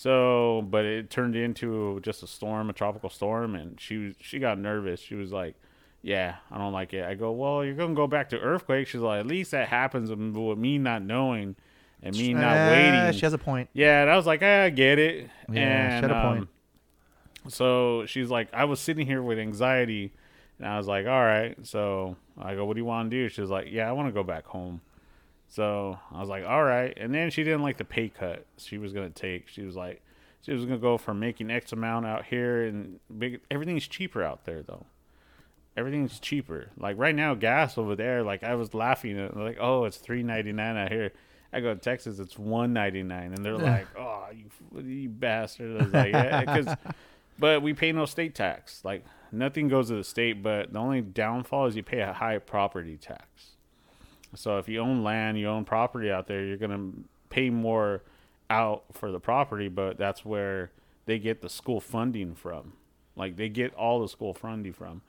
So, 0.00 0.66
but 0.70 0.86
it 0.86 1.10
turned 1.10 1.36
into 1.36 2.00
just 2.00 2.22
a 2.22 2.26
storm, 2.26 2.70
a 2.70 2.72
tropical 2.72 3.10
storm, 3.10 3.54
and 3.54 3.78
she 3.78 3.98
was 3.98 4.14
she 4.18 4.38
got 4.38 4.58
nervous. 4.58 4.98
She 4.98 5.14
was 5.14 5.30
like, 5.30 5.56
"Yeah, 6.00 6.36
I 6.50 6.56
don't 6.56 6.72
like 6.72 6.94
it." 6.94 7.04
I 7.04 7.12
go, 7.12 7.32
"Well, 7.32 7.62
you're 7.62 7.74
gonna 7.74 7.92
go 7.92 8.06
back 8.06 8.30
to 8.30 8.38
earthquake." 8.40 8.86
She's 8.86 9.02
like, 9.02 9.20
"At 9.20 9.26
least 9.26 9.50
that 9.50 9.68
happens 9.68 10.08
with 10.08 10.56
me 10.56 10.78
not 10.78 11.02
knowing 11.02 11.54
and 12.02 12.16
me 12.16 12.32
not 12.32 12.56
Eh, 12.56 12.70
waiting." 12.70 13.12
She 13.12 13.26
has 13.26 13.34
a 13.34 13.38
point. 13.38 13.68
Yeah, 13.74 14.00
and 14.00 14.10
I 14.10 14.16
was 14.16 14.24
like, 14.24 14.40
"Ah, 14.42 14.62
I 14.62 14.70
get 14.70 14.98
it. 14.98 15.28
Yeah, 15.52 15.60
and, 15.60 15.90
she 15.90 16.08
had 16.08 16.16
a 16.16 16.22
point. 16.22 16.48
um, 17.44 17.50
so 17.50 18.06
she's 18.06 18.30
like, 18.30 18.48
I 18.54 18.64
was 18.64 18.80
sitting 18.80 19.06
here 19.06 19.22
with 19.22 19.38
anxiety, 19.38 20.14
and 20.58 20.66
I 20.66 20.78
was 20.78 20.86
like, 20.86 21.06
all 21.06 21.24
right. 21.24 21.58
So 21.66 22.16
I 22.38 22.54
go, 22.54 22.64
what 22.64 22.72
do 22.72 22.80
you 22.80 22.86
want 22.86 23.10
to 23.10 23.16
do? 23.16 23.28
She 23.28 23.42
was 23.42 23.50
like, 23.50 23.66
yeah, 23.70 23.86
I 23.86 23.92
want 23.92 24.08
to 24.08 24.12
go 24.12 24.22
back 24.22 24.46
home. 24.46 24.80
So 25.50 25.98
I 26.12 26.20
was 26.20 26.28
like, 26.28 26.46
all 26.46 26.62
right. 26.62 26.96
And 26.96 27.12
then 27.12 27.30
she 27.30 27.42
didn't 27.42 27.62
like 27.62 27.76
the 27.76 27.84
pay 27.84 28.08
cut 28.08 28.46
she 28.56 28.78
was 28.78 28.92
gonna 28.92 29.10
take. 29.10 29.48
She 29.48 29.62
was 29.62 29.74
like, 29.74 30.00
she 30.42 30.52
was 30.52 30.64
gonna 30.64 30.78
go 30.78 30.96
from 30.96 31.18
making 31.18 31.50
X 31.50 31.72
amount 31.72 32.06
out 32.06 32.24
here, 32.24 32.64
and 32.64 33.00
big 33.18 33.40
everything's 33.50 33.88
cheaper 33.88 34.22
out 34.22 34.44
there 34.44 34.62
though. 34.62 34.86
Everything's 35.76 36.20
cheaper. 36.20 36.70
Like 36.78 36.96
right 36.98 37.14
now, 37.14 37.34
gas 37.34 37.76
over 37.76 37.96
there. 37.96 38.22
Like 38.22 38.44
I 38.44 38.54
was 38.54 38.74
laughing 38.74 39.18
at, 39.18 39.36
like, 39.36 39.58
oh, 39.60 39.84
it's 39.84 39.96
three 39.96 40.22
ninety 40.22 40.52
nine 40.52 40.76
out 40.76 40.92
here. 40.92 41.12
I 41.52 41.60
go 41.60 41.74
to 41.74 41.80
Texas, 41.80 42.20
it's 42.20 42.38
one 42.38 42.72
ninety 42.72 43.02
nine, 43.02 43.34
and 43.34 43.44
they're 43.44 43.58
like, 43.58 43.88
"Oh, 43.98 44.26
you, 44.32 44.80
you 44.80 45.08
bastard!" 45.08 45.80
I 45.80 45.84
was 45.84 45.92
like, 45.92 46.12
"Yeah," 46.12 46.40
because, 46.44 46.76
but 47.40 47.60
we 47.60 47.74
pay 47.74 47.90
no 47.90 48.06
state 48.06 48.36
tax. 48.36 48.84
Like 48.84 49.04
nothing 49.32 49.66
goes 49.66 49.88
to 49.88 49.96
the 49.96 50.04
state, 50.04 50.44
but 50.44 50.72
the 50.72 50.78
only 50.78 51.00
downfall 51.00 51.66
is 51.66 51.74
you 51.74 51.82
pay 51.82 52.02
a 52.02 52.12
high 52.12 52.38
property 52.38 52.96
tax. 52.96 53.56
So 54.34 54.58
if 54.58 54.68
you 54.68 54.80
own 54.80 55.02
land, 55.02 55.38
you 55.38 55.48
own 55.48 55.64
property 55.64 56.10
out 56.10 56.26
there, 56.26 56.44
you're 56.44 56.56
gonna 56.56 56.90
pay 57.28 57.50
more 57.50 58.02
out 58.48 58.84
for 58.92 59.10
the 59.10 59.20
property, 59.20 59.68
but 59.68 59.96
that's 59.98 60.24
where 60.24 60.72
they 61.06 61.18
get 61.18 61.40
the 61.40 61.48
school 61.48 61.80
funding 61.80 62.34
from. 62.34 62.74
Like 63.16 63.36
they 63.36 63.48
get 63.48 63.74
all 63.74 64.00
the 64.00 64.08
school 64.08 64.34
funding 64.34 64.72
from. 64.72 65.02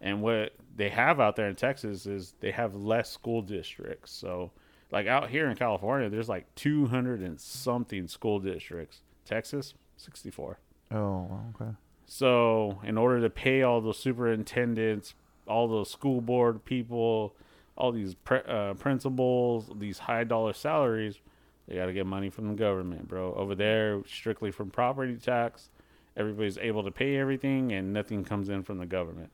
And 0.00 0.22
what 0.22 0.54
they 0.76 0.90
have 0.90 1.20
out 1.20 1.36
there 1.36 1.48
in 1.48 1.56
Texas 1.56 2.06
is 2.06 2.34
they 2.40 2.52
have 2.52 2.74
less 2.74 3.10
school 3.10 3.42
districts. 3.42 4.12
So 4.12 4.52
like 4.90 5.06
out 5.06 5.28
here 5.30 5.48
in 5.50 5.56
California, 5.56 6.08
there's 6.08 6.28
like 6.28 6.54
200 6.54 7.20
and 7.20 7.40
something 7.40 8.06
school 8.06 8.38
districts. 8.38 9.02
Texas, 9.24 9.74
64. 9.96 10.58
Oh, 10.90 11.40
okay. 11.54 11.72
So, 12.06 12.80
in 12.82 12.96
order 12.96 13.20
to 13.20 13.28
pay 13.28 13.60
all 13.60 13.82
the 13.82 13.92
superintendents, 13.92 15.12
all 15.46 15.68
the 15.68 15.84
school 15.84 16.22
board 16.22 16.64
people, 16.64 17.34
all 17.78 17.92
these 17.92 18.14
pre- 18.14 18.42
uh, 18.46 18.74
principals, 18.74 19.70
these 19.76 19.98
high 19.98 20.24
dollar 20.24 20.52
salaries, 20.52 21.20
they 21.66 21.76
got 21.76 21.86
to 21.86 21.92
get 21.92 22.06
money 22.06 22.28
from 22.28 22.48
the 22.48 22.54
government, 22.54 23.08
bro. 23.08 23.32
Over 23.34 23.54
there, 23.54 24.02
strictly 24.06 24.50
from 24.50 24.70
property 24.70 25.14
tax, 25.16 25.70
everybody's 26.16 26.58
able 26.58 26.82
to 26.82 26.90
pay 26.90 27.16
everything, 27.16 27.72
and 27.72 27.92
nothing 27.92 28.24
comes 28.24 28.48
in 28.48 28.64
from 28.64 28.78
the 28.78 28.86
government. 28.86 29.30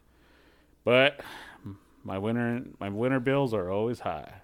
But 0.85 1.21
my 2.05 2.19
winter 2.19 2.63
my 2.79 2.91
winter 2.91 3.19
bills 3.19 3.55
are 3.55 3.71
always 3.71 4.01
high. 4.01 4.35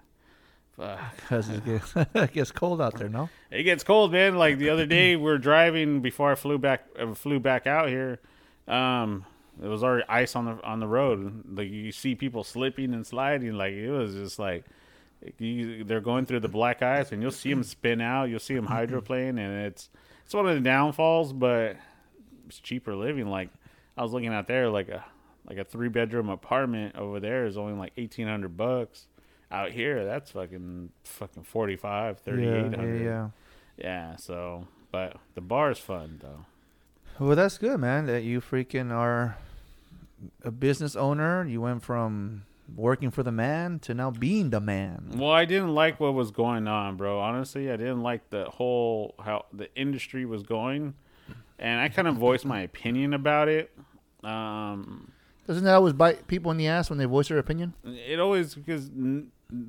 Fuck. 0.75 0.99
Because 1.17 1.49
it 1.49 1.63
gets, 1.63 1.93
it 2.15 2.33
gets 2.33 2.51
cold 2.51 2.81
out 2.81 2.97
there, 2.97 3.09
no? 3.09 3.29
It 3.51 3.63
gets 3.63 3.83
cold, 3.83 4.11
man. 4.11 4.35
Like 4.35 4.57
the 4.57 4.69
other 4.69 4.87
day, 4.87 5.15
we 5.15 5.29
are 5.29 5.37
driving 5.37 6.01
before 6.01 6.31
I 6.31 6.35
flew 6.35 6.57
back 6.57 6.85
uh, 6.99 7.13
flew 7.13 7.39
back 7.39 7.67
out 7.67 7.87
here. 7.89 8.19
Um, 8.67 9.25
it 9.61 9.67
was 9.67 9.83
already 9.83 10.05
ice 10.07 10.35
on 10.35 10.45
the 10.45 10.63
on 10.63 10.79
the 10.79 10.87
road. 10.87 11.43
Like 11.57 11.69
you 11.69 11.91
see 11.91 12.15
people 12.15 12.43
slipping 12.43 12.93
and 12.93 13.05
sliding. 13.05 13.53
Like 13.53 13.73
it 13.73 13.89
was 13.89 14.13
just 14.13 14.39
like 14.39 14.65
you, 15.37 15.83
they're 15.83 16.01
going 16.01 16.25
through 16.25 16.39
the 16.39 16.47
black 16.47 16.81
ice, 16.81 17.11
and 17.11 17.21
you'll 17.21 17.31
see 17.31 17.49
them 17.49 17.63
spin 17.63 18.01
out. 18.01 18.29
You'll 18.29 18.39
see 18.39 18.55
them 18.55 18.65
hydroplane, 18.65 19.37
and 19.37 19.65
it's 19.65 19.89
it's 20.25 20.33
one 20.33 20.47
of 20.47 20.55
the 20.55 20.61
downfalls, 20.61 21.33
but 21.33 21.77
it's 22.47 22.59
cheaper 22.59 22.95
living. 22.95 23.27
Like 23.27 23.49
I 23.97 24.03
was 24.03 24.13
looking 24.13 24.33
out 24.33 24.47
there, 24.47 24.69
like 24.69 24.89
a 24.89 25.03
like 25.47 25.57
a 25.57 25.63
three 25.63 25.89
bedroom 25.89 26.29
apartment 26.29 26.95
over 26.95 27.19
there 27.19 27.45
is 27.45 27.57
only 27.57 27.73
like 27.73 27.93
eighteen 27.97 28.27
hundred 28.27 28.55
bucks. 28.57 29.07
Out 29.51 29.71
here, 29.71 30.05
that's 30.05 30.31
fucking 30.31 30.91
fucking 31.03 31.43
forty 31.43 31.75
five, 31.75 32.19
thirty 32.19 32.43
yeah, 32.43 32.69
yeah, 32.69 33.03
yeah. 33.03 33.29
Yeah, 33.77 34.15
so 34.15 34.65
but 34.91 35.17
the 35.35 35.41
bar 35.41 35.71
is 35.71 35.77
fun 35.77 36.19
though. 36.21 36.45
Well, 37.21 37.35
that's 37.35 37.59
good, 37.59 37.79
man. 37.79 38.07
That 38.07 38.23
you 38.23 38.41
freaking 38.41 38.91
are 38.91 39.37
a 40.43 40.49
business 40.49 40.95
owner. 40.95 41.45
You 41.45 41.61
went 41.61 41.83
from 41.83 42.45
working 42.75 43.11
for 43.11 43.21
the 43.21 43.31
man 43.31 43.77
to 43.81 43.93
now 43.93 44.09
being 44.09 44.49
the 44.49 44.59
man. 44.59 45.11
Well, 45.13 45.29
I 45.29 45.45
didn't 45.45 45.75
like 45.75 45.99
what 45.99 46.15
was 46.15 46.31
going 46.31 46.67
on, 46.67 46.97
bro. 46.97 47.19
Honestly, 47.19 47.71
I 47.71 47.77
didn't 47.77 48.01
like 48.01 48.31
the 48.31 48.45
whole 48.45 49.13
how 49.23 49.45
the 49.53 49.69
industry 49.75 50.25
was 50.25 50.41
going, 50.41 50.95
and 51.59 51.79
I 51.79 51.89
kind 51.89 52.07
of 52.07 52.15
voiced 52.15 52.43
my 52.43 52.61
opinion 52.61 53.13
about 53.13 53.49
it. 53.49 53.71
Um, 54.23 55.11
Doesn't 55.45 55.63
that 55.65 55.75
always 55.75 55.93
bite 55.93 56.25
people 56.25 56.49
in 56.49 56.57
the 56.57 56.65
ass 56.69 56.89
when 56.89 56.97
they 56.97 57.05
voice 57.05 57.27
their 57.27 57.37
opinion? 57.37 57.75
it 57.85 58.19
always 58.19 58.55
because 58.55 58.87
a 58.87 59.25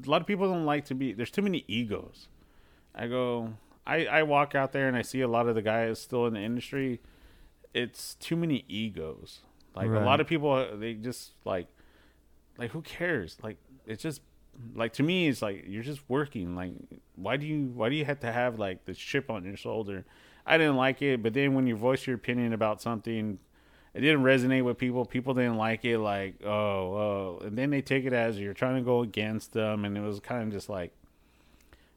lot 0.06 0.22
of 0.22 0.26
people 0.26 0.50
don't 0.50 0.64
like 0.64 0.86
to 0.86 0.94
be. 0.94 1.12
There's 1.12 1.30
too 1.30 1.42
many 1.42 1.66
egos. 1.68 2.28
I 2.94 3.08
go. 3.08 3.52
I 3.86 4.06
I 4.06 4.22
walk 4.22 4.54
out 4.54 4.72
there 4.72 4.88
and 4.88 4.96
I 4.96 5.02
see 5.02 5.20
a 5.20 5.28
lot 5.28 5.48
of 5.48 5.54
the 5.54 5.62
guys 5.62 6.00
still 6.00 6.24
in 6.24 6.32
the 6.32 6.40
industry. 6.40 7.02
It's 7.74 8.14
too 8.16 8.36
many 8.36 8.64
egos. 8.68 9.40
Like 9.74 9.88
Right. 9.88 10.02
a 10.02 10.04
lot 10.04 10.20
of 10.20 10.26
people, 10.26 10.76
they 10.76 10.94
just 10.94 11.32
like, 11.44 11.68
like 12.58 12.70
who 12.72 12.82
cares? 12.82 13.38
Like 13.42 13.56
it's 13.86 14.02
just 14.02 14.20
like 14.74 14.92
to 14.94 15.02
me, 15.02 15.28
it's 15.28 15.40
like 15.42 15.64
you're 15.66 15.82
just 15.82 16.02
working. 16.08 16.54
Like 16.54 16.72
why 17.16 17.36
do 17.36 17.46
you 17.46 17.72
why 17.74 17.88
do 17.88 17.94
you 17.96 18.04
have 18.04 18.20
to 18.20 18.30
have 18.32 18.58
like 18.58 18.84
this 18.84 18.98
chip 18.98 19.30
on 19.30 19.44
your 19.44 19.56
shoulder? 19.56 20.04
I 20.44 20.58
didn't 20.58 20.76
like 20.76 21.00
it, 21.02 21.22
but 21.22 21.32
then 21.34 21.54
when 21.54 21.66
you 21.66 21.76
voice 21.76 22.06
your 22.06 22.16
opinion 22.16 22.52
about 22.52 22.82
something, 22.82 23.38
it 23.94 24.00
didn't 24.00 24.22
resonate 24.22 24.64
with 24.64 24.76
people. 24.76 25.04
People 25.06 25.32
didn't 25.34 25.56
like 25.56 25.84
it. 25.84 25.98
Like 25.98 26.34
oh 26.44 26.50
oh, 26.50 27.40
and 27.44 27.56
then 27.56 27.70
they 27.70 27.80
take 27.80 28.04
it 28.04 28.12
as 28.12 28.38
you're 28.38 28.52
trying 28.54 28.76
to 28.76 28.82
go 28.82 29.00
against 29.00 29.52
them, 29.54 29.84
and 29.86 29.96
it 29.96 30.00
was 30.02 30.20
kind 30.20 30.42
of 30.42 30.52
just 30.52 30.68
like. 30.68 30.92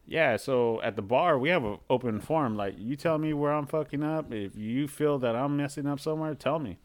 Yeah, 0.08 0.38
so 0.38 0.82
at 0.82 0.96
the 0.96 1.02
bar 1.02 1.38
we 1.40 1.50
have 1.50 1.64
an 1.64 1.80
open 1.90 2.20
forum. 2.20 2.56
Like 2.56 2.76
you 2.78 2.96
tell 2.96 3.18
me 3.18 3.34
where 3.34 3.52
I'm 3.52 3.66
fucking 3.66 4.04
up. 4.04 4.32
If 4.32 4.56
you 4.56 4.88
feel 4.88 5.18
that 5.20 5.36
I'm 5.36 5.58
messing 5.58 5.88
up 5.88 6.00
somewhere, 6.00 6.36
tell 6.36 6.60
me. 6.60 6.78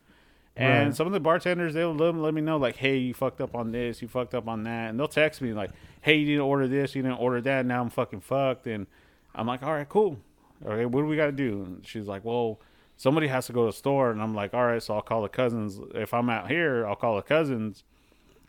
And 0.57 0.87
Right. 0.89 0.97
some 0.97 1.07
of 1.07 1.13
the 1.13 1.21
bartenders 1.21 1.75
they'll 1.75 1.95
let, 1.95 2.15
let 2.15 2.35
me 2.35 2.41
know 2.41 2.57
like, 2.57 2.77
hey, 2.77 2.97
you 2.97 3.15
fucked 3.15 3.41
up 3.41 3.55
on 3.55 3.73
this, 3.73 4.03
you 4.03 4.09
fucked 4.09 4.35
up 4.35 4.49
on 4.49 4.65
that, 4.65 4.91
and 4.91 4.99
they'll 4.99 5.07
text 5.09 5.41
me 5.43 5.53
like, 5.53 5.71
hey, 6.03 6.17
you 6.17 6.27
didn't 6.27 6.41
order 6.43 6.67
this, 6.67 6.95
you 6.95 7.03
didn't 7.03 7.19
order 7.21 7.41
that, 7.43 7.65
now 7.67 7.81
I'm 7.81 7.91
fucking 7.91 8.21
fucked. 8.21 8.67
And 8.67 8.87
I'm 9.35 9.47
like, 9.47 9.63
all 9.63 9.73
right, 9.73 9.89
cool. 9.89 10.19
Okay, 10.67 10.87
what 10.87 11.03
do 11.03 11.07
we 11.07 11.17
got 11.17 11.27
to 11.27 11.33
do? 11.33 11.63
And 11.63 11.87
she's 11.87 12.07
like, 12.07 12.25
well, 12.25 12.61
somebody 12.97 13.29
has 13.29 13.47
to 13.47 13.53
go 13.53 13.65
to 13.67 13.71
the 13.71 13.77
store, 13.77 14.11
and 14.11 14.21
I'm 14.21 14.35
like, 14.35 14.53
all 14.53 14.67
right, 14.67 14.83
so 14.83 14.95
I'll 14.95 15.03
call 15.03 15.23
the 15.23 15.29
cousins. 15.29 15.79
If 15.95 16.13
I'm 16.13 16.29
out 16.29 16.51
here, 16.51 16.87
I'll 16.87 16.97
call 16.97 17.17
the 17.17 17.23
cousins. 17.23 17.85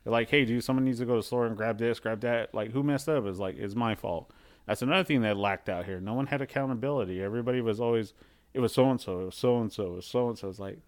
They're 0.04 0.12
like, 0.12 0.30
hey, 0.30 0.44
dude, 0.44 0.64
someone 0.64 0.84
needs 0.84 1.00
to 1.00 1.06
go 1.06 1.14
to 1.14 1.20
the 1.20 1.24
store 1.24 1.46
and 1.46 1.56
grab 1.56 1.78
this, 1.78 2.00
grab 2.00 2.22
that. 2.22 2.54
Like, 2.54 2.72
who 2.72 2.82
messed 2.84 3.08
up? 3.08 3.26
It's 3.28 3.38
like, 3.40 3.58
it's 3.58 3.76
my 3.76 3.94
fault. 3.96 4.32
That's 4.65 4.82
another 4.82 5.04
thing 5.04 5.21
that 5.21 5.38
lacked 5.38 5.69
out 5.69 5.86
here. 5.86 6.00
No 6.00 6.13
one 6.13 6.28
had 6.28 6.41
accountability. 6.41 7.21
Everybody 7.21 7.62
was 7.62 7.80
always, 7.80 8.13
it 8.54 8.60
was 8.60 8.74
so 8.74 8.89
and 8.89 9.02
so, 9.02 9.21
it 9.21 9.26
was 9.26 9.36
so 9.36 9.60
and 9.60 9.71
so, 9.71 9.86
it 9.88 9.95
was 9.95 10.06
so 10.06 10.30
and 10.30 10.38
so. 10.38 10.50
It's 10.50 10.60
like, 10.60 10.80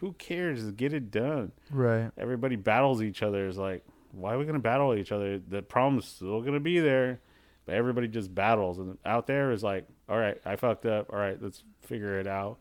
who 0.00 0.12
cares? 0.14 0.70
Get 0.72 0.92
it 0.92 1.10
done. 1.10 1.52
Right. 1.70 2.10
Everybody 2.16 2.56
battles 2.56 3.02
each 3.02 3.22
other. 3.22 3.48
It's 3.48 3.58
like, 3.58 3.84
why 4.12 4.34
are 4.34 4.38
we 4.38 4.46
gonna 4.46 4.58
battle 4.58 4.94
each 4.94 5.12
other? 5.12 5.38
The 5.38 5.62
problem's 5.62 6.06
still 6.06 6.40
gonna 6.40 6.60
be 6.60 6.78
there, 6.80 7.20
but 7.66 7.74
everybody 7.74 8.08
just 8.08 8.34
battles. 8.34 8.78
And 8.78 8.96
out 9.04 9.26
there 9.26 9.50
is 9.50 9.62
like, 9.62 9.86
all 10.08 10.18
right, 10.18 10.40
I 10.44 10.56
fucked 10.56 10.86
up. 10.86 11.12
All 11.12 11.18
right, 11.18 11.36
let's 11.42 11.64
figure 11.82 12.18
it 12.18 12.26
out. 12.26 12.58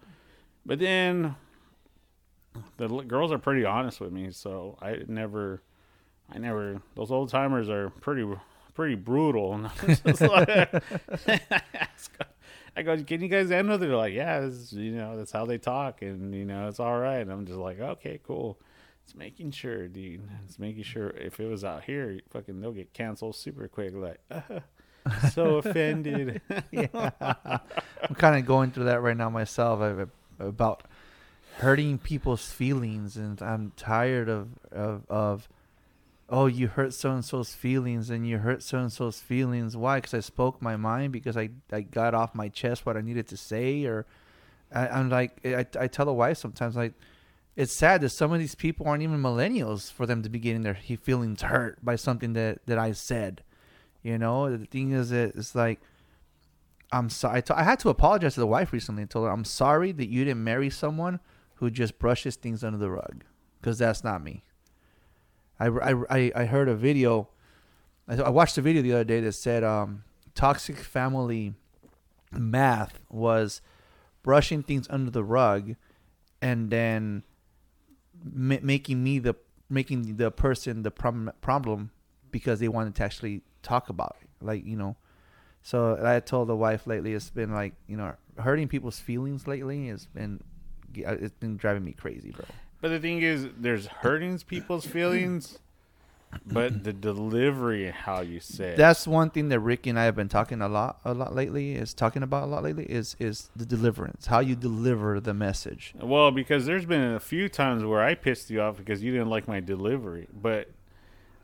But 0.65 0.79
then 0.79 1.35
the 2.77 2.87
girls 2.87 3.31
are 3.31 3.37
pretty 3.37 3.65
honest 3.65 4.01
with 4.01 4.11
me, 4.11 4.31
so 4.31 4.77
I 4.81 4.99
never, 5.07 5.61
I 6.33 6.39
never. 6.39 6.81
Those 6.95 7.11
old 7.11 7.29
timers 7.29 7.69
are 7.69 7.89
pretty, 8.01 8.25
pretty 8.75 8.95
brutal. 8.95 9.53
And 12.77 12.89
I 12.89 12.97
go, 12.97 13.01
can 13.03 13.21
you 13.21 13.29
guys 13.29 13.49
handle 13.49 13.75
it? 13.75 13.77
They're 13.79 13.95
like, 13.95 14.13
yeah, 14.13 14.41
this, 14.41 14.73
you 14.73 14.91
know, 14.91 15.15
that's 15.15 15.31
how 15.31 15.45
they 15.45 15.57
talk, 15.57 16.01
and 16.01 16.35
you 16.35 16.43
know, 16.43 16.67
it's 16.67 16.79
all 16.79 16.99
right. 16.99 17.19
And 17.19 17.31
I'm 17.31 17.45
just 17.45 17.57
like, 17.57 17.79
okay, 17.79 18.19
cool. 18.25 18.59
It's 19.05 19.15
making 19.15 19.51
sure, 19.51 19.87
dude. 19.87 20.27
It's 20.43 20.59
making 20.59 20.83
sure 20.83 21.09
if 21.11 21.39
it 21.39 21.45
was 21.45 21.63
out 21.63 21.83
here, 21.83 22.19
fucking 22.31 22.59
they'll 22.59 22.73
get 22.73 22.91
canceled 22.91 23.35
super 23.35 23.67
quick. 23.67 23.93
Like, 23.93 24.19
so 25.31 25.55
offended. 25.57 26.41
yeah, 26.71 27.11
I'm 27.21 28.15
kind 28.15 28.37
of 28.37 28.45
going 28.45 28.71
through 28.71 28.85
that 28.85 29.01
right 29.01 29.15
now 29.15 29.29
myself 29.29 29.79
I, 29.79 30.43
about 30.43 30.83
hurting 31.59 31.99
people's 31.99 32.51
feelings, 32.51 33.15
and 33.15 33.41
I'm 33.41 33.71
tired 33.77 34.27
of 34.27 34.49
of 34.71 35.03
of. 35.09 35.47
Oh, 36.27 36.47
you 36.47 36.67
hurt 36.67 36.93
so 36.93 37.11
and 37.11 37.23
so's 37.23 37.53
feelings, 37.53 38.09
and 38.09 38.27
you 38.27 38.39
hurt 38.39 38.63
so 38.63 38.79
and 38.79 38.91
so's 38.91 39.19
feelings. 39.19 39.77
Why? 39.77 39.97
Because 39.97 40.13
I 40.15 40.21
spoke 40.21 40.61
my 40.61 40.75
mind. 40.75 41.13
Because 41.13 41.37
I, 41.37 41.49
I 41.71 41.81
got 41.81 42.15
off 42.15 42.33
my 42.33 42.49
chest 42.49 42.85
what 42.85 42.97
I 42.97 43.01
needed 43.01 43.27
to 43.27 43.37
say, 43.37 43.85
or 43.85 44.05
I, 44.73 44.87
I'm 44.87 45.09
like 45.09 45.39
I, 45.45 45.65
I 45.79 45.87
tell 45.87 46.05
the 46.05 46.13
wife 46.13 46.37
sometimes 46.37 46.75
like 46.75 46.93
it's 47.55 47.73
sad 47.73 48.01
that 48.01 48.09
some 48.09 48.33
of 48.33 48.39
these 48.39 48.55
people 48.55 48.87
aren't 48.87 49.03
even 49.03 49.21
millennials 49.21 49.91
for 49.91 50.05
them 50.05 50.23
to 50.23 50.29
be 50.29 50.39
getting 50.39 50.63
their 50.63 50.75
feelings 50.75 51.41
hurt 51.43 51.83
by 51.83 51.95
something 51.95 52.33
that 52.33 52.65
that 52.65 52.79
I 52.79 52.91
said. 52.93 53.43
You 54.01 54.17
know, 54.17 54.55
the 54.55 54.65
thing 54.65 54.91
is, 54.91 55.09
that 55.09 55.35
it's 55.35 55.55
like 55.55 55.79
I'm 56.91 57.09
sorry. 57.09 57.37
I, 57.37 57.41
t- 57.41 57.53
I 57.53 57.63
had 57.63 57.79
to 57.79 57.89
apologize 57.89 58.33
to 58.33 58.39
the 58.39 58.47
wife 58.47 58.73
recently 58.73 59.03
and 59.03 59.09
told 59.09 59.25
her 59.25 59.31
I'm 59.31 59.45
sorry 59.45 59.91
that 59.91 60.09
you 60.09 60.25
didn't 60.25 60.43
marry 60.43 60.69
someone 60.69 61.19
who 61.55 61.69
just 61.69 61.99
brushes 61.99 62.35
things 62.35 62.63
under 62.63 62.77
the 62.77 62.89
rug, 62.89 63.23
because 63.61 63.77
that's 63.77 64.03
not 64.03 64.23
me. 64.23 64.43
I, 65.59 65.67
I, 65.67 66.31
I, 66.35 66.45
heard 66.45 66.67
a 66.67 66.75
video. 66.75 67.29
I, 68.07 68.29
watched 68.29 68.57
a 68.57 68.61
video 68.61 68.81
the 68.81 68.93
other 68.93 69.03
day 69.03 69.21
that 69.21 69.31
said 69.33 69.63
um, 69.63 70.03
toxic 70.33 70.77
family 70.77 71.53
math 72.31 72.99
was 73.09 73.61
brushing 74.21 74.63
things 74.63 74.87
under 74.89 75.11
the 75.11 75.23
rug, 75.23 75.75
and 76.41 76.69
then 76.69 77.23
ma- 78.23 78.57
making 78.61 79.03
me 79.03 79.19
the 79.19 79.35
making 79.69 80.17
the 80.17 80.29
person 80.29 80.83
the 80.83 80.91
problem 80.91 81.31
problem 81.41 81.91
because 82.31 82.59
they 82.59 82.67
wanted 82.67 82.95
to 82.95 83.03
actually 83.03 83.41
talk 83.63 83.89
about 83.89 84.17
it. 84.21 84.29
Like 84.41 84.65
you 84.65 84.75
know, 84.75 84.97
so 85.61 85.97
I 86.03 86.19
told 86.19 86.49
the 86.49 86.55
wife 86.55 86.85
lately, 86.85 87.13
it's 87.13 87.29
been 87.29 87.53
like 87.53 87.73
you 87.87 87.95
know 87.95 88.13
hurting 88.37 88.67
people's 88.67 88.99
feelings 88.99 89.47
lately. 89.47 89.87
Has 89.87 90.05
been 90.07 90.43
it's 90.93 91.35
been 91.35 91.57
driving 91.57 91.83
me 91.83 91.93
crazy, 91.93 92.31
bro. 92.31 92.45
But 92.81 92.89
the 92.89 92.99
thing 92.99 93.21
is, 93.21 93.47
there's 93.57 93.87
hurting 93.87 94.37
people's 94.39 94.85
feelings, 94.85 95.59
but 96.45 96.83
the 96.83 96.93
delivery, 96.93 97.89
how 97.91 98.21
you 98.21 98.39
say 98.39 98.69
it. 98.71 98.77
That's 98.77 99.07
one 99.07 99.29
thing 99.29 99.49
that 99.49 99.59
Ricky 99.59 99.89
and 99.89 99.99
I 99.99 100.03
have 100.03 100.15
been 100.15 100.29
talking 100.29 100.61
a 100.61 100.67
lot, 100.67 100.99
a 101.05 101.13
lot 101.13 101.33
lately. 101.33 101.75
Is 101.75 101.93
talking 101.93 102.23
about 102.23 102.43
a 102.43 102.47
lot 102.47 102.63
lately 102.63 102.85
is 102.85 103.15
is 103.19 103.49
the 103.55 103.65
deliverance, 103.65 104.27
how 104.27 104.39
you 104.39 104.55
deliver 104.55 105.19
the 105.19 105.33
message. 105.33 105.93
Well, 105.99 106.31
because 106.31 106.65
there's 106.65 106.85
been 106.85 107.01
a 107.01 107.19
few 107.19 107.49
times 107.49 107.83
where 107.83 108.01
I 108.01 108.15
pissed 108.15 108.49
you 108.49 108.61
off 108.61 108.77
because 108.77 109.01
you 109.01 109.11
didn't 109.11 109.29
like 109.29 109.47
my 109.47 109.59
delivery, 109.59 110.27
but 110.33 110.69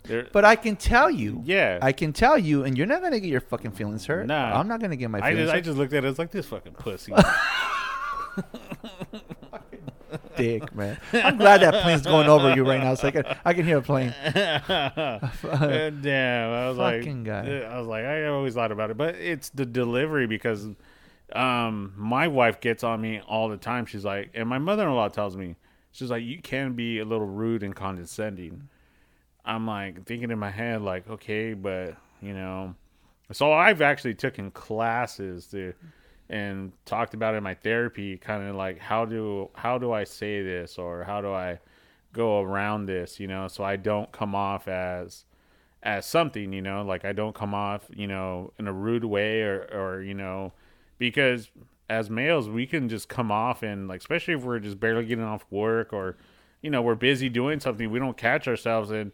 there, 0.03 0.27
But 0.31 0.45
I 0.45 0.55
can 0.55 0.75
tell 0.75 1.11
you, 1.11 1.43
yeah, 1.45 1.77
I 1.81 1.91
can 1.91 2.11
tell 2.11 2.37
you, 2.37 2.63
and 2.63 2.77
you're 2.77 2.87
not 2.87 3.01
gonna 3.01 3.19
get 3.19 3.29
your 3.29 3.41
fucking 3.41 3.71
feelings 3.71 4.05
hurt. 4.05 4.25
Nah. 4.25 4.59
I'm 4.59 4.67
not 4.67 4.81
gonna 4.81 4.95
get 4.95 5.09
my 5.11 5.19
I 5.19 5.29
feelings 5.31 5.47
just 5.47 5.55
I 5.55 5.61
just 5.61 5.77
looked 5.77 5.93
at 5.93 6.03
it. 6.03 6.07
It's 6.07 6.19
like 6.19 6.31
this 6.31 6.47
fucking 6.47 6.73
pussy. 6.73 7.13
Dick, 10.37 10.73
man. 10.75 10.97
I'm 11.13 11.37
glad 11.37 11.61
that 11.61 11.83
plane's 11.83 12.01
going 12.01 12.27
over 12.27 12.53
you 12.55 12.63
right 12.63 12.81
now, 12.81 12.95
so 12.95 13.07
I 13.07 13.11
can 13.11 13.37
I 13.45 13.53
can 13.53 13.65
hear 13.65 13.77
a 13.77 13.81
plane. 13.81 14.13
Uh, 15.51 15.89
Damn, 15.89 16.51
I 16.51 16.69
was 16.69 16.77
Fucking 16.77 17.23
like, 17.23 17.45
guy. 17.45 17.59
I 17.61 17.77
was 17.77 17.87
like, 17.87 18.05
I 18.05 18.27
always 18.27 18.53
thought 18.53 18.71
about 18.71 18.91
it, 18.91 18.97
but 18.97 19.15
it's 19.15 19.49
the 19.49 19.65
delivery 19.65 20.27
because, 20.27 20.67
um, 21.33 21.93
my 21.95 22.27
wife 22.27 22.59
gets 22.61 22.83
on 22.83 23.01
me 23.01 23.21
all 23.27 23.49
the 23.49 23.57
time. 23.57 23.85
She's 23.85 24.05
like, 24.05 24.31
and 24.33 24.47
my 24.47 24.57
mother-in-law 24.57 25.09
tells 25.09 25.35
me, 25.35 25.55
she's 25.91 26.09
like, 26.09 26.23
you 26.23 26.41
can 26.41 26.73
be 26.73 26.99
a 26.99 27.05
little 27.05 27.27
rude 27.27 27.63
and 27.63 27.75
condescending. 27.75 28.69
I'm 29.45 29.65
like 29.67 30.05
thinking 30.05 30.31
in 30.31 30.39
my 30.39 30.51
head, 30.51 30.81
like, 30.81 31.09
okay, 31.09 31.53
but 31.53 31.95
you 32.21 32.33
know, 32.33 32.75
so 33.31 33.51
I've 33.51 33.81
actually 33.81 34.13
taken 34.15 34.51
classes 34.51 35.47
to 35.47 35.73
and 36.31 36.71
talked 36.85 37.13
about 37.13 37.35
in 37.35 37.43
my 37.43 37.53
therapy, 37.53 38.17
kind 38.17 38.47
of 38.47 38.55
like 38.55 38.79
how 38.79 39.03
do 39.05 39.49
how 39.53 39.77
do 39.77 39.91
I 39.91 40.05
say 40.05 40.41
this 40.41 40.77
or 40.77 41.03
how 41.03 41.19
do 41.21 41.31
I 41.33 41.59
go 42.13 42.41
around 42.41 42.85
this, 42.85 43.19
you 43.19 43.27
know, 43.27 43.49
so 43.49 43.65
I 43.65 43.75
don't 43.75 44.11
come 44.13 44.33
off 44.33 44.67
as 44.69 45.25
as 45.83 46.05
something, 46.05 46.53
you 46.53 46.61
know, 46.61 46.83
like 46.83 47.03
I 47.03 47.11
don't 47.11 47.35
come 47.35 47.53
off, 47.53 47.83
you 47.93 48.07
know, 48.07 48.53
in 48.57 48.67
a 48.67 48.73
rude 48.73 49.03
way 49.03 49.41
or 49.41 49.67
or 49.73 50.01
you 50.01 50.13
know, 50.13 50.53
because 50.97 51.51
as 51.89 52.09
males 52.09 52.47
we 52.49 52.65
can 52.65 52.87
just 52.87 53.09
come 53.09 53.29
off 53.29 53.61
and 53.61 53.89
like 53.89 53.99
especially 53.99 54.33
if 54.33 54.43
we're 54.43 54.59
just 54.59 54.79
barely 54.79 55.05
getting 55.05 55.25
off 55.25 55.45
work 55.51 55.91
or 55.91 56.15
you 56.61 56.69
know, 56.69 56.81
we're 56.81 56.95
busy 56.95 57.27
doing 57.27 57.59
something, 57.59 57.91
we 57.91 57.99
don't 57.99 58.17
catch 58.17 58.47
ourselves 58.47 58.89
and 58.89 59.11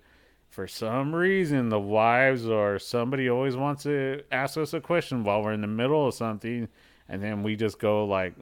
for 0.49 0.67
some 0.67 1.15
reason 1.15 1.69
the 1.69 1.80
wives 1.80 2.47
or 2.47 2.77
somebody 2.77 3.27
always 3.27 3.56
wants 3.56 3.84
to 3.84 4.21
ask 4.32 4.58
us 4.58 4.73
a 4.73 4.80
question 4.80 5.23
while 5.23 5.41
we're 5.41 5.51
in 5.53 5.62
the 5.62 5.67
middle 5.67 6.08
of 6.08 6.13
something 6.13 6.67
and 7.09 7.21
then 7.21 7.43
we 7.43 7.55
just 7.55 7.79
go 7.79 8.05
like 8.05 8.33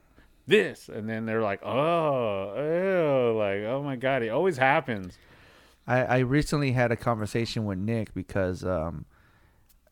this. 0.48 0.90
And 0.90 1.10
then 1.10 1.26
they're 1.26 1.42
like 1.42 1.64
oh 1.64 2.54
ew, 2.56 3.38
like 3.38 3.64
oh 3.64 3.82
my 3.84 3.96
god. 3.96 4.24
It 4.24 4.30
always 4.30 4.58
happens. 4.58 5.18
I, 5.88 6.04
I 6.04 6.18
recently 6.20 6.72
had 6.72 6.92
a 6.92 6.96
conversation 6.96 7.66
with 7.66 7.78
Nick 7.78 8.14
because 8.14 8.64
um, 8.66 9.06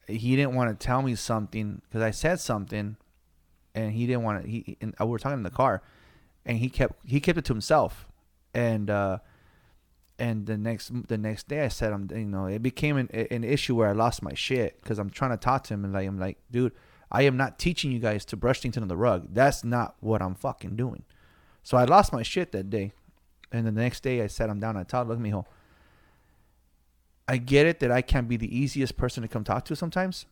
he 0.07 0.36
didn't 0.36 0.55
want 0.55 0.77
to 0.77 0.86
tell 0.86 1.01
me 1.01 1.15
something 1.15 1.81
because 1.88 2.01
I 2.01 2.12
said 2.12 2.39
something, 2.39 2.97
and 3.75 3.91
he 3.91 4.07
didn't 4.07 4.23
want 4.23 4.43
to. 4.43 4.49
He 4.49 4.77
and 4.81 4.95
we 4.99 5.05
were 5.05 5.19
talking 5.19 5.38
in 5.38 5.43
the 5.43 5.51
car, 5.51 5.83
and 6.45 6.57
he 6.57 6.69
kept 6.69 7.07
he 7.07 7.19
kept 7.19 7.38
it 7.38 7.45
to 7.45 7.53
himself, 7.53 8.07
and 8.55 8.89
uh, 8.89 9.19
and 10.17 10.45
the 10.45 10.57
next 10.57 10.91
the 11.07 11.17
next 11.17 11.47
day 11.47 11.63
I 11.63 11.67
said 11.67 11.93
I'm 11.93 12.09
you 12.12 12.25
know 12.25 12.45
it 12.45 12.62
became 12.62 12.97
an, 12.97 13.09
an 13.09 13.43
issue 13.43 13.75
where 13.75 13.89
I 13.89 13.93
lost 13.93 14.21
my 14.21 14.33
shit 14.33 14.81
because 14.81 14.99
I'm 14.99 15.09
trying 15.09 15.31
to 15.31 15.38
talk 15.38 15.63
to 15.65 15.73
him 15.73 15.83
and 15.83 15.93
like 15.93 16.07
I'm 16.07 16.19
like 16.19 16.38
dude 16.51 16.73
I 17.13 17.21
am 17.21 17.38
not 17.38 17.60
teaching 17.60 17.91
you 17.91 17.99
guys 17.99 18.26
to 18.26 18.36
brush 18.36 18.60
things 18.62 18.76
under 18.76 18.88
the 18.88 18.97
rug 18.97 19.28
that's 19.32 19.63
not 19.63 19.95
what 19.99 20.21
I'm 20.21 20.36
fucking 20.36 20.76
doing, 20.76 21.04
so 21.62 21.78
I 21.78 21.86
lost 21.86 22.12
my 22.12 22.23
shit 22.23 22.52
that 22.52 22.69
day, 22.69 22.91
and 23.52 23.65
the 23.67 23.71
next 23.71 24.02
day 24.02 24.21
I 24.21 24.28
sat 24.28 24.49
him 24.49 24.60
down 24.60 24.76
I 24.76 24.84
told 24.84 25.08
look 25.08 25.19
mijo. 25.19 25.45
I 27.28 27.38
get 27.38 27.65
it 27.65 27.80
that 27.80 27.91
I 27.91 28.02
can't 28.02 28.28
be 28.28 28.36
the 28.36 28.58
easiest 28.58 28.97
person 28.97 29.21
to 29.21 29.30
come 29.30 29.43
talk 29.43 29.63
to 29.65 29.76
sometimes. 29.76 30.26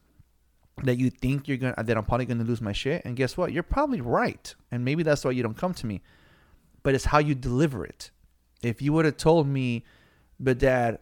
That 0.84 0.98
you 0.98 1.10
think 1.10 1.48
you're 1.48 1.58
gonna 1.58 1.76
that 1.84 1.98
I'm 1.98 2.06
probably 2.06 2.26
gonna 2.26 2.44
lose 2.44 2.62
my 2.62 2.72
shit, 2.72 3.04
and 3.06 3.15
guess 3.15 3.38
what? 3.38 3.52
You're 3.52 3.63
probably 3.63 4.02
right, 4.02 4.54
and 4.72 4.84
maybe 4.84 5.04
that's 5.04 5.24
why 5.24 5.32
you 5.32 5.44
don't 5.44 5.58
come 5.58 5.74
to 5.76 5.86
me. 5.86 6.02
But 6.84 6.96
it's 6.96 7.06
how 7.06 7.20
you 7.20 7.36
deliver 7.36 7.86
it. 7.86 8.10
If 8.63 8.82
you 8.82 8.91
would 8.94 9.06
have 9.06 9.17
told 9.17 9.48
me, 9.48 9.84
but 10.39 10.58
dad, 10.58 11.00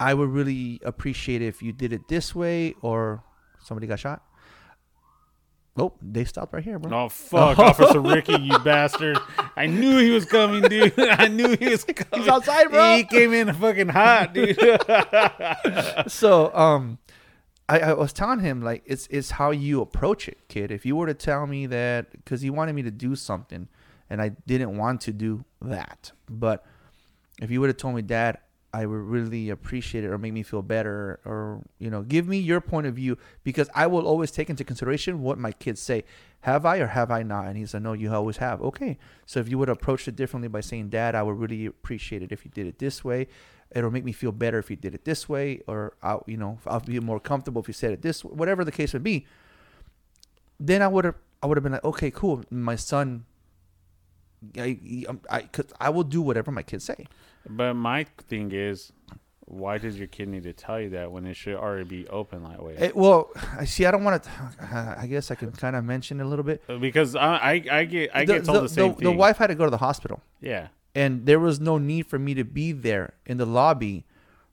I 0.00 0.14
would 0.14 0.30
really 0.30 0.80
appreciate 0.84 1.42
it 1.42 1.46
if 1.46 1.62
you 1.62 1.72
did 1.72 1.92
it 1.92 2.08
this 2.08 2.34
way, 2.34 2.74
or 2.80 3.22
somebody 3.62 3.86
got 3.86 4.00
shot. 4.00 4.22
Oh, 5.74 5.94
they 6.02 6.24
stopped 6.24 6.52
right 6.52 6.62
here, 6.62 6.78
bro. 6.78 7.04
oh 7.04 7.08
fuck 7.08 7.58
officer 7.58 8.00
ricky 8.00 8.38
you 8.40 8.58
bastard. 8.58 9.18
I 9.56 9.66
knew 9.66 9.98
he 9.98 10.10
was 10.10 10.26
coming 10.26 10.62
dude. 10.62 10.92
I 10.98 11.28
knew 11.28 11.56
he 11.56 11.70
was 11.70 11.84
coming. 11.84 12.20
He's 12.20 12.28
outside, 12.28 12.68
bro. 12.68 12.96
he 12.96 13.04
came 13.04 13.32
in 13.32 13.52
fucking 13.54 13.88
hot 13.88 14.34
dude. 14.34 14.58
So 16.08 16.54
um 16.54 16.98
I, 17.68 17.78
I 17.78 17.92
was 17.94 18.12
telling 18.12 18.40
him 18.40 18.60
like 18.60 18.82
it's 18.84 19.06
it's 19.10 19.30
how 19.30 19.50
you 19.50 19.80
approach 19.80 20.28
it 20.28 20.38
kid. 20.48 20.70
If 20.70 20.84
you 20.84 20.94
were 20.96 21.06
to 21.06 21.14
tell 21.14 21.46
me 21.46 21.66
that 21.66 22.12
because 22.12 22.42
he 22.42 22.50
wanted 22.50 22.74
me 22.74 22.82
to 22.82 22.90
do 22.90 23.14
something 23.16 23.68
and 24.10 24.20
i 24.20 24.28
didn't 24.46 24.76
want 24.76 25.00
to 25.02 25.12
do 25.12 25.44
that. 25.62 26.12
But 26.28 26.66
if 27.40 27.50
you 27.50 27.60
would 27.60 27.68
have 27.70 27.78
told 27.78 27.94
me 27.94 28.02
dad 28.02 28.38
i 28.72 28.86
would 28.86 28.96
really 28.96 29.50
appreciate 29.50 30.04
it 30.04 30.08
or 30.08 30.18
make 30.18 30.32
me 30.32 30.42
feel 30.42 30.62
better 30.62 31.20
or 31.24 31.62
you 31.78 31.90
know 31.90 32.02
give 32.02 32.26
me 32.26 32.38
your 32.38 32.60
point 32.60 32.86
of 32.86 32.94
view 32.94 33.16
because 33.44 33.68
i 33.74 33.86
will 33.86 34.06
always 34.06 34.30
take 34.30 34.48
into 34.50 34.64
consideration 34.64 35.22
what 35.22 35.38
my 35.38 35.52
kids 35.52 35.80
say 35.80 36.04
have 36.40 36.64
i 36.66 36.78
or 36.78 36.88
have 36.88 37.10
i 37.10 37.22
not 37.22 37.46
and 37.46 37.56
he 37.56 37.66
said 37.66 37.82
no 37.82 37.92
you 37.92 38.12
always 38.12 38.38
have 38.38 38.60
okay 38.62 38.98
so 39.26 39.40
if 39.40 39.48
you 39.48 39.58
would 39.58 39.68
approach 39.68 40.06
it 40.08 40.16
differently 40.16 40.48
by 40.48 40.60
saying 40.60 40.88
dad 40.88 41.14
i 41.14 41.22
would 41.22 41.38
really 41.38 41.66
appreciate 41.66 42.22
it 42.22 42.32
if 42.32 42.44
you 42.44 42.50
did 42.50 42.66
it 42.66 42.78
this 42.78 43.04
way 43.04 43.26
it'll 43.74 43.90
make 43.90 44.04
me 44.04 44.12
feel 44.12 44.32
better 44.32 44.58
if 44.58 44.70
you 44.70 44.76
did 44.76 44.94
it 44.94 45.04
this 45.04 45.28
way 45.28 45.60
or 45.66 45.94
I'll, 46.02 46.24
you 46.26 46.36
know 46.36 46.58
i'll 46.66 46.80
be 46.80 46.98
more 47.00 47.20
comfortable 47.20 47.62
if 47.62 47.68
you 47.68 47.74
said 47.74 47.92
it 47.92 48.02
this 48.02 48.24
way. 48.24 48.32
whatever 48.34 48.64
the 48.64 48.72
case 48.72 48.92
would 48.92 49.02
be 49.02 49.26
then 50.66 50.80
I 50.82 50.88
would 50.88 51.04
have 51.04 51.16
I 51.42 51.46
would 51.46 51.56
have 51.56 51.64
been 51.64 51.72
like, 51.72 51.84
okay, 51.84 52.10
cool. 52.10 52.44
My 52.50 52.76
son, 52.76 53.24
I 54.56 54.78
I 55.28 55.42
cause 55.42 55.66
I 55.80 55.90
will 55.90 56.04
do 56.04 56.22
whatever 56.22 56.50
my 56.50 56.62
kids 56.62 56.84
say. 56.84 57.06
But 57.48 57.74
my 57.74 58.04
thing 58.28 58.52
is, 58.52 58.92
why 59.44 59.76
does 59.78 59.98
your 59.98 60.06
kid 60.08 60.28
need 60.28 60.44
to 60.44 60.52
tell 60.52 60.80
you 60.80 60.90
that 60.90 61.12
when 61.12 61.26
it 61.26 61.34
should 61.34 61.56
already 61.56 61.84
be 61.84 62.08
open 62.08 62.42
that 62.44 62.62
way? 62.62 62.76
Eh, 62.76 62.90
well, 62.94 63.30
I 63.58 63.64
see. 63.64 63.84
I 63.84 63.90
don't 63.90 64.04
want 64.04 64.22
to. 64.22 64.30
I 64.98 65.06
guess 65.06 65.30
I 65.30 65.34
can 65.34 65.52
kind 65.52 65.76
of 65.76 65.84
mention 65.84 66.20
a 66.20 66.24
little 66.24 66.44
bit. 66.44 66.62
because 66.80 67.14
I, 67.16 67.36
I, 67.36 67.64
I 67.70 67.84
get 67.84 68.10
I 68.14 68.24
get 68.24 68.44
told 68.44 68.64
the, 68.64 68.68
same 68.68 68.94
thing. 68.94 69.04
the 69.04 69.12
wife 69.12 69.36
had 69.36 69.48
to 69.48 69.54
go 69.54 69.64
to 69.64 69.70
the 69.70 69.78
hospital, 69.78 70.22
yeah, 70.40 70.68
and 70.94 71.26
there 71.26 71.40
was 71.40 71.60
no 71.60 71.78
need 71.78 72.06
for 72.06 72.18
me 72.18 72.34
to 72.34 72.44
be 72.44 72.72
there 72.72 73.14
in 73.26 73.36
the 73.36 73.46
lobby 73.46 74.06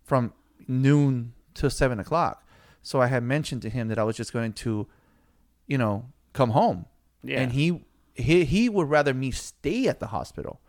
from 0.03 0.33
noon 0.67 1.33
to 1.55 1.69
seven 1.69 1.99
o'clock. 1.99 2.43
So 2.81 3.01
I 3.01 3.07
had 3.07 3.23
mentioned 3.23 3.61
to 3.63 3.69
him 3.69 3.87
that 3.89 3.99
I 3.99 4.03
was 4.03 4.17
just 4.17 4.33
going 4.33 4.53
to, 4.53 4.87
you 5.67 5.77
know, 5.77 6.05
come 6.33 6.51
home. 6.51 6.85
yeah. 7.23 7.39
and 7.41 7.51
he 7.53 7.85
he 8.15 8.43
he 8.43 8.69
would 8.69 8.89
rather 8.89 9.13
me 9.13 9.31
stay 9.31 9.87
at 9.87 9.99
the 9.99 10.07
hospital 10.07 10.61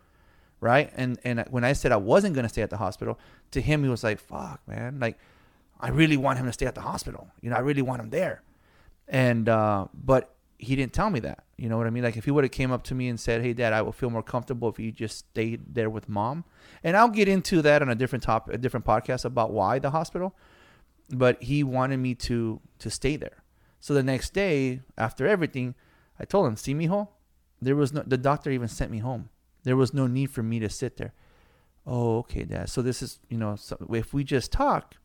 right? 0.61 0.91
And 0.95 1.19
and 1.25 1.45
when 1.51 1.65
i 1.65 1.73
said 1.73 1.93
i 1.93 1.97
wasn't 1.97 2.35
going 2.35 2.45
to 2.45 2.49
stay 2.49 2.63
at 2.63 2.71
the 2.71 2.77
hospital 2.77 3.19
to 3.51 3.61
him 3.61 3.83
he 3.83 3.89
was 3.89 4.05
like 4.05 4.21
fuck 4.21 4.61
man 4.67 5.01
like 5.01 5.19
i 5.81 5.89
really 5.89 6.17
want 6.17 6.39
him 6.39 6.47
to 6.47 6.53
stay 6.53 6.67
at 6.67 6.75
the 6.75 6.83
hospital. 6.83 7.29
You 7.41 7.51
know 7.51 7.57
i 7.57 7.61
really 7.61 7.83
want 7.83 8.01
him 8.01 8.11
there. 8.11 8.43
And 9.09 9.49
uh 9.49 9.87
but 9.93 10.35
he 10.59 10.77
didn't 10.77 10.93
tell 10.93 11.09
me 11.09 11.21
that. 11.21 11.45
You 11.57 11.71
know 11.71 11.79
what 11.79 11.87
i 11.87 11.91
mean? 11.91 12.05
Like 12.05 12.17
if 12.17 12.25
he 12.25 12.31
would 12.31 12.45
have 12.45 12.51
came 12.53 12.71
up 12.71 12.83
to 12.85 12.95
me 12.95 13.09
and 13.09 13.19
said 13.19 13.43
hey 13.43 13.53
dad 13.53 13.73
i 13.73 13.83
will 13.83 13.93
feel 13.93 14.11
more 14.11 14.23
comfortable 14.23 14.69
if 14.69 14.79
you 14.79 14.93
just 14.93 15.19
stayed 15.19 15.75
there 15.75 15.91
with 15.91 16.09
mom. 16.09 16.45
And 16.85 16.97
i'll 16.97 17.09
get 17.09 17.29
into 17.29 17.63
that 17.63 17.83
on 17.83 17.89
a 17.89 17.95
different 17.95 18.23
top 18.23 18.49
a 18.49 18.59
different 18.59 18.87
podcast 18.87 19.25
about 19.25 19.53
why 19.53 19.79
the 19.79 19.91
hospital 19.91 20.35
but 21.13 21.43
he 21.43 21.65
wanted 21.65 21.99
me 21.99 22.15
to 22.15 22.61
to 22.79 22.91
stay 22.91 23.17
there. 23.17 23.43
So 23.81 23.95
the 23.95 24.03
next 24.03 24.35
day 24.35 24.83
after 24.99 25.27
everything 25.27 25.75
I 26.19 26.25
told 26.25 26.47
him, 26.47 26.57
see, 26.57 26.75
mijo, 26.75 27.09
there 27.63 27.75
was 27.75 27.93
no, 27.93 28.03
the 28.07 28.19
doctor 28.19 28.51
even 28.51 28.69
sent 28.69 28.91
me 28.91 28.99
home. 28.99 29.31
There 29.65 29.77
was 29.77 29.93
no 29.93 30.07
need 30.07 30.31
for 30.31 30.43
me 30.43 30.59
to 30.61 30.69
sit 30.69 30.97
there. 30.97 31.13
Oh, 31.87 32.19
okay, 32.19 32.45
dad. 32.45 32.69
So 32.69 32.83
this 32.83 33.03
is, 33.03 33.19
you 33.29 33.39
know, 33.39 33.57
so 33.57 33.77
if 33.91 34.13
we 34.13 34.25
just 34.25 34.53
talk, 34.53 34.97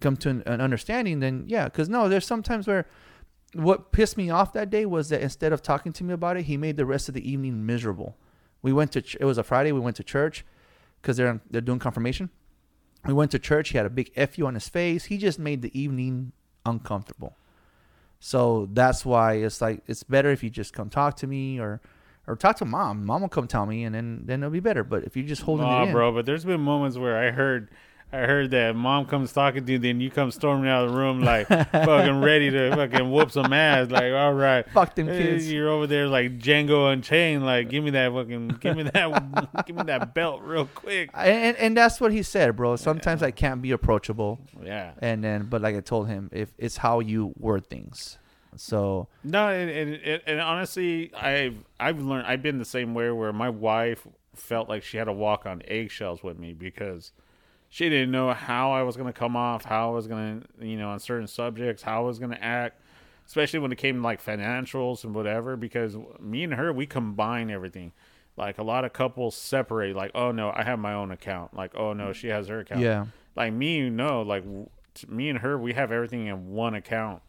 come 0.00 0.16
to 0.18 0.30
an, 0.30 0.42
an 0.46 0.60
understanding, 0.60 1.20
then 1.20 1.44
yeah. 1.46 1.64
Because 1.64 1.88
no, 1.88 2.08
there's 2.08 2.26
sometimes 2.26 2.66
where 2.66 2.86
what 3.54 3.92
pissed 3.92 4.16
me 4.16 4.30
off 4.30 4.52
that 4.52 4.70
day 4.70 4.86
was 4.86 5.08
that 5.10 5.20
instead 5.20 5.52
of 5.52 5.62
talking 5.62 5.92
to 5.92 6.04
me 6.04 6.14
about 6.14 6.36
it, 6.36 6.44
he 6.44 6.56
made 6.56 6.76
the 6.76 6.86
rest 6.86 7.08
of 7.08 7.14
the 7.14 7.30
evening 7.30 7.66
miserable. 7.66 8.16
We 8.62 8.72
went 8.72 8.92
to, 8.92 9.02
ch- 9.02 9.16
it 9.20 9.24
was 9.24 9.38
a 9.38 9.42
Friday, 9.42 9.72
we 9.72 9.80
went 9.80 9.96
to 9.96 10.04
church 10.04 10.44
because 11.00 11.16
they're, 11.16 11.40
they're 11.50 11.60
doing 11.60 11.78
confirmation. 11.78 12.30
We 13.04 13.12
went 13.12 13.32
to 13.32 13.38
church. 13.38 13.70
He 13.70 13.76
had 13.76 13.86
a 13.86 13.90
big 13.90 14.12
FU 14.14 14.46
on 14.46 14.54
his 14.54 14.68
face. 14.68 15.06
He 15.06 15.18
just 15.18 15.38
made 15.38 15.62
the 15.62 15.78
evening 15.78 16.32
uncomfortable. 16.64 17.36
So 18.20 18.68
that's 18.72 19.04
why 19.04 19.34
it's 19.34 19.60
like 19.60 19.82
it's 19.88 20.04
better 20.04 20.30
if 20.30 20.44
you 20.44 20.50
just 20.50 20.72
come 20.72 20.88
talk 20.88 21.16
to 21.16 21.26
me 21.26 21.58
or 21.58 21.80
or 22.26 22.36
talk 22.36 22.56
to 22.58 22.64
mom. 22.64 23.04
Mom 23.04 23.22
will 23.22 23.28
come 23.28 23.46
tell 23.48 23.66
me, 23.66 23.84
and 23.84 23.94
then 23.94 24.22
then 24.24 24.42
it'll 24.42 24.52
be 24.52 24.60
better. 24.60 24.84
But 24.84 25.04
if 25.04 25.16
you're 25.16 25.26
just 25.26 25.42
holding 25.42 25.66
Aw, 25.66 25.82
it 25.82 25.86
in, 25.86 25.92
bro, 25.92 26.12
but 26.12 26.26
there's 26.26 26.44
been 26.44 26.60
moments 26.60 26.96
where 26.96 27.18
I 27.18 27.30
heard, 27.32 27.68
I 28.12 28.18
heard 28.18 28.50
that 28.52 28.76
mom 28.76 29.06
comes 29.06 29.32
talking 29.32 29.64
to 29.64 29.72
you, 29.72 29.78
then 29.78 30.00
you 30.00 30.10
come 30.10 30.30
storming 30.30 30.68
out 30.70 30.84
of 30.84 30.92
the 30.92 30.96
room 30.98 31.20
like 31.22 31.48
fucking 31.48 32.20
ready 32.20 32.50
to 32.50 32.70
fucking 32.76 33.10
whoop 33.10 33.30
some 33.32 33.52
ass. 33.52 33.90
Like, 33.90 34.12
all 34.12 34.34
right, 34.34 34.68
fuck 34.70 34.94
them 34.94 35.08
eh, 35.08 35.16
kids. 35.18 35.50
You're 35.50 35.68
over 35.70 35.86
there 35.86 36.06
like 36.06 36.38
Django 36.38 36.92
Unchained. 36.92 37.44
Like, 37.44 37.70
give 37.70 37.82
me 37.82 37.90
that 37.90 38.12
fucking, 38.12 38.48
give 38.60 38.76
me 38.76 38.82
that, 38.84 39.64
give 39.66 39.74
me 39.76 39.82
that 39.84 40.14
belt 40.14 40.42
real 40.42 40.66
quick. 40.66 41.10
And, 41.14 41.56
and 41.56 41.76
that's 41.76 42.00
what 42.00 42.12
he 42.12 42.22
said, 42.22 42.54
bro. 42.54 42.76
Sometimes 42.76 43.22
I 43.22 43.30
can't 43.32 43.60
be 43.62 43.70
approachable, 43.72 44.38
Yeah. 44.62 44.92
and 44.98 45.24
then 45.24 45.46
but 45.50 45.60
like 45.62 45.74
I 45.74 45.80
told 45.80 46.06
him, 46.08 46.28
if 46.32 46.52
it's 46.58 46.76
how 46.76 47.00
you 47.00 47.32
word 47.36 47.66
things. 47.66 48.18
So 48.56 49.08
No, 49.24 49.48
and, 49.48 49.70
and, 49.70 50.22
and, 50.26 50.40
honestly, 50.40 51.12
I've 51.14 51.56
I've 51.80 52.00
learned 52.00 52.26
I've 52.26 52.42
been 52.42 52.58
the 52.58 52.64
same 52.64 52.94
way 52.94 53.10
where 53.10 53.32
my 53.32 53.48
wife 53.48 54.06
felt 54.34 54.68
like 54.68 54.82
she 54.82 54.96
had 54.96 55.04
to 55.04 55.12
walk 55.12 55.46
on 55.46 55.62
eggshells 55.66 56.22
with 56.22 56.38
me 56.38 56.52
because 56.52 57.12
she 57.68 57.88
didn't 57.88 58.10
know 58.10 58.32
how 58.32 58.72
I 58.72 58.82
was 58.82 58.96
going 58.96 59.06
to 59.06 59.18
come 59.18 59.36
off, 59.36 59.64
how 59.64 59.90
I 59.90 59.94
was 59.94 60.06
going 60.06 60.44
to, 60.60 60.66
you 60.66 60.76
know, 60.76 60.90
on 60.90 61.00
certain 61.00 61.26
subjects, 61.26 61.82
how 61.82 62.02
I 62.02 62.06
was 62.06 62.18
going 62.18 62.30
to 62.32 62.42
act, 62.42 62.80
especially 63.26 63.60
when 63.60 63.72
it 63.72 63.78
came 63.78 63.96
to 63.96 64.02
like 64.02 64.22
financials 64.22 65.04
and 65.04 65.14
whatever. 65.14 65.56
Because 65.56 65.96
me 66.20 66.44
and 66.44 66.52
her, 66.54 66.72
we 66.72 66.86
combine 66.86 67.50
everything. 67.50 67.92
Like 68.36 68.58
a 68.58 68.62
lot 68.62 68.84
of 68.84 68.92
couples 68.92 69.36
separate. 69.36 69.96
Like, 69.96 70.10
oh 70.14 70.32
no, 70.32 70.52
I 70.54 70.64
have 70.64 70.78
my 70.78 70.94
own 70.94 71.10
account. 71.10 71.54
Like, 71.54 71.74
oh 71.74 71.92
no, 71.92 72.12
she 72.12 72.28
has 72.28 72.48
her 72.48 72.60
account. 72.60 72.80
yeah, 72.82 73.06
Like 73.36 73.52
me, 73.52 73.88
no. 73.88 74.22
Like 74.22 74.44
w- 74.44 74.68
t- 74.94 75.06
me 75.08 75.28
and 75.28 75.38
her, 75.38 75.58
we 75.58 75.74
have 75.74 75.92
everything 75.92 76.26
in 76.26 76.50
one 76.50 76.74
account. 76.74 77.22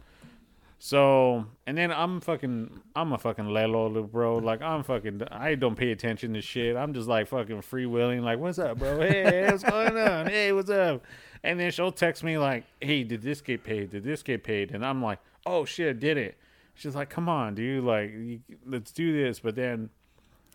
So, 0.86 1.46
and 1.66 1.78
then 1.78 1.94
I'm 1.94 2.20
fucking, 2.20 2.82
I'm 2.94 3.14
a 3.14 3.18
fucking 3.18 3.46
lelo, 3.46 4.12
bro. 4.12 4.40
Like, 4.40 4.62
I'm 4.62 4.84
fucking, 4.84 5.22
I 5.32 5.56
don't 5.56 5.78
pay 5.78 5.94
attention 5.94 6.34
to 6.34 6.42
shit. 6.42 6.76
I'm 6.76 6.94
just 6.94 7.08
like 7.08 7.30
fucking 7.30 7.62
freewheeling, 7.62 8.22
like, 8.22 8.38
what's 8.38 8.60
up, 8.60 8.80
bro? 8.80 9.00
Hey, 9.00 9.48
what's 9.50 9.64
going 9.64 9.98
on? 9.98 10.26
Hey, 10.26 10.52
what's 10.52 10.70
up? 10.70 11.02
And 11.42 11.58
then 11.58 11.72
she'll 11.72 11.94
text 11.94 12.22
me, 12.22 12.38
like, 12.38 12.66
hey, 12.82 13.06
did 13.06 13.22
this 13.22 13.40
get 13.40 13.64
paid? 13.64 13.92
Did 13.92 14.04
this 14.04 14.24
get 14.24 14.44
paid? 14.44 14.72
And 14.72 14.86
I'm 14.86 15.02
like, 15.02 15.20
oh 15.46 15.64
shit, 15.64 16.02
did 16.02 16.18
it? 16.18 16.38
She's 16.76 16.96
like, 16.96 17.10
come 17.10 17.30
on, 17.30 17.56
dude. 17.56 17.86
Like, 17.86 18.12
you, 18.12 18.42
let's 18.68 18.92
do 18.92 19.14
this. 19.14 19.40
But 19.40 19.56
then, 19.56 19.90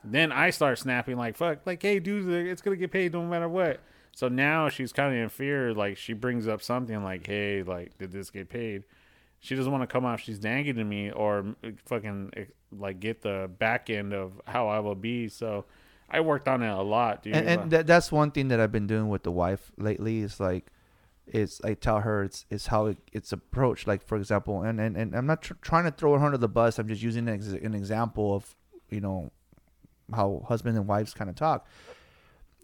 then 0.05 0.31
I 0.31 0.51
start 0.51 0.79
snapping, 0.79 1.17
like, 1.17 1.39
fuck, 1.39 1.61
like, 1.65 1.81
hey, 1.81 2.01
dude, 2.01 2.29
it's 2.29 2.61
to 2.61 2.77
get 2.77 2.91
paid 2.91 3.15
no 3.15 3.25
matter 3.25 3.49
what. 3.49 3.81
So 4.15 4.29
now 4.29 4.69
she's 4.69 4.93
kind 4.93 5.15
of 5.17 5.23
in 5.23 5.31
fear. 5.31 5.73
Like, 5.73 5.97
she 5.97 6.13
brings 6.13 6.47
up 6.47 6.61
something 6.61 7.03
like, 7.03 7.27
hey, 7.27 7.63
like, 7.63 7.97
did 7.97 8.13
this 8.13 8.29
get 8.29 8.51
paid? 8.51 8.85
She 9.41 9.55
doesn't 9.55 9.71
want 9.71 9.83
to 9.83 9.87
come 9.87 10.05
off 10.05 10.21
she's 10.21 10.43
nagging 10.43 10.77
to 10.77 10.85
me 10.85 11.11
or 11.11 11.55
fucking 11.87 12.31
eh, 12.37 12.45
like 12.77 13.01
get 13.01 13.23
the 13.23 13.51
back 13.59 13.91
end 13.91 14.13
of 14.13 14.41
how 14.47 14.69
I 14.69 14.81
will 14.81 14.95
be. 14.95 15.29
So 15.29 15.65
I 16.11 16.21
worked 16.21 16.49
on 16.49 16.63
it 16.63 16.69
a 16.69 16.83
lot, 16.83 17.23
dude. 17.23 17.35
and, 17.35 17.49
and 17.49 17.71
that, 17.71 17.87
that's 17.87 18.11
one 18.11 18.31
thing 18.31 18.49
that 18.49 18.61
I've 18.61 18.73
been 18.73 18.87
doing 18.87 19.09
with 19.09 19.23
the 19.23 19.33
wife 19.33 19.73
lately. 19.77 20.21
Is 20.21 20.41
like, 20.41 20.67
it's 21.27 21.63
I 21.65 21.75
tell 21.75 22.01
her 22.01 22.25
it's 22.25 22.47
it's 22.51 22.67
how 22.67 22.87
it, 22.87 22.99
it's 23.13 23.33
approached. 23.33 23.87
Like 23.87 24.03
for 24.03 24.17
example, 24.17 24.63
and 24.63 24.81
and, 24.81 24.97
and 24.97 25.15
I'm 25.15 25.27
not 25.27 25.43
tr- 25.43 25.55
trying 25.61 25.85
to 25.85 25.91
throw 25.91 26.19
her 26.19 26.25
under 26.25 26.39
the 26.39 26.49
bus. 26.49 26.79
I'm 26.79 26.89
just 26.89 27.03
using 27.03 27.29
an, 27.29 27.61
an 27.63 27.75
example 27.75 28.35
of 28.35 28.57
you 28.91 29.01
know 29.01 29.31
how 30.15 30.45
husband 30.49 30.77
and 30.77 30.87
wives 30.87 31.13
kind 31.15 31.29
of 31.29 31.37
talk. 31.37 31.67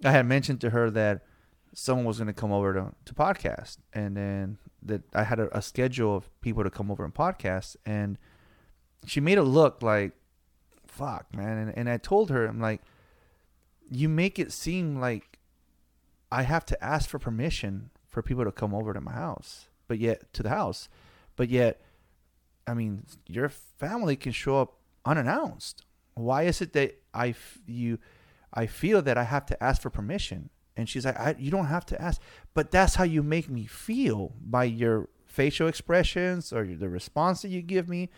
I 0.04 0.10
had 0.12 0.26
mentioned 0.26 0.60
to 0.62 0.70
her 0.70 0.90
that 0.90 1.22
someone 1.74 2.06
was 2.06 2.18
going 2.18 2.28
to 2.28 2.32
come 2.32 2.52
over 2.52 2.72
to, 2.72 2.92
to 3.04 3.14
podcast, 3.14 3.78
and 3.92 4.16
then 4.16 4.58
that 4.84 5.02
I 5.14 5.24
had 5.24 5.40
a, 5.40 5.56
a 5.56 5.62
schedule 5.62 6.16
of 6.16 6.28
people 6.40 6.62
to 6.64 6.70
come 6.70 6.90
over 6.90 7.04
and 7.04 7.14
podcast, 7.14 7.76
and 7.86 8.18
she 9.06 9.20
made 9.20 9.38
it 9.38 9.42
look 9.42 9.82
like, 9.82 10.12
fuck, 10.86 11.34
man. 11.34 11.58
And, 11.58 11.78
and 11.78 11.88
I 11.88 11.96
told 11.96 12.30
her, 12.30 12.46
I'm 12.46 12.60
like, 12.60 12.82
you 13.90 14.08
make 14.08 14.38
it 14.38 14.52
seem 14.52 15.00
like 15.00 15.38
I 16.30 16.42
have 16.42 16.64
to 16.66 16.84
ask 16.84 17.08
for 17.08 17.18
permission 17.18 17.90
for 18.08 18.22
people 18.22 18.44
to 18.44 18.52
come 18.52 18.74
over 18.74 18.92
to 18.92 19.00
my 19.00 19.12
house, 19.12 19.68
but 19.88 19.98
yet 19.98 20.32
to 20.34 20.42
the 20.42 20.48
house, 20.50 20.88
but 21.36 21.48
yet, 21.48 21.80
I 22.66 22.74
mean, 22.74 23.04
your 23.26 23.48
family 23.48 24.16
can 24.16 24.32
show 24.32 24.60
up 24.60 24.78
unannounced. 25.04 25.84
Why 26.14 26.44
is 26.44 26.60
it 26.60 26.72
that 26.72 27.02
I 27.12 27.28
f- 27.30 27.58
you, 27.66 27.98
I 28.52 28.66
feel 28.66 29.02
that 29.02 29.18
I 29.18 29.24
have 29.24 29.46
to 29.46 29.62
ask 29.62 29.82
for 29.82 29.90
permission? 29.90 30.50
And 30.76 30.88
she's 30.88 31.04
like, 31.04 31.18
I, 31.18 31.36
you 31.38 31.50
don't 31.50 31.66
have 31.66 31.86
to 31.86 32.02
ask, 32.02 32.20
but 32.52 32.70
that's 32.70 32.96
how 32.96 33.04
you 33.04 33.22
make 33.22 33.48
me 33.48 33.64
feel 33.64 34.32
by 34.40 34.64
your 34.64 35.08
facial 35.26 35.68
expressions 35.68 36.52
or 36.52 36.64
the 36.64 36.88
response 36.88 37.42
that 37.42 37.48
you 37.48 37.62
give 37.62 37.88
me. 37.88 38.10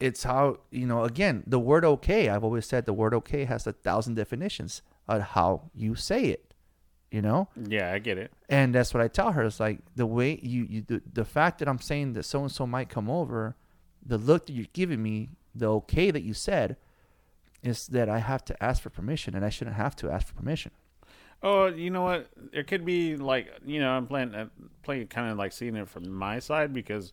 It's 0.00 0.22
how, 0.24 0.58
you 0.70 0.86
know, 0.86 1.04
again, 1.04 1.42
the 1.46 1.58
word 1.58 1.84
okay, 1.84 2.28
I've 2.28 2.44
always 2.44 2.66
said 2.66 2.86
the 2.86 2.92
word 2.92 3.14
okay 3.14 3.44
has 3.44 3.66
a 3.66 3.72
thousand 3.72 4.14
definitions 4.14 4.82
of 5.08 5.22
how 5.22 5.70
you 5.74 5.94
say 5.94 6.26
it, 6.26 6.54
you 7.10 7.20
know? 7.20 7.48
yeah, 7.56 7.92
I 7.92 7.98
get 7.98 8.18
it. 8.18 8.30
And 8.48 8.74
that's 8.74 8.94
what 8.94 9.02
I 9.02 9.08
tell 9.08 9.32
her. 9.32 9.42
It's 9.42 9.58
like 9.58 9.80
the 9.96 10.06
way 10.06 10.38
you, 10.42 10.66
you 10.68 10.84
the, 10.86 11.02
the 11.12 11.24
fact 11.24 11.58
that 11.58 11.68
I'm 11.68 11.80
saying 11.80 12.12
that 12.12 12.24
so 12.24 12.42
and 12.42 12.52
so 12.52 12.66
might 12.66 12.88
come 12.90 13.10
over, 13.10 13.56
the 14.04 14.18
look 14.18 14.46
that 14.46 14.52
you're 14.52 14.66
giving 14.72 15.02
me, 15.02 15.30
the 15.54 15.66
okay 15.72 16.10
that 16.10 16.22
you 16.22 16.34
said, 16.34 16.76
is 17.62 17.88
that 17.88 18.08
I 18.08 18.18
have 18.18 18.44
to 18.46 18.62
ask 18.62 18.82
for 18.82 18.90
permission 18.90 19.34
and 19.34 19.44
I 19.44 19.48
shouldn't 19.48 19.76
have 19.76 19.96
to 19.96 20.10
ask 20.10 20.28
for 20.28 20.34
permission. 20.34 20.70
Oh, 21.42 21.66
you 21.66 21.90
know 21.90 22.02
what? 22.02 22.28
There 22.52 22.64
could 22.64 22.84
be 22.84 23.16
like 23.16 23.48
you 23.64 23.80
know 23.80 23.90
I'm 23.90 24.06
playing 24.06 24.34
uh, 24.34 24.46
playing 24.82 25.06
kind 25.08 25.30
of 25.30 25.38
like 25.38 25.52
seeing 25.52 25.76
it 25.76 25.88
from 25.88 26.10
my 26.10 26.38
side 26.40 26.72
because, 26.72 27.12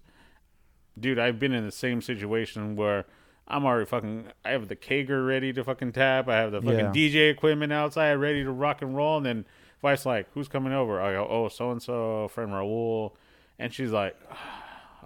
dude, 0.99 1.19
I've 1.19 1.39
been 1.39 1.53
in 1.53 1.63
the 1.65 1.71
same 1.71 2.01
situation 2.01 2.75
where 2.75 3.05
I'm 3.47 3.65
already 3.65 3.85
fucking. 3.85 4.25
I 4.43 4.49
have 4.51 4.67
the 4.67 4.75
Kager 4.75 5.27
ready 5.27 5.53
to 5.53 5.63
fucking 5.63 5.91
tap. 5.91 6.27
I 6.27 6.37
have 6.37 6.51
the 6.51 6.61
fucking 6.61 6.79
Yeah. 6.79 6.91
DJ 6.91 7.29
equipment 7.29 7.71
outside 7.71 8.13
ready 8.15 8.43
to 8.43 8.51
rock 8.51 8.81
and 8.81 8.95
roll. 8.95 9.17
And 9.17 9.25
then 9.25 9.45
wife's 9.83 10.05
like, 10.07 10.27
"Who's 10.33 10.47
coming 10.47 10.73
over?" 10.73 10.99
I 10.99 11.13
go, 11.13 11.27
"Oh, 11.29 11.47
so 11.47 11.69
and 11.69 11.79
so, 11.81 12.27
friend 12.29 12.49
Raul," 12.51 13.11
and 13.59 13.71
she's 13.71 13.91
like, 13.91 14.15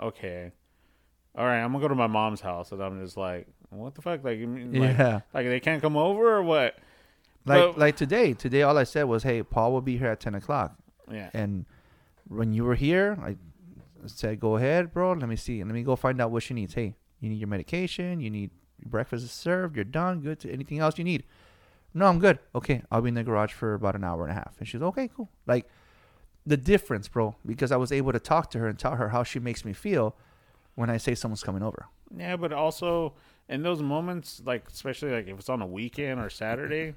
"Okay, 0.02 0.54
all 1.36 1.46
right, 1.46 1.60
I'm 1.62 1.72
gonna 1.74 1.82
go 1.82 1.90
to 1.90 1.96
my 1.96 2.08
mom's 2.08 2.40
house." 2.42 2.72
And 2.72 2.82
I'm 2.82 3.04
just 3.04 3.18
like, 3.18 3.48
"What 3.70 3.96
the 3.96 4.02
fuck? 4.02 4.24
Like, 4.24 4.40
you 4.40 4.48
mean, 4.48 4.74
like, 4.80 4.98
Yeah. 4.98 5.22
like 5.34 5.46
they 5.48 5.60
can't 5.60 5.82
come 5.82 5.98
over 5.98 6.36
or 6.38 6.42
what?" 6.44 6.78
Like 7.50 7.62
But- 7.62 7.78
like 7.78 7.96
today, 7.96 8.34
today 8.34 8.62
all 8.62 8.78
I 8.78 8.84
said 8.84 9.04
was, 9.04 9.24
"Hey, 9.24 9.42
Paul 9.44 9.72
will 9.74 9.82
be 9.82 9.98
here 9.98 10.08
at 10.08 10.20
ten 10.20 10.36
o'clock." 10.36 10.78
Yeah. 11.12 11.30
And 11.34 11.66
when 12.28 12.54
you 12.54 12.64
were 12.64 12.76
here, 12.76 13.18
I 13.22 13.36
said, 14.06 14.40
"Go 14.40 14.56
ahead, 14.58 14.94
bro. 14.94 15.14
Let 15.14 15.28
me 15.28 15.36
see. 15.36 15.64
Let 15.64 15.74
me 15.74 15.84
go 15.84 15.96
find 15.96 16.22
out 16.22 16.32
what 16.32 16.44
she 16.44 16.54
needs." 16.54 16.74
Hey, 16.76 16.96
You 17.22 17.30
need 17.30 17.36
your 17.40 17.50
medication. 17.50 18.22
You 18.22 18.30
need 18.30 18.52
breakfast 18.86 19.26
is 19.26 19.32
served. 19.32 19.76
You're 19.76 19.84
done. 19.84 20.22
Good. 20.22 20.40
To 20.42 20.50
anything 20.52 20.80
else 20.80 20.98
you 20.98 21.04
need? 21.04 21.26
No, 21.94 22.06
I'm 22.06 22.20
good. 22.20 22.40
Okay, 22.56 22.82
I'll 22.92 23.02
be 23.02 23.10
in 23.10 23.16
the 23.16 23.24
garage 23.26 23.52
for 23.52 23.74
about 23.74 23.96
an 23.96 24.04
hour 24.06 24.22
and 24.24 24.32
a 24.32 24.36
half. 24.36 24.56
And 24.60 24.66
she's 24.68 24.82
okay, 24.82 25.10
cool. 25.10 25.30
Like 25.46 25.68
the 26.46 26.56
difference, 26.56 27.08
bro, 27.10 27.36
because 27.46 27.72
I 27.74 27.78
was 27.78 27.92
able 27.92 28.14
to 28.14 28.20
talk 28.20 28.50
to 28.52 28.60
her 28.60 28.68
and 28.68 28.80
tell 28.80 28.96
her 28.96 29.10
how 29.10 29.24
she 29.24 29.40
makes 29.40 29.66
me 29.66 29.74
feel 29.74 30.16
when 30.76 30.90
I 30.90 30.96
say 30.98 31.14
someone's 31.16 31.44
coming 31.44 31.62
over. 31.64 31.88
Yeah, 32.16 32.38
but 32.38 32.54
also 32.54 33.16
in 33.50 33.64
those 33.64 33.82
moments, 33.82 34.42
like 34.46 34.70
especially 34.70 35.12
like 35.12 35.28
if 35.28 35.40
it's 35.40 35.50
on 35.50 35.62
a 35.62 35.68
weekend 35.68 36.22
or 36.22 36.30
Saturday, 36.30 36.96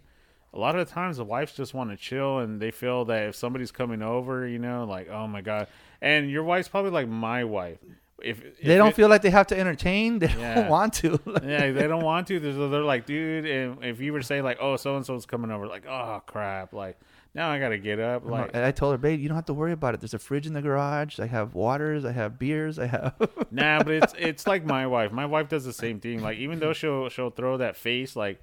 a 0.54 0.58
lot 0.58 0.76
of 0.78 0.86
the 0.86 0.92
times 0.92 1.16
the 1.16 1.24
wives 1.24 1.52
just 1.52 1.72
want 1.74 1.90
to 1.90 1.96
chill 1.96 2.38
and 2.40 2.60
they 2.60 2.70
feel 2.70 3.04
that 3.06 3.28
if 3.28 3.34
somebody's 3.36 3.72
coming 3.72 4.02
over, 4.02 4.46
you 4.46 4.58
know, 4.58 4.84
like 4.84 5.08
oh 5.08 5.26
my 5.26 5.40
god, 5.40 5.66
and 6.00 6.30
your 6.30 6.44
wife's 6.44 6.68
probably 6.68 6.90
like 6.90 7.08
my 7.08 7.44
wife. 7.44 7.78
If, 8.22 8.40
if 8.44 8.60
They 8.62 8.76
don't 8.76 8.90
it- 8.90 8.94
feel 8.94 9.08
like 9.08 9.22
they 9.22 9.30
have 9.30 9.48
to 9.48 9.58
entertain. 9.58 10.20
They 10.20 10.28
Yeah. 10.28 10.54
don't 10.54 10.68
want 10.68 10.92
to. 10.94 11.18
yeah, 11.44 11.72
they 11.72 11.88
don't 11.88 12.04
want 12.04 12.28
to. 12.28 12.38
They're, 12.40 12.52
they're 12.68 12.84
like, 12.84 13.04
dude, 13.04 13.46
and 13.46 13.84
if 13.84 14.00
you 14.00 14.12
were 14.12 14.20
to 14.20 14.24
say 14.26 14.40
like, 14.42 14.58
oh, 14.60 14.76
so 14.76 14.94
and 14.96 15.04
so's 15.04 15.26
coming 15.26 15.50
over, 15.50 15.66
like, 15.66 15.86
oh 15.88 16.22
crap, 16.26 16.72
like 16.72 17.00
now 17.34 17.50
I 17.50 17.58
gotta 17.58 17.78
get 17.78 17.98
up, 17.98 18.24
like, 18.26 18.50
and 18.52 18.62
I 18.62 18.70
told 18.72 18.92
her, 18.92 18.98
babe, 18.98 19.18
you 19.18 19.26
don't 19.26 19.34
have 19.36 19.46
to 19.46 19.54
worry 19.54 19.72
about 19.72 19.94
it. 19.94 20.00
There's 20.00 20.12
a 20.14 20.18
fridge 20.20 20.46
in 20.46 20.52
the 20.52 20.60
garage. 20.62 21.18
I 21.18 21.26
have 21.26 21.54
waters. 21.54 22.04
I 22.04 22.12
have 22.12 22.38
beers. 22.38 22.78
I 22.78 22.86
have. 22.86 23.14
Nah, 23.50 23.82
but 23.82 23.92
it's 23.94 24.14
it's 24.18 24.46
like 24.46 24.64
my 24.66 24.86
wife. 24.86 25.10
My 25.12 25.24
wife 25.26 25.48
does 25.48 25.64
the 25.64 25.72
same 25.72 25.98
thing. 25.98 26.22
Like 26.22 26.36
even 26.38 26.60
though 26.60 26.74
she'll 26.74 27.08
she'll 27.08 27.30
throw 27.30 27.56
that 27.56 27.76
face 27.76 28.14
like 28.14 28.40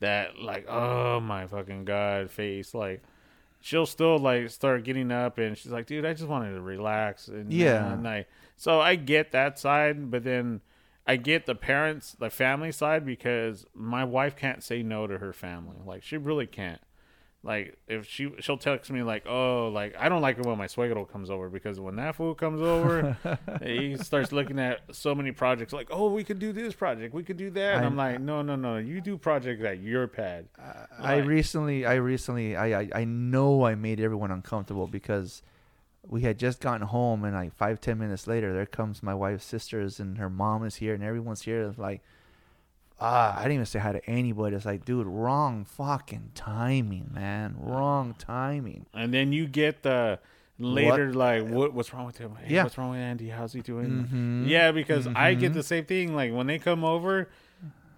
that 0.00 0.38
like 0.38 0.66
oh 0.68 1.20
my 1.20 1.46
fucking 1.46 1.84
god 1.84 2.30
face. 2.30 2.74
Like 2.74 3.02
she'll 3.60 3.86
still 3.86 4.18
like 4.18 4.50
start 4.50 4.84
getting 4.84 5.12
up 5.12 5.38
and 5.38 5.56
she's 5.56 5.70
like 5.72 5.86
dude 5.86 6.04
I 6.06 6.14
just 6.14 6.28
wanted 6.28 6.52
to 6.54 6.60
relax 6.60 7.28
and 7.28 7.52
Yeah. 7.52 7.92
and 7.92 8.08
I 8.08 8.26
so 8.56 8.80
I 8.80 8.94
get 8.96 9.32
that 9.32 9.58
side 9.58 10.10
but 10.10 10.24
then 10.24 10.60
I 11.06 11.16
get 11.16 11.46
the 11.46 11.54
parents 11.54 12.12
the 12.18 12.30
family 12.30 12.72
side 12.72 13.04
because 13.04 13.66
my 13.74 14.04
wife 14.04 14.36
can't 14.36 14.62
say 14.62 14.82
no 14.82 15.06
to 15.06 15.18
her 15.18 15.32
family. 15.32 15.76
Like 15.84 16.02
she 16.02 16.16
really 16.16 16.46
can't 16.46 16.80
like 17.42 17.78
if 17.88 18.06
she 18.06 18.30
she'll 18.40 18.58
text 18.58 18.90
me 18.90 19.02
like 19.02 19.24
oh 19.26 19.68
like 19.68 19.96
I 19.98 20.10
don't 20.10 20.20
like 20.20 20.38
it 20.38 20.44
when 20.44 20.58
my 20.58 20.66
suegro 20.66 21.10
comes 21.10 21.30
over 21.30 21.48
because 21.48 21.80
when 21.80 21.96
that 21.96 22.14
fool 22.16 22.34
comes 22.34 22.60
over 22.60 23.16
he 23.62 23.96
starts 23.96 24.30
looking 24.30 24.58
at 24.58 24.80
so 24.94 25.14
many 25.14 25.32
projects 25.32 25.72
like 25.72 25.88
oh 25.90 26.10
we 26.10 26.22
could 26.22 26.38
do 26.38 26.52
this 26.52 26.74
project 26.74 27.14
we 27.14 27.22
could 27.22 27.38
do 27.38 27.48
that 27.52 27.76
and 27.76 27.84
I- 27.84 27.86
I'm 27.86 27.96
like 27.96 28.20
no 28.20 28.42
no 28.42 28.56
no 28.56 28.76
you 28.76 29.00
do 29.00 29.16
projects 29.16 29.64
at 29.64 29.80
your 29.80 30.06
pad 30.06 30.48
I 30.98 31.16
Like- 31.16 31.26
recently, 31.26 31.86
I 31.86 31.94
recently, 31.94 32.56
I, 32.56 32.80
I, 32.82 32.88
I 32.96 33.04
know 33.04 33.64
I 33.64 33.74
made 33.74 34.00
everyone 34.00 34.30
uncomfortable 34.30 34.86
because 34.86 35.42
we 36.06 36.20
had 36.22 36.38
just 36.38 36.60
gotten 36.60 36.86
home, 36.86 37.24
and 37.24 37.34
like 37.34 37.54
five, 37.54 37.80
ten 37.80 37.98
minutes 37.98 38.26
later, 38.26 38.52
there 38.52 38.66
comes 38.66 39.02
my 39.02 39.14
wife's 39.14 39.44
sisters, 39.46 39.98
and 40.00 40.18
her 40.18 40.28
mom 40.28 40.64
is 40.64 40.76
here, 40.76 40.92
and 40.94 41.02
everyone's 41.02 41.42
here. 41.42 41.72
Like, 41.78 42.02
ah, 43.00 43.34
I 43.36 43.42
didn't 43.42 43.54
even 43.54 43.66
say 43.66 43.78
hi 43.78 43.92
to 43.92 44.04
anybody. 44.10 44.56
It's 44.56 44.64
like, 44.66 44.84
dude, 44.84 45.06
wrong 45.06 45.64
fucking 45.64 46.32
timing, 46.34 47.10
man, 47.12 47.56
wrong 47.58 48.14
timing. 48.18 48.86
and 48.94 49.12
then 49.14 49.32
you 49.32 49.46
get 49.46 49.82
the 49.82 50.18
later 50.58 51.14
like 51.14 51.46
what 51.48 51.72
what's 51.72 51.94
wrong 51.94 52.04
with 52.04 52.18
him 52.18 52.36
hey, 52.44 52.54
Yeah. 52.54 52.64
what's 52.64 52.76
wrong 52.76 52.90
with 52.90 52.98
Andy 52.98 53.30
how's 53.30 53.54
he 53.54 53.62
doing 53.62 54.06
Mhm. 54.12 54.46
yeah 54.46 54.72
because 54.72 55.06
I 55.06 55.32
get 55.32 55.52
Mhm. 55.52 55.54
the 55.54 55.62
same 55.62 55.86
thing 55.86 56.14
like 56.14 56.34
when 56.34 56.46
they 56.48 56.58
come 56.58 56.84
over 56.84 57.30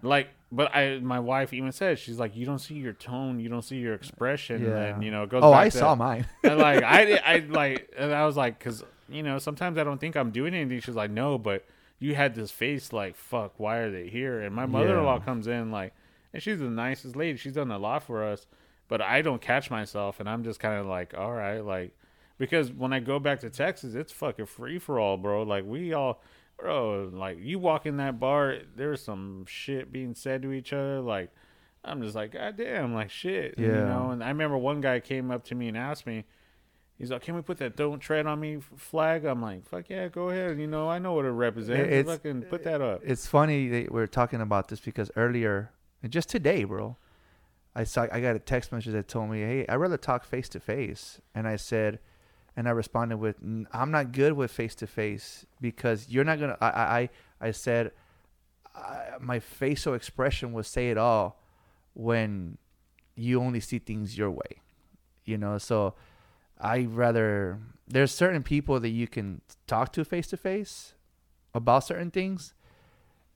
like 0.01 0.29
but 0.49 0.73
I 0.73 0.99
my 0.99 1.19
wife 1.19 1.51
even 1.51 1.73
said 1.73 1.99
she's 1.99 2.19
like 2.19 2.37
you 2.37 2.45
don't 2.45 2.59
see 2.59 2.75
your 2.75 2.93
tone 2.93 3.41
you 3.41 3.49
don't 3.49 3.63
see 3.63 3.79
your 3.79 3.93
expression 3.93 4.63
Yeah. 4.63 4.77
and 4.95 5.03
you 5.03 5.11
know 5.11 5.23
it 5.23 5.29
goes 5.29 5.41
Oh, 5.43 5.51
I 5.51 5.67
to- 5.67 5.77
saw 5.77 5.93
mine. 5.95 6.25
and 6.45 6.57
like 6.57 6.83
I, 6.83 7.15
I 7.25 7.37
like, 7.49 7.91
and 7.97 8.13
I 8.13 8.25
was 8.25 8.37
like, 8.37 8.59
because 8.59 8.81
you 9.09 9.23
know, 9.23 9.39
sometimes 9.39 9.77
I 9.77 9.83
don't 9.83 9.99
think 9.99 10.15
I'm 10.15 10.31
doing 10.31 10.53
anything. 10.53 10.79
She's 10.79 10.95
like, 10.95 11.11
no, 11.11 11.37
but 11.37 11.65
you 11.99 12.15
had 12.15 12.35
this 12.35 12.51
face, 12.51 12.91
like, 12.93 13.15
fuck, 13.15 13.53
why 13.57 13.77
are 13.77 13.91
they 13.91 14.07
here? 14.07 14.41
And 14.41 14.53
my 14.55 14.65
mother-in-law 14.65 15.19
Yeah. 15.19 15.25
comes 15.25 15.47
in, 15.47 15.71
like, 15.71 15.93
and 16.33 16.41
she's 16.41 16.59
the 16.59 16.65
nicest 16.69 17.15
lady. 17.15 17.37
She's 17.37 17.53
done 17.53 17.71
a 17.71 17.77
lot 17.77 18.03
for 18.03 18.23
us, 18.23 18.45
but 18.87 19.01
I 19.01 19.21
don't 19.21 19.41
catch 19.41 19.71
myself, 19.71 20.19
and 20.19 20.27
I'm 20.29 20.43
just 20.43 20.59
kind 20.59 20.79
of 20.79 20.85
like, 20.85 21.13
all 21.17 21.33
right, 21.33 21.59
like, 21.59 21.95
because 22.37 22.71
when 22.71 22.91
I 22.93 22.99
go 22.99 23.19
back 23.19 23.39
to 23.41 23.49
Texas, 23.49 23.93
it's 23.95 24.11
fucking 24.11 24.47
free 24.47 24.79
for 24.79 24.99
all, 24.99 25.17
bro. 25.17 25.43
Like 25.43 25.65
we 25.65 25.93
all. 25.93 26.21
Bro, 26.59 27.09
like 27.13 27.39
you 27.41 27.57
walk 27.57 27.87
in 27.87 27.97
that 27.97 28.19
bar, 28.19 28.57
there's 28.75 29.01
some 29.03 29.43
shit 29.47 29.91
being 29.91 30.13
said 30.13 30.43
to 30.43 30.51
each 30.51 30.71
other. 30.71 31.01
Like, 31.01 31.31
I'm 31.83 32.01
just 32.01 32.15
like, 32.15 32.33
God 32.33 32.55
damn, 32.57 32.93
like 32.93 33.09
shit. 33.09 33.55
Yeah. 33.57 33.65
You 33.65 33.73
know, 33.73 34.09
and 34.11 34.23
I 34.23 34.27
remember 34.29 34.57
one 34.57 34.79
guy 34.79 34.99
came 34.99 35.31
up 35.31 35.43
to 35.45 35.55
me 35.55 35.67
and 35.67 35.75
asked 35.75 36.05
me, 36.05 36.25
he's 36.97 37.11
like, 37.11 37.21
Can 37.23 37.35
we 37.35 37.41
put 37.41 37.57
that 37.57 37.75
don't 37.75 37.99
tread 37.99 38.25
on 38.25 38.39
me 38.39 38.59
flag? 38.77 39.25
I'm 39.25 39.41
like, 39.41 39.65
Fuck 39.67 39.89
yeah, 39.89 40.07
go 40.07 40.29
ahead. 40.29 40.59
You 40.59 40.67
know, 40.67 40.89
I 40.89 40.99
know 40.99 41.13
what 41.13 41.25
it 41.25 41.29
represents. 41.31 41.91
It's- 41.91 42.05
fucking 42.05 42.43
put 42.43 42.63
that 42.63 42.81
up. 42.81 43.01
It's 43.03 43.27
funny 43.27 43.67
that 43.69 43.91
we're 43.91 44.07
talking 44.07 44.41
about 44.41 44.67
this 44.67 44.79
because 44.79 45.11
earlier, 45.15 45.71
just 46.09 46.29
today, 46.29 46.63
bro, 46.63 46.97
I 47.75 47.83
saw 47.85 48.07
I 48.11 48.19
got 48.21 48.35
a 48.35 48.39
text 48.39 48.71
message 48.71 48.93
that 48.93 49.07
told 49.07 49.29
me, 49.29 49.41
"Hey, 49.41 49.65
I'd 49.67 49.75
rather 49.75 49.97
talk 49.97 50.23
face 50.25 50.47
to 50.49 50.59
face," 50.59 51.19
and 51.33 51.47
I 51.47 51.55
said, 51.55 51.99
and 52.55 52.67
I 52.67 52.71
responded 52.71 53.17
with, 53.17 53.37
"I'm 53.71 53.89
not 53.89 54.11
good 54.11 54.33
with 54.33 54.51
face 54.51 54.75
to 54.75 54.87
face 54.87 55.45
because 55.59 56.09
you're 56.09 56.23
not 56.23 56.39
gonna." 56.39 56.57
I 56.61 56.67
I 56.69 56.99
I 56.99 57.09
I 57.47 57.51
said, 57.51 57.91
I, 58.75 59.03
my 59.19 59.39
facial 59.39 59.93
expression 59.95 60.53
will 60.53 60.63
say 60.63 60.89
it 60.91 60.97
all 60.97 61.41
when 61.93 62.57
you 63.15 63.39
only 63.39 63.59
see 63.59 63.79
things 63.79 64.17
your 64.17 64.29
way, 64.31 64.61
you 65.25 65.37
know. 65.37 65.57
So 65.57 65.95
I 66.59 66.85
rather 66.85 67.59
there's 67.87 68.11
certain 68.13 68.43
people 68.43 68.79
that 68.79 68.89
you 68.89 69.07
can 69.07 69.41
talk 69.67 69.91
to 69.93 70.05
face 70.05 70.27
to 70.27 70.37
face 70.37 70.93
about 71.53 71.83
certain 71.83 72.09
things 72.11 72.53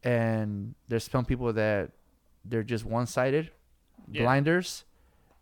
and 0.03 0.75
there's 0.87 1.09
some 1.09 1.25
people 1.25 1.51
that 1.53 1.91
they're 2.45 2.63
just 2.63 2.85
one-sided 2.85 3.51
Yeah. 4.09 4.21
blinders 4.23 4.85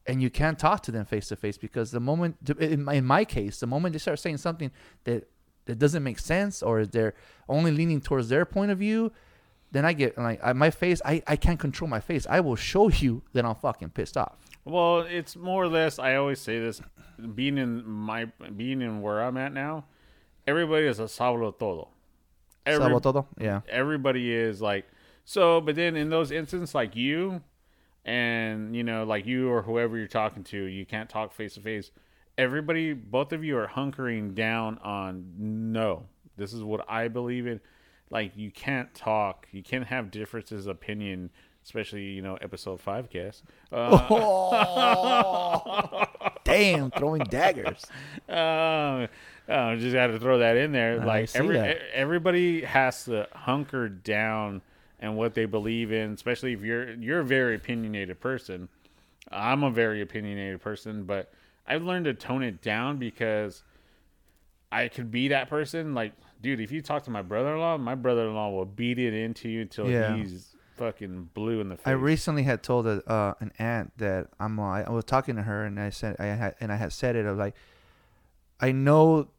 and 0.08 0.22
you 0.22 0.30
can't 0.30 0.58
talk 0.58 0.82
to 0.84 0.92
them 0.92 1.06
face 1.06 1.28
to 1.30 1.36
face 1.36 1.58
because 1.58 1.92
the 1.92 2.00
moment 2.00 2.38
in 2.60 2.84
my, 2.84 2.94
in 2.96 3.06
my 3.06 3.26
case 3.26 3.60
the 3.60 3.68
moment 3.68 3.94
they 3.94 4.00
start 4.00 4.20
saying 4.20 4.38
something 4.38 4.72
that 5.04 5.28
that 5.66 5.80
doesn't 5.80 6.04
make 6.04 6.20
sense 6.20 6.62
or 6.64 6.86
they're 6.86 7.14
only 7.50 7.72
leaning 7.72 8.00
towards 8.02 8.30
their 8.30 8.46
point 8.46 8.72
of 8.72 8.78
view 8.80 9.12
then 9.72 9.84
i 9.86 9.94
get 9.94 10.18
like 10.18 10.40
I, 10.44 10.54
my 10.54 10.70
face 10.72 11.02
I, 11.06 11.22
I 11.28 11.36
can't 11.36 11.60
control 11.60 11.88
my 11.90 12.00
face 12.00 12.26
i 12.30 12.40
will 12.40 12.56
show 12.56 12.90
you 12.90 13.24
that 13.34 13.46
i'm 13.46 13.56
fucking 13.56 13.90
pissed 13.90 14.18
off 14.18 14.38
Well, 14.66 15.02
it's 15.02 15.36
more 15.36 15.64
or 15.64 15.68
less. 15.68 16.00
I 16.00 16.16
always 16.16 16.40
say 16.40 16.60
this: 16.60 16.82
being 17.36 17.58
in 17.58 17.88
my 17.88 18.26
being 18.56 18.82
in 18.82 19.02
where 19.02 19.22
I'm 19.24 19.38
at 19.38 19.54
now, 19.54 19.86
everybody 20.48 20.88
is 20.88 21.00
a 21.00 21.04
sábado 21.04 21.58
todo. 21.58 21.90
Every- 22.66 22.84
Sabo 22.84 23.00
todo? 23.00 23.28
yeah 23.40 23.62
everybody 23.70 24.34
is 24.34 24.60
like 24.60 24.88
so 25.24 25.62
but 25.62 25.76
then 25.76 25.96
in 25.96 26.10
those 26.10 26.32
instances 26.32 26.74
like 26.74 26.96
you 26.96 27.42
and 28.06 28.76
you 28.76 28.84
know 28.84 29.04
like 29.04 29.28
you 29.28 29.50
or 29.52 29.62
whoever 29.62 29.96
you're 30.00 30.08
talking 30.08 30.44
to 30.46 30.64
you 30.64 30.84
can't 30.84 31.08
talk 31.08 31.32
face 31.32 31.54
to 31.54 31.60
face 31.60 31.92
everybody 32.40 32.94
both 32.94 33.32
of 33.34 33.44
you 33.44 33.56
are 33.56 33.68
hunkering 33.68 34.34
down 34.34 34.80
on 34.80 35.32
no 35.38 36.06
this 36.38 36.54
is 36.54 36.64
what 36.64 36.84
i 36.90 37.08
believe 37.08 37.46
in 37.46 37.60
like 38.10 38.32
you 38.36 38.50
can't 38.50 38.96
talk 38.96 39.48
you 39.52 39.62
can't 39.62 39.86
have 39.86 40.10
differences 40.10 40.66
of 40.66 40.76
opinion 40.76 41.30
especially 41.66 42.04
you 42.04 42.22
know 42.22 42.38
episode 42.42 42.80
5 42.80 43.10
guess 43.10 43.44
uh, 43.74 46.06
damn 46.44 46.92
throwing 46.92 47.24
daggers 47.24 47.86
uh, 48.30 48.32
uh, 49.50 49.76
just 49.76 49.96
had 49.96 50.08
to 50.08 50.20
throw 50.20 50.40
that 50.40 50.58
in 50.58 50.72
there. 50.72 51.02
I 51.02 51.06
like 51.06 51.36
every 51.36 51.58
that. 51.58 51.78
everybody 51.94 52.64
has 52.64 53.06
to 53.06 53.28
hunker 53.34 53.90
down 53.90 54.62
and 55.00 55.18
what 55.18 55.34
they 55.36 55.46
believe 55.46 55.92
in, 55.92 56.14
especially 56.14 56.54
if 56.54 56.62
you're 56.62 56.92
you're 56.94 57.20
a 57.20 57.26
very 57.26 57.56
opinionated 57.56 58.20
person. 58.20 58.70
I'm 59.32 59.64
a 59.64 59.72
very 59.72 60.02
opinionated 60.02 60.62
person, 60.62 61.04
but 61.04 61.32
I've 61.68 61.84
learned 61.84 62.06
to 62.06 62.14
tone 62.14 62.44
it 62.44 62.62
down 62.62 62.98
because 62.98 63.64
I 64.72 64.88
could 64.88 65.12
be 65.12 65.30
that 65.30 65.50
person. 65.50 65.94
Like, 65.94 66.14
dude, 66.42 66.60
if 66.60 66.72
you 66.72 66.82
talk 66.82 67.04
to 67.04 67.12
my 67.12 67.22
brother-in-law, 67.22 67.78
my 67.80 67.96
brother-in-law 67.96 68.52
will 68.52 68.66
beat 68.66 69.00
it 69.00 69.14
into 69.14 69.50
you 69.50 69.62
until 69.62 69.90
Yeah. 69.90 70.16
he's 70.16 70.55
fucking 70.76 71.30
blue 71.34 71.62
in 71.62 71.70
the 71.70 71.78
face. 71.78 71.88
I 71.88 71.92
recently 71.92 72.44
had 72.44 72.64
told 72.64 72.88
a, 72.88 73.04
uh, 73.10 73.34
an 73.40 73.52
aunt 73.60 73.98
that 73.98 74.28
I'm. 74.40 74.60
Uh, 74.60 74.84
I 74.84 74.90
was 74.90 75.06
talking 75.06 75.36
to 75.36 75.44
her, 75.44 75.64
and 75.64 75.80
I 75.80 75.90
said 75.90 76.16
I 76.20 76.26
had, 76.26 76.56
and 76.60 76.72
I 76.72 76.76
had 76.76 76.94
said 76.94 77.16
it. 77.16 77.26
I 77.26 77.30
was 77.30 77.40
like, 77.40 77.56
I 78.60 78.72
know 78.72 79.30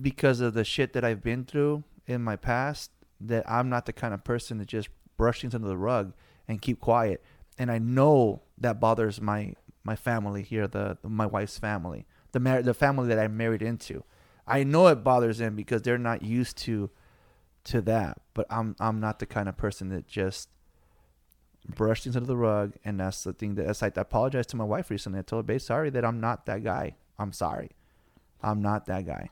because 0.00 0.40
of 0.40 0.54
the 0.54 0.64
shit 0.64 0.92
that 0.92 1.04
I've 1.04 1.22
been 1.22 1.44
through 1.44 1.84
in 2.06 2.22
my 2.22 2.36
past 2.36 2.90
that 3.20 3.48
I'm 3.48 3.68
not 3.68 3.86
the 3.86 3.92
kind 3.92 4.12
of 4.12 4.24
person 4.24 4.58
to 4.58 4.64
just 4.64 4.88
brush 5.16 5.40
things 5.40 5.54
under 5.54 5.68
the 5.68 5.76
rug 5.76 6.12
and 6.48 6.60
keep 6.60 6.80
quiet. 6.80 7.22
And 7.58 7.70
I 7.70 7.78
know 7.78 8.42
that 8.58 8.80
bothers 8.80 9.20
my 9.20 9.54
my 9.84 9.96
family 9.96 10.42
here, 10.42 10.66
the 10.66 10.98
my 11.02 11.26
wife's 11.26 11.58
family, 11.58 12.06
the 12.32 12.40
mar- 12.40 12.62
the 12.62 12.74
family 12.74 13.08
that 13.08 13.18
I 13.18 13.28
married 13.28 13.62
into. 13.62 14.04
I 14.46 14.62
know 14.62 14.86
it 14.88 15.02
bothers 15.02 15.38
them 15.38 15.56
because 15.56 15.82
they're 15.82 15.98
not 15.98 16.22
used 16.22 16.56
to 16.58 16.90
to 17.66 17.80
that. 17.82 18.20
But 18.34 18.46
I'm 18.50 18.76
I'm 18.80 19.00
not 19.00 19.18
the 19.18 19.26
kind 19.26 19.48
of 19.48 19.56
person 19.56 19.88
that 19.90 20.06
just 20.06 20.48
brush 21.68 22.02
things 22.02 22.16
under 22.16 22.26
the 22.26 22.36
rug. 22.36 22.74
And 22.84 23.00
that's 23.00 23.24
the 23.24 23.32
thing 23.32 23.54
that 23.56 23.66
that's 23.66 23.82
like 23.82 23.96
I 23.98 24.02
apologized 24.02 24.50
to 24.50 24.56
my 24.56 24.64
wife 24.64 24.90
recently. 24.90 25.18
I 25.18 25.22
told 25.22 25.44
her, 25.44 25.46
babe, 25.46 25.60
sorry 25.60 25.90
that 25.90 26.04
I'm 26.04 26.20
not 26.20 26.46
that 26.46 26.64
guy. 26.64 26.96
I'm 27.18 27.32
sorry. 27.32 27.70
I'm 28.42 28.60
not 28.62 28.86
that 28.86 29.06
guy. 29.06 29.30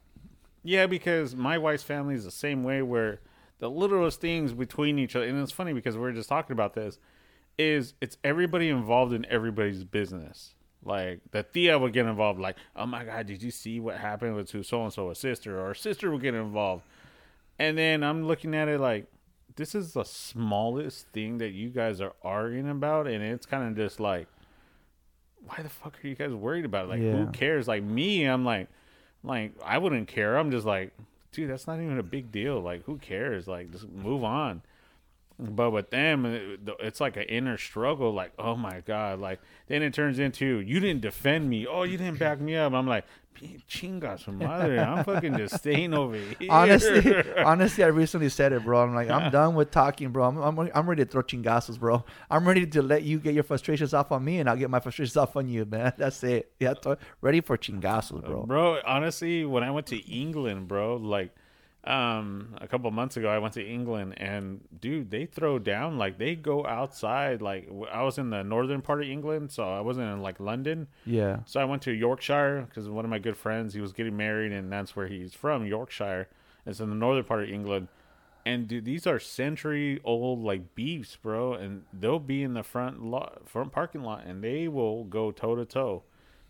Yeah, 0.62 0.86
because 0.86 1.36
my 1.36 1.58
wife's 1.58 1.82
family 1.82 2.14
is 2.14 2.24
the 2.24 2.30
same 2.30 2.64
way 2.64 2.80
where 2.80 3.20
the 3.58 3.70
littlest 3.70 4.20
things 4.20 4.52
between 4.52 4.98
each 4.98 5.14
other. 5.14 5.26
And 5.26 5.40
it's 5.40 5.52
funny 5.52 5.72
because 5.72 5.94
we 5.94 6.02
we're 6.02 6.12
just 6.12 6.28
talking 6.28 6.52
about 6.52 6.74
this. 6.74 6.98
Is 7.56 7.94
it's 8.00 8.16
everybody 8.24 8.68
involved 8.68 9.12
in 9.12 9.26
everybody's 9.26 9.84
business. 9.84 10.54
Like 10.82 11.20
the 11.30 11.42
Thea 11.42 11.78
would 11.78 11.92
get 11.92 12.06
involved. 12.06 12.40
Like, 12.40 12.56
oh 12.74 12.86
my 12.86 13.04
god, 13.04 13.26
did 13.26 13.42
you 13.42 13.50
see 13.50 13.78
what 13.78 13.96
happened 13.96 14.34
with 14.34 14.48
so 14.66 14.82
and 14.82 14.92
so 14.92 15.10
a 15.10 15.14
sister 15.14 15.60
or 15.60 15.74
sister 15.74 16.10
would 16.10 16.22
get 16.22 16.34
involved? 16.34 16.82
And 17.58 17.78
then 17.78 18.02
I'm 18.02 18.26
looking 18.26 18.54
at 18.54 18.68
it 18.68 18.80
like, 18.80 19.06
this 19.56 19.74
is 19.74 19.92
the 19.92 20.04
smallest 20.04 21.06
thing 21.08 21.38
that 21.38 21.50
you 21.50 21.68
guys 21.70 22.00
are 22.00 22.12
arguing 22.22 22.68
about, 22.68 23.06
and 23.06 23.22
it's 23.22 23.46
kind 23.46 23.68
of 23.68 23.76
just 23.76 24.00
like, 24.00 24.26
why 25.46 25.62
the 25.62 25.68
fuck 25.68 25.96
are 26.02 26.08
you 26.08 26.14
guys 26.14 26.32
worried 26.32 26.64
about 26.64 26.86
it? 26.86 26.88
Like, 26.88 27.00
Yeah. 27.02 27.12
who 27.12 27.26
cares? 27.30 27.68
Like 27.68 27.82
me, 27.84 28.24
I'm 28.24 28.44
like, 28.44 28.68
like 29.22 29.52
I 29.64 29.78
wouldn't 29.78 30.08
care. 30.08 30.36
I'm 30.38 30.50
just 30.50 30.66
like, 30.66 30.92
dude, 31.32 31.50
that's 31.50 31.66
not 31.66 31.80
even 31.80 31.98
a 31.98 32.02
big 32.02 32.32
deal. 32.32 32.60
Like, 32.60 32.84
who 32.84 32.98
cares? 32.98 33.46
Like, 33.46 33.70
just 33.70 33.88
move 33.88 34.24
on. 34.24 34.62
But 35.38 35.70
with 35.70 35.90
them, 35.90 36.58
it's 36.78 37.00
like 37.00 37.16
an 37.16 37.24
inner 37.24 37.58
struggle. 37.58 38.12
Like, 38.12 38.32
oh 38.38 38.54
my 38.54 38.80
god! 38.86 39.18
Like 39.18 39.40
then 39.66 39.82
it 39.82 39.92
turns 39.92 40.18
into 40.20 40.60
you 40.60 40.78
didn't 40.78 41.00
defend 41.02 41.50
me. 41.50 41.66
Oh, 41.66 41.82
you 41.82 41.98
didn't 41.98 42.20
back 42.20 42.40
me 42.40 42.54
up. 42.54 42.72
I'm 42.72 42.86
like, 42.86 43.04
chingas 43.68 44.28
madre. 44.28 44.78
I'm 44.78 45.04
fucking 45.04 45.36
just 45.36 45.56
staying 45.56 45.92
over 45.92 46.16
here. 46.16 46.48
Honestly, 46.50 47.22
honestly, 47.44 47.84
I 47.84 47.88
recently 47.88 48.28
said 48.28 48.52
it, 48.52 48.64
bro. 48.64 48.82
I'm 48.82 48.94
like, 48.94 49.10
I'm 49.10 49.30
done 49.30 49.54
with 49.54 49.70
talking, 49.70 50.10
bro. 50.10 50.24
I'm, 50.24 50.38
I'm, 50.38 50.70
I'm 50.74 50.88
ready 50.88 51.04
to 51.04 51.10
throw 51.10 51.22
chingazos, 51.22 51.78
bro. 51.78 52.04
I'm 52.30 52.46
ready 52.46 52.66
to 52.66 52.82
let 52.82 53.02
you 53.02 53.18
get 53.18 53.34
your 53.34 53.44
frustrations 53.44 53.92
off 53.92 54.12
on 54.12 54.24
me, 54.24 54.38
and 54.38 54.48
I'll 54.48 54.56
get 54.56 54.70
my 54.70 54.80
frustrations 54.80 55.16
off 55.16 55.36
on 55.36 55.48
you, 55.48 55.64
man. 55.64 55.92
That's 55.98 56.22
it. 56.22 56.52
Yeah, 56.60 56.74
th- 56.74 56.98
ready 57.20 57.40
for 57.40 57.58
chingazos, 57.58 58.24
bro. 58.24 58.44
bro 58.46 58.78
honestly 58.86 59.44
when 59.44 59.62
i 59.62 59.70
went 59.70 59.86
to 59.86 59.96
england 60.10 60.68
bro 60.68 60.96
like 60.96 61.34
um 61.86 62.54
a 62.60 62.66
couple 62.66 62.90
months 62.90 63.16
ago 63.16 63.28
i 63.28 63.38
went 63.38 63.52
to 63.52 63.62
england 63.62 64.14
and 64.16 64.60
dude 64.80 65.10
they 65.10 65.26
throw 65.26 65.58
down 65.58 65.98
like 65.98 66.18
they 66.18 66.34
go 66.34 66.64
outside 66.64 67.42
like 67.42 67.68
I 67.92 68.02
was 68.02 68.16
in 68.16 68.30
the 68.30 68.42
northern 68.42 68.80
part 68.80 69.02
of 69.02 69.08
england 69.08 69.52
so 69.52 69.64
i 69.64 69.80
wasn't 69.80 70.10
in 70.10 70.22
like 70.22 70.40
london 70.40 70.88
Yeah, 71.04 71.40
so 71.44 71.60
i 71.60 71.64
went 71.64 71.82
to 71.82 71.92
yorkshire 71.92 72.66
because 72.68 72.88
one 72.88 73.04
of 73.04 73.10
my 73.10 73.18
good 73.18 73.36
friends 73.36 73.74
he 73.74 73.80
was 73.82 73.92
getting 73.92 74.16
married 74.16 74.50
and 74.52 74.72
that's 74.72 74.96
where 74.96 75.08
he's 75.08 75.34
from 75.34 75.66
yorkshire 75.66 76.28
it's 76.64 76.80
in 76.80 76.88
the 76.88 76.96
northern 76.96 77.24
part 77.24 77.42
of 77.42 77.50
england 77.50 77.88
and 78.46 78.68
dude, 78.68 78.84
these 78.84 79.06
are 79.06 79.18
century 79.18 80.00
old 80.04 80.42
like 80.42 80.74
beefs, 80.74 81.16
bro, 81.16 81.54
and 81.54 81.84
they'll 81.92 82.18
be 82.18 82.42
in 82.42 82.54
the 82.54 82.62
front 82.62 83.02
lot, 83.02 83.48
front 83.48 83.72
parking 83.72 84.02
lot, 84.02 84.26
and 84.26 84.44
they 84.44 84.68
will 84.68 85.04
go 85.04 85.30
toe 85.30 85.56
to 85.56 85.64
toe, 85.64 86.02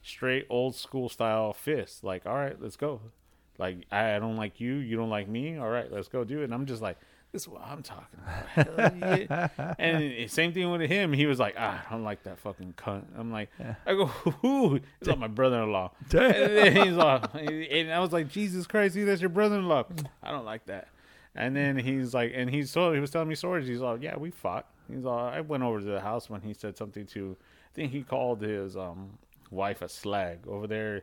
straight 0.03 0.47
old 0.51 0.74
school 0.74 1.09
style 1.09 1.53
fists. 1.53 2.03
Like, 2.03 2.26
all 2.26 2.35
right, 2.35 2.61
let's 2.61 2.76
go. 2.76 3.01
Like, 3.59 3.86
I, 3.90 4.16
I 4.16 4.18
don't 4.18 4.36
like 4.36 4.61
you, 4.61 4.74
you 4.74 4.96
don't 4.96 5.11
like 5.11 5.28
me. 5.28 5.59
All 5.59 5.68
right, 5.68 5.90
let's 5.90 6.09
go 6.09 6.24
do 6.24 6.40
it. 6.40 6.44
And 6.44 6.55
I'm 6.55 6.66
just 6.66 6.82
like, 6.82 6.98
this 7.32 7.42
is 7.42 7.48
what 7.48 7.62
I'm 7.62 7.82
talking 7.82 8.20
about. 8.57 8.96
Yeah. 8.96 9.74
and 9.78 10.30
same 10.30 10.52
thing 10.52 10.70
with 10.70 10.82
him. 10.82 11.12
He 11.12 11.26
was 11.26 11.40
like, 11.40 11.57
ah, 11.59 11.84
I 11.86 11.92
don't 11.92 12.05
like 12.05 12.22
that 12.22 12.38
fucking 12.38 12.74
cunt. 12.76 13.05
I'm 13.18 13.32
like, 13.32 13.50
I 13.86 13.94
go, 13.94 14.07
who? 14.42 14.80
He's 15.00 15.09
like 15.09 15.18
my 15.18 15.26
brother-in-law. 15.28 15.90
and 16.12 16.78
he's 16.78 16.94
like, 16.94 17.24
and 17.34 17.92
I 17.92 17.98
was 17.98 18.12
like, 18.12 18.28
Jesus 18.28 18.66
Christ, 18.68 18.96
that's 18.96 19.20
your 19.20 19.30
brother-in-law. 19.30 19.84
I 20.22 20.30
don't 20.30 20.44
like 20.44 20.66
that. 20.66 20.88
And 21.34 21.57
then 21.57 21.76
he's 21.76 22.14
like, 22.14 22.32
and 22.34 22.48
he's 22.48 22.70
so 22.70 22.92
he 22.92 23.00
was 23.00 23.11
telling 23.11 23.28
me 23.28 23.34
stories. 23.34 23.66
He's 23.66 23.80
like, 23.80 24.00
yeah, 24.00 24.16
we 24.16 24.30
fought. 24.30 24.66
He's 24.88 25.02
like, 25.02 25.34
I 25.34 25.40
went 25.40 25.64
over 25.64 25.80
to 25.80 25.84
the 25.84 26.00
house 26.00 26.30
when 26.30 26.40
he 26.40 26.55
said 26.55 26.76
something 26.76 27.07
to. 27.07 27.36
I 27.40 27.74
think 27.74 27.90
he 27.90 28.02
called 28.05 28.40
his 28.40 28.76
um 28.76 29.18
wife 29.50 29.82
a 29.82 29.88
slag 29.88 30.46
over 30.46 30.68
there. 30.68 31.02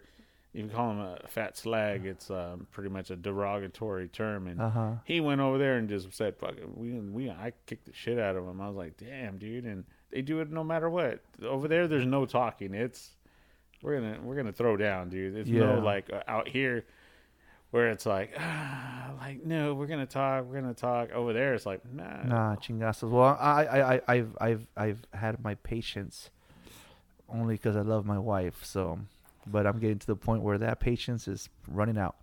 You 0.53 0.67
call 0.67 0.91
him 0.91 0.99
a 0.99 1.17
fat 1.29 1.57
slag, 1.57 2.05
it's 2.05 2.29
um, 2.29 2.67
pretty 2.71 2.89
much 2.89 3.09
a 3.09 3.15
derogatory 3.15 4.09
term. 4.09 4.47
And 4.47 4.59
Uh-huh. 4.61 4.91
he 5.05 5.21
went 5.21 5.39
over 5.39 5.57
there 5.57 5.77
and 5.77 5.87
just 5.87 6.13
said, 6.13 6.35
"Fuck 6.37 6.57
it." 6.57 6.77
We 6.77 6.91
we 6.99 7.29
I 7.29 7.53
kicked 7.67 7.85
the 7.85 7.93
shit 7.93 8.19
out 8.19 8.35
of 8.35 8.45
him. 8.45 8.59
I 8.59 8.67
was 8.67 8.75
like, 8.75 8.97
"Damn, 8.97 9.37
dude!" 9.37 9.63
And 9.65 9.85
they 10.11 10.21
do 10.21 10.41
it 10.41 10.51
no 10.51 10.63
matter 10.63 10.89
what. 10.89 11.21
Over 11.41 11.69
there, 11.69 11.87
there's 11.87 12.05
no 12.05 12.25
talking. 12.25 12.73
It's 12.73 13.11
we're 13.81 13.95
gonna 14.01 14.19
we're 14.21 14.35
gonna 14.35 14.51
throw 14.51 14.75
down, 14.75 15.07
dude. 15.09 15.37
It's 15.37 15.49
Yeah. 15.49 15.75
no 15.75 15.79
like 15.79 16.11
uh, 16.11 16.21
out 16.27 16.49
here 16.49 16.83
where 17.69 17.89
it's 17.89 18.05
like, 18.05 18.33
ah, 18.37 19.11
like 19.21 19.45
no, 19.45 19.73
we're 19.73 19.87
gonna 19.87 20.05
talk, 20.05 20.43
we're 20.43 20.59
gonna 20.59 20.73
talk. 20.73 21.11
Over 21.13 21.31
there, 21.31 21.53
it's 21.53 21.65
like, 21.65 21.79
nah, 21.93 22.23
nah, 22.23 22.55
chingazos. 22.57 23.09
Well, 23.09 23.37
I, 23.39 23.63
I, 23.63 23.93
I, 23.95 24.01
I've, 24.09 24.35
I've, 24.41 24.67
I've 24.75 25.01
had 25.13 25.41
my 25.41 25.55
patience 25.55 26.29
only 27.29 27.55
because 27.55 27.77
I 27.77 27.81
love 27.81 28.05
my 28.05 28.19
wife. 28.19 28.65
So, 28.65 28.99
but 29.47 29.65
I'm 29.67 29.79
getting 29.79 29.99
to 29.99 30.07
the 30.07 30.15
point 30.15 30.43
where 30.43 30.57
that 30.57 30.79
patience 30.79 31.27
is 31.27 31.49
running 31.67 31.97
out. 31.97 32.15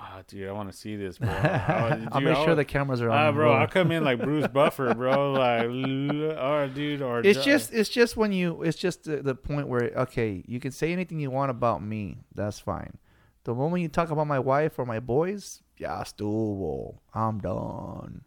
Ah, 0.00 0.22
dude, 0.26 0.48
I 0.48 0.52
want 0.52 0.70
to 0.70 0.76
see 0.76 0.96
this, 0.96 1.18
bro. 1.18 1.28
Dude, 1.28 2.08
I'll 2.12 2.20
make 2.20 2.36
sure 2.36 2.54
the 2.54 2.64
cameras 2.64 3.02
are 3.02 3.10
on. 3.10 3.18
Ah, 3.18 3.32
bro. 3.32 3.52
I'll 3.52 3.66
come 3.66 3.90
in 3.90 4.04
like 4.04 4.20
Bruce 4.20 4.46
Buffer, 4.52 4.94
bro. 4.94 5.32
Like, 5.32 5.64
or 5.64 6.68
dude, 6.68 7.02
or 7.02 7.20
it's 7.20 7.44
just 7.44 7.72
it's 7.72 7.88
just 7.88 8.16
when 8.16 8.32
you 8.32 8.62
it's 8.62 8.78
just 8.78 9.04
the, 9.04 9.18
the 9.22 9.34
point 9.34 9.68
where 9.68 9.92
okay 9.96 10.44
you 10.46 10.60
can 10.60 10.70
say 10.72 10.92
anything 10.92 11.18
you 11.20 11.30
want 11.30 11.50
about 11.50 11.82
me 11.82 12.18
that's 12.34 12.58
fine 12.60 12.96
the 13.44 13.54
moment 13.54 13.82
you 13.82 13.88
talk 13.88 14.10
about 14.10 14.26
my 14.26 14.38
wife 14.38 14.78
or 14.78 14.84
my 14.86 15.00
boys 15.00 15.62
yeah 15.78 16.00
estuvo 16.02 16.98
i'm 17.14 17.38
done 17.40 18.22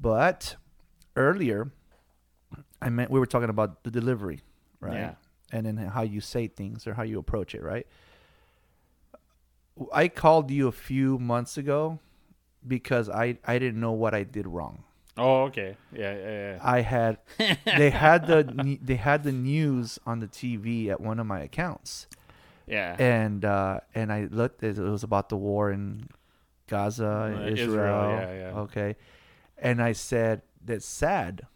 but 0.00 0.56
earlier 1.14 1.70
i 2.80 2.88
meant 2.88 3.10
we 3.10 3.18
were 3.20 3.26
talking 3.26 3.50
about 3.50 3.82
the 3.84 3.90
delivery 3.90 4.40
right 4.80 4.94
Yeah. 4.94 5.14
And 5.64 5.78
then 5.78 5.86
how 5.88 6.02
you 6.02 6.20
say 6.20 6.46
things 6.46 6.86
or 6.86 6.94
how 6.94 7.02
you 7.02 7.18
approach 7.18 7.54
it 7.54 7.62
right 7.62 7.86
i 9.92 10.08
called 10.08 10.50
you 10.50 10.68
a 10.68 10.72
few 10.72 11.18
months 11.18 11.56
ago 11.56 11.98
because 12.66 13.08
i 13.08 13.38
i 13.46 13.58
didn't 13.58 13.80
know 13.80 13.92
what 13.92 14.14
i 14.14 14.22
did 14.22 14.46
wrong 14.46 14.82
Oh, 15.18 15.44
okay, 15.44 15.78
yeah, 15.94 16.14
yeah, 16.14 16.28
yeah. 16.28 16.58
I 16.60 16.82
had 16.82 17.16
they 17.64 17.88
had 17.88 18.26
the 18.26 18.78
they 18.82 18.96
had 18.96 19.24
the 19.24 19.32
news 19.32 19.98
on 20.04 20.20
the 20.20 20.26
TV 20.26 20.88
at 20.88 21.00
one 21.00 21.18
of 21.18 21.26
my 21.26 21.40
accounts, 21.40 22.06
yeah. 22.66 22.96
and 22.98 23.42
uh, 23.42 23.80
and 23.94 24.12
I 24.12 24.28
looked. 24.30 24.62
It 24.62 24.76
was 24.76 25.02
about 25.02 25.30
the 25.30 25.36
war 25.38 25.72
in 25.72 26.10
Gaza, 26.68 27.32
Uh, 27.34 27.46
Israel. 27.46 27.68
Israel, 27.70 28.10
yeah, 28.10 28.32
yeah. 28.34 28.58
Okay, 28.58 28.96
and 29.56 29.80
I 29.80 29.92
said 29.92 30.42
that's 30.62 30.84
sad, 30.84 31.46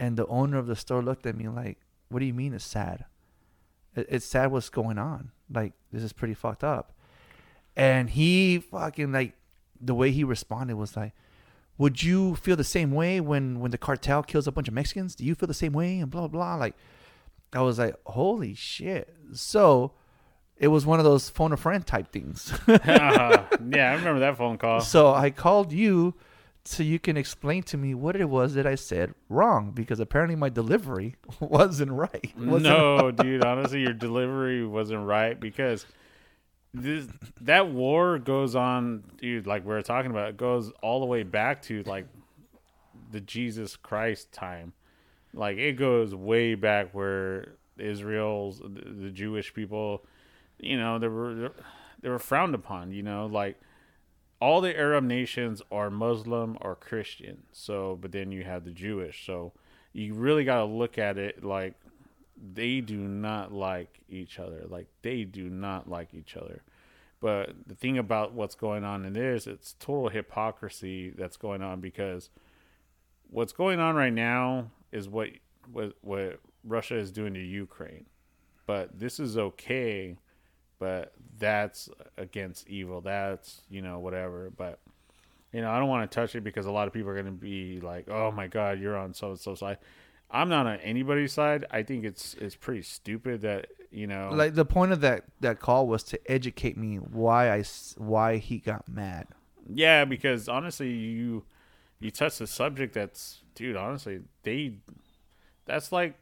and 0.00 0.16
the 0.16 0.26
owner 0.26 0.58
of 0.58 0.66
the 0.66 0.74
store 0.74 1.04
looked 1.04 1.24
at 1.24 1.36
me 1.36 1.46
like, 1.46 1.78
"What 2.08 2.18
do 2.18 2.26
you 2.26 2.34
mean 2.34 2.52
it's 2.52 2.64
sad? 2.64 3.04
It- 3.96 4.06
It's 4.08 4.26
sad 4.26 4.50
what's 4.52 4.68
going 4.70 4.98
on. 4.98 5.30
Like 5.52 5.72
this 5.92 6.02
is 6.02 6.12
pretty 6.12 6.34
fucked 6.34 6.64
up." 6.64 6.92
And 7.76 8.10
he 8.10 8.58
fucking 8.58 9.12
like 9.12 9.34
the 9.80 9.94
way 9.94 10.10
he 10.10 10.24
responded 10.24 10.76
was 10.76 10.96
like, 10.96 11.12
"Would 11.78 12.02
you 12.02 12.36
feel 12.36 12.56
the 12.56 12.64
same 12.64 12.92
way 12.92 13.20
when 13.20 13.60
when 13.60 13.70
the 13.70 13.78
cartel 13.78 14.22
kills 14.22 14.46
a 14.46 14.52
bunch 14.52 14.68
of 14.68 14.74
Mexicans? 14.74 15.14
Do 15.14 15.24
you 15.24 15.34
feel 15.34 15.46
the 15.46 15.54
same 15.54 15.72
way?" 15.72 15.98
And 15.98 16.10
blah 16.10 16.28
blah. 16.28 16.54
Like, 16.56 16.74
I 17.52 17.60
was 17.62 17.78
like, 17.78 17.96
"Holy 18.06 18.54
shit!" 18.54 19.14
So. 19.32 19.92
It 20.58 20.68
was 20.68 20.86
one 20.86 21.00
of 21.00 21.04
those 21.04 21.28
phone 21.28 21.50
a 21.52 21.56
friend 21.56 21.84
type 21.84 22.12
things. 22.12 22.52
Uh, 22.68 22.78
yeah, 23.68 23.90
I 23.90 23.94
remember 23.94 24.20
that 24.20 24.36
phone 24.36 24.58
call. 24.58 24.80
So 24.80 25.12
I 25.12 25.30
called 25.30 25.72
you 25.72 26.14
so 26.64 26.82
you 26.82 26.98
can 26.98 27.16
explain 27.16 27.62
to 27.64 27.76
me 27.76 27.94
what 27.94 28.14
it 28.14 28.28
was 28.28 28.54
that 28.54 28.66
I 28.66 28.76
said 28.76 29.14
wrong 29.28 29.72
because 29.72 29.98
apparently 29.98 30.36
my 30.36 30.48
delivery 30.48 31.16
wasn't 31.40 31.92
right. 31.92 32.32
Wasn't 32.36 32.62
no, 32.62 33.10
dude. 33.10 33.44
Honestly, 33.44 33.80
your 33.80 33.92
delivery 33.92 34.64
wasn't 34.64 35.04
right 35.04 35.38
because 35.38 35.86
this 36.72 37.06
that 37.40 37.68
war 37.68 38.18
goes 38.18 38.54
on, 38.54 39.02
dude. 39.18 39.46
Like 39.46 39.66
we 39.66 39.74
are 39.74 39.82
talking 39.82 40.10
about, 40.10 40.28
it 40.28 40.36
goes 40.36 40.70
all 40.82 41.00
the 41.00 41.06
way 41.06 41.24
back 41.24 41.62
to 41.62 41.82
like 41.82 42.06
the 43.10 43.20
Jesus 43.20 43.76
Christ 43.76 44.30
time. 44.32 44.72
Like 45.34 45.58
it 45.58 45.72
goes 45.72 46.14
way 46.14 46.54
back 46.54 46.94
where 46.94 47.56
Israel's 47.76 48.60
the, 48.60 48.88
the 48.88 49.10
Jewish 49.10 49.52
people, 49.52 50.04
you 50.58 50.78
know, 50.78 50.98
they 51.00 51.08
were 51.08 51.52
they 52.00 52.08
were 52.08 52.20
frowned 52.20 52.54
upon. 52.54 52.92
You 52.92 53.02
know, 53.02 53.26
like 53.26 53.60
all 54.42 54.60
the 54.60 54.76
Arab 54.76 55.04
nations 55.04 55.62
are 55.70 55.88
Muslim 55.88 56.58
or 56.60 56.74
Christian. 56.74 57.44
So, 57.52 57.96
but 58.00 58.10
then 58.10 58.32
you 58.32 58.42
have 58.42 58.64
the 58.64 58.72
Jewish. 58.72 59.24
So 59.24 59.52
you 59.92 60.14
really 60.14 60.42
got 60.42 60.58
to 60.58 60.64
look 60.64 60.98
at 60.98 61.16
it 61.16 61.44
like 61.44 61.74
they 62.52 62.80
do 62.80 62.96
not 62.96 63.52
like 63.52 64.00
each 64.08 64.40
other. 64.40 64.64
Like 64.68 64.88
they 65.02 65.22
do 65.22 65.48
not 65.48 65.88
like 65.88 66.12
each 66.12 66.36
other. 66.36 66.62
But 67.20 67.50
the 67.68 67.76
thing 67.76 67.98
about 67.98 68.32
what's 68.32 68.56
going 68.56 68.82
on 68.82 69.04
in 69.04 69.12
this, 69.12 69.46
it's 69.46 69.76
total 69.78 70.08
hypocrisy 70.08 71.10
that's 71.10 71.36
going 71.36 71.62
on 71.62 71.80
because 71.80 72.28
what's 73.30 73.52
going 73.52 73.78
on 73.78 73.94
right 73.94 74.12
now 74.12 74.72
is 74.90 75.08
what 75.08 75.28
what 75.72 75.92
what 76.00 76.40
Russia 76.64 76.96
is 76.96 77.12
doing 77.12 77.34
to 77.34 77.40
Ukraine. 77.40 78.06
But 78.66 78.98
this 78.98 79.20
is 79.20 79.38
okay, 79.38 80.16
but 80.82 81.12
that's 81.38 81.88
against 82.18 82.68
evil. 82.68 83.00
That's, 83.00 83.60
you 83.70 83.82
know, 83.82 84.00
whatever. 84.00 84.50
But 84.50 84.80
you 85.52 85.60
know, 85.60 85.70
I 85.70 85.78
don't 85.78 85.88
want 85.88 86.10
to 86.10 86.12
touch 86.12 86.34
it 86.34 86.42
because 86.42 86.66
a 86.66 86.72
lot 86.72 86.88
of 86.88 86.92
people 86.92 87.10
are 87.10 87.14
going 87.14 87.26
to 87.26 87.30
be 87.30 87.80
like, 87.80 88.10
"Oh 88.10 88.32
my 88.32 88.48
god, 88.48 88.80
you're 88.80 88.96
on 88.96 89.14
so 89.14 89.28
and 89.28 89.38
so 89.38 89.54
side." 89.54 89.78
I'm 90.28 90.48
not 90.48 90.66
on 90.66 90.78
anybody's 90.80 91.32
side. 91.32 91.66
I 91.70 91.84
think 91.84 92.04
it's 92.04 92.34
it's 92.34 92.56
pretty 92.56 92.82
stupid 92.82 93.42
that, 93.42 93.66
you 93.92 94.08
know, 94.08 94.30
like 94.32 94.54
the 94.54 94.64
point 94.64 94.90
of 94.90 95.02
that 95.02 95.22
that 95.38 95.60
call 95.60 95.86
was 95.86 96.02
to 96.04 96.18
educate 96.28 96.76
me 96.76 96.96
why 96.96 97.54
I 97.54 97.62
why 97.96 98.38
he 98.38 98.58
got 98.58 98.88
mad. 98.88 99.28
Yeah, 99.72 100.04
because 100.04 100.48
honestly, 100.48 100.90
you 100.90 101.44
you 102.00 102.10
touch 102.10 102.38
the 102.38 102.48
subject 102.48 102.94
that's 102.94 103.38
dude 103.54 103.76
honestly 103.76 104.22
they 104.42 104.72
that's 105.66 105.92
like 105.92 106.16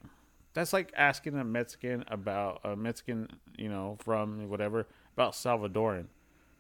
that's 0.53 0.73
like 0.73 0.93
asking 0.97 1.37
a 1.37 1.45
Mexican 1.45 2.05
about 2.09 2.61
a 2.65 2.77
Mexican 2.77 3.29
you 3.57 3.69
know 3.69 3.97
from 4.01 4.49
whatever 4.49 4.87
about 5.15 5.33
Salvadoran. 5.33 6.07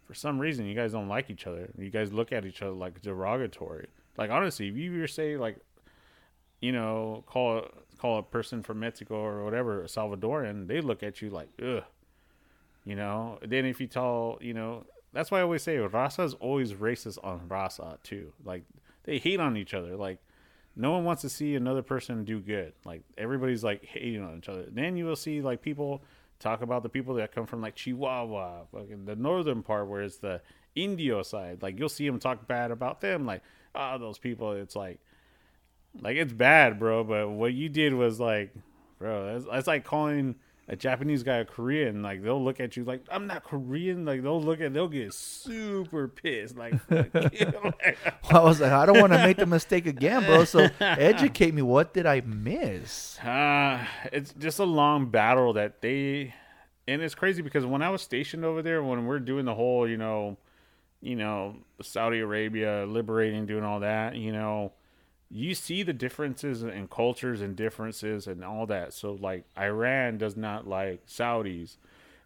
For 0.06 0.14
some 0.14 0.38
reason 0.38 0.66
you 0.66 0.74
guys 0.74 0.92
don't 0.92 1.08
like 1.08 1.30
each 1.30 1.46
other. 1.46 1.70
You 1.78 1.90
guys 1.90 2.12
look 2.12 2.32
at 2.32 2.44
each 2.44 2.62
other 2.62 2.72
like 2.72 3.00
derogatory. 3.02 3.88
Like 4.16 4.30
honestly 4.30 4.68
if 4.68 4.76
you 4.76 4.98
were 4.98 5.06
say 5.06 5.36
like 5.36 5.58
you 6.60 6.72
know 6.72 7.24
call 7.26 7.66
call 7.98 8.18
a 8.18 8.22
person 8.22 8.62
from 8.62 8.80
Mexico 8.80 9.16
or 9.16 9.44
whatever 9.44 9.82
a 9.82 9.86
Salvadoran 9.86 10.66
they 10.66 10.80
look 10.80 11.02
at 11.02 11.22
you 11.22 11.30
like 11.30 11.48
ugh 11.62 11.84
you 12.84 12.96
know? 12.96 13.38
Then 13.46 13.64
if 13.64 13.80
you 13.80 13.86
tell 13.86 14.38
you 14.40 14.54
know 14.54 14.84
that's 15.12 15.30
why 15.30 15.40
I 15.40 15.42
always 15.42 15.62
say 15.62 15.76
Raza 15.76 16.24
is 16.24 16.34
always 16.34 16.72
racist 16.72 17.18
on 17.22 17.40
Raza 17.48 18.02
too. 18.02 18.32
Like 18.44 18.64
they 19.04 19.18
hate 19.18 19.40
on 19.40 19.56
each 19.56 19.74
other. 19.74 19.96
Like 19.96 20.18
no 20.76 20.92
one 20.92 21.04
wants 21.04 21.22
to 21.22 21.28
see 21.28 21.54
another 21.54 21.82
person 21.82 22.24
do 22.24 22.40
good. 22.40 22.72
Like 22.84 23.02
everybody's 23.18 23.64
like 23.64 23.84
hating 23.84 24.22
on 24.22 24.38
each 24.38 24.48
other. 24.48 24.64
Then 24.70 24.96
you 24.96 25.04
will 25.04 25.16
see 25.16 25.40
like 25.42 25.62
people 25.62 26.02
talk 26.38 26.62
about 26.62 26.82
the 26.82 26.88
people 26.88 27.14
that 27.14 27.34
come 27.34 27.46
from 27.46 27.60
like 27.60 27.74
Chihuahua, 27.74 28.64
fucking 28.72 29.04
the 29.04 29.16
northern 29.16 29.62
part 29.62 29.88
where 29.88 30.02
it's 30.02 30.18
the 30.18 30.40
Indio 30.74 31.22
side. 31.22 31.62
Like 31.62 31.78
you'll 31.78 31.88
see 31.88 32.06
them 32.06 32.18
talk 32.18 32.46
bad 32.46 32.70
about 32.70 33.00
them. 33.00 33.26
Like 33.26 33.42
ah, 33.74 33.94
oh, 33.94 33.98
those 33.98 34.18
people. 34.18 34.52
It's 34.52 34.76
like 34.76 35.00
like 36.00 36.16
it's 36.16 36.32
bad, 36.32 36.78
bro. 36.78 37.04
But 37.04 37.30
what 37.30 37.52
you 37.52 37.68
did 37.68 37.94
was 37.94 38.20
like, 38.20 38.54
bro, 38.98 39.32
that's, 39.32 39.44
that's 39.46 39.66
like 39.66 39.84
calling 39.84 40.36
a 40.70 40.76
Japanese 40.76 41.24
guy 41.24 41.38
a 41.38 41.44
Korean, 41.44 42.00
like 42.00 42.22
they'll 42.22 42.42
look 42.42 42.60
at 42.60 42.76
you 42.76 42.84
like 42.84 43.02
I'm 43.10 43.26
not 43.26 43.42
Korean. 43.42 44.04
Like 44.04 44.22
they'll 44.22 44.40
look 44.40 44.60
at 44.60 44.72
they'll 44.72 44.86
get 44.88 45.12
super 45.12 46.06
pissed. 46.06 46.56
Like, 46.56 46.74
well, 46.88 47.04
I 48.30 48.38
was 48.38 48.60
like, 48.60 48.70
I 48.70 48.86
don't 48.86 49.00
want 49.00 49.12
to 49.12 49.18
make 49.18 49.36
the 49.36 49.46
mistake 49.46 49.86
again, 49.86 50.24
bro. 50.24 50.44
So 50.44 50.68
educate 50.80 51.54
me. 51.54 51.62
What 51.62 51.92
did 51.92 52.06
I 52.06 52.20
miss? 52.20 53.18
Uh, 53.18 53.84
it's 54.12 54.32
just 54.34 54.60
a 54.60 54.64
long 54.64 55.10
battle 55.10 55.54
that 55.54 55.82
they, 55.82 56.34
and 56.86 57.02
it's 57.02 57.16
crazy 57.16 57.42
because 57.42 57.66
when 57.66 57.82
I 57.82 57.90
was 57.90 58.00
stationed 58.00 58.44
over 58.44 58.62
there, 58.62 58.80
when 58.80 59.06
we're 59.06 59.18
doing 59.18 59.46
the 59.46 59.54
whole, 59.54 59.88
you 59.88 59.96
know, 59.96 60.38
you 61.02 61.16
know, 61.16 61.56
Saudi 61.82 62.20
Arabia 62.20 62.86
liberating, 62.86 63.44
doing 63.44 63.64
all 63.64 63.80
that, 63.80 64.14
you 64.14 64.30
know 64.32 64.72
you 65.30 65.54
see 65.54 65.82
the 65.82 65.92
differences 65.92 66.62
in 66.62 66.88
cultures 66.88 67.40
and 67.40 67.54
differences 67.54 68.26
and 68.26 68.44
all 68.44 68.66
that. 68.66 68.92
So 68.92 69.12
like 69.12 69.44
Iran 69.56 70.18
does 70.18 70.36
not 70.36 70.66
like 70.66 71.06
Saudis. 71.06 71.76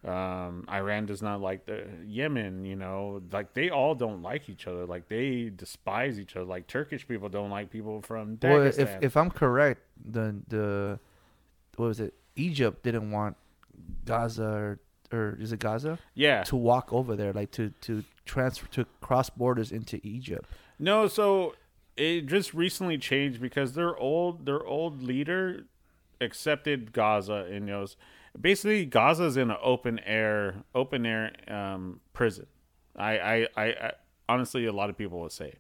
Um, 0.05 0.67
Iran 0.71 1.07
does 1.07 1.23
not 1.23 1.41
like 1.41 1.65
the 1.65 1.87
Yemen, 2.07 2.65
you 2.67 2.77
know, 2.77 3.23
like 3.33 3.55
they 3.55 3.71
all 3.71 3.95
don't 3.95 4.23
like 4.23 4.49
each 4.49 4.67
other. 4.67 4.85
Like 4.87 5.09
they 5.09 5.51
despise 5.55 6.19
each 6.21 6.37
other. 6.37 6.45
Like 6.45 6.67
Turkish 6.67 7.07
people 7.07 7.29
don't 7.29 7.51
like 7.51 7.71
people 7.71 8.03
from 8.03 8.37
Dagestan. 8.37 8.51
Well, 8.51 8.63
if 8.67 9.03
if 9.03 9.17
I'm 9.17 9.31
correct, 9.31 9.83
the 10.05 10.37
the 10.49 10.99
what 11.77 11.87
was 11.87 12.01
it? 12.01 12.15
Egypt 12.37 12.83
didn't 12.83 13.11
want 13.11 13.37
Gaza 14.05 14.45
or, 14.45 14.79
or 15.13 15.39
is 15.41 15.53
it 15.53 15.61
Gaza? 15.61 15.99
Yeah. 16.15 16.43
To 16.45 16.57
walk 16.57 16.93
over 16.93 17.17
there, 17.17 17.33
like 17.33 17.51
to 17.53 17.71
to 17.83 18.05
transfer 18.25 18.67
to 18.73 18.87
cross 19.01 19.31
borders 19.31 19.73
into 19.73 20.01
Egypt. 20.03 20.49
No, 20.79 21.07
so 21.07 21.55
it 21.97 22.27
just 22.27 22.55
recently 22.55 22.99
changed 22.99 23.41
because 23.41 23.75
their 23.75 23.97
old 23.97 24.47
their 24.47 24.65
old 24.65 25.03
leader 25.03 25.65
accepted 26.21 26.93
Gaza 26.93 27.47
and 27.51 27.67
knows 27.67 27.97
basically 28.41 28.87
Gaza's 28.87 29.37
in 29.37 29.51
an 29.51 29.57
open 29.63 29.99
air 30.01 30.65
open 30.75 31.07
air 31.07 31.33
um, 31.49 32.01
prison. 32.13 32.47
I, 32.97 33.19
I, 33.19 33.49
I, 33.57 33.65
I, 33.65 33.93
honestly 34.29 34.67
a 34.67 34.73
lot 34.73 34.91
of 34.91 34.97
people 34.97 35.21
would 35.21 35.33
say 35.33 35.55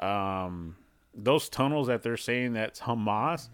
um, 0.00 0.76
those 1.14 1.48
tunnels 1.48 1.86
that 1.86 2.02
they're 2.02 2.16
saying 2.16 2.52
that's 2.52 2.80
Hamas, 2.80 3.48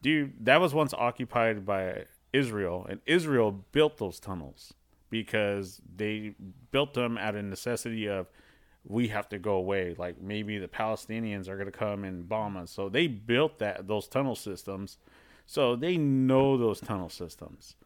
dude, 0.00 0.44
that 0.44 0.60
was 0.60 0.72
once 0.72 0.94
occupied 0.94 1.66
by 1.66 2.04
Israel 2.32 2.86
and 2.88 3.00
Israel 3.06 3.64
built 3.72 3.98
those 3.98 4.20
tunnels 4.20 4.74
because 5.10 5.80
they 5.94 6.34
built 6.70 6.94
them 6.94 7.18
out 7.18 7.34
of 7.34 7.44
necessity 7.44 8.08
of 8.08 8.28
we 8.86 9.08
have 9.08 9.28
to 9.30 9.38
go 9.38 9.54
away. 9.54 9.94
Like 9.96 10.20
maybe 10.20 10.58
the 10.58 10.68
Palestinians 10.68 11.48
are 11.48 11.56
going 11.56 11.70
to 11.70 11.76
come 11.76 12.04
and 12.04 12.28
bomb 12.28 12.56
us. 12.56 12.70
So 12.70 12.88
they 12.88 13.06
built 13.06 13.58
that 13.58 13.86
those 13.86 14.08
tunnel 14.08 14.34
systems. 14.34 14.98
So 15.46 15.76
they 15.76 15.96
know 15.96 16.56
those 16.56 16.80
tunnel 16.80 17.08
systems. 17.08 17.76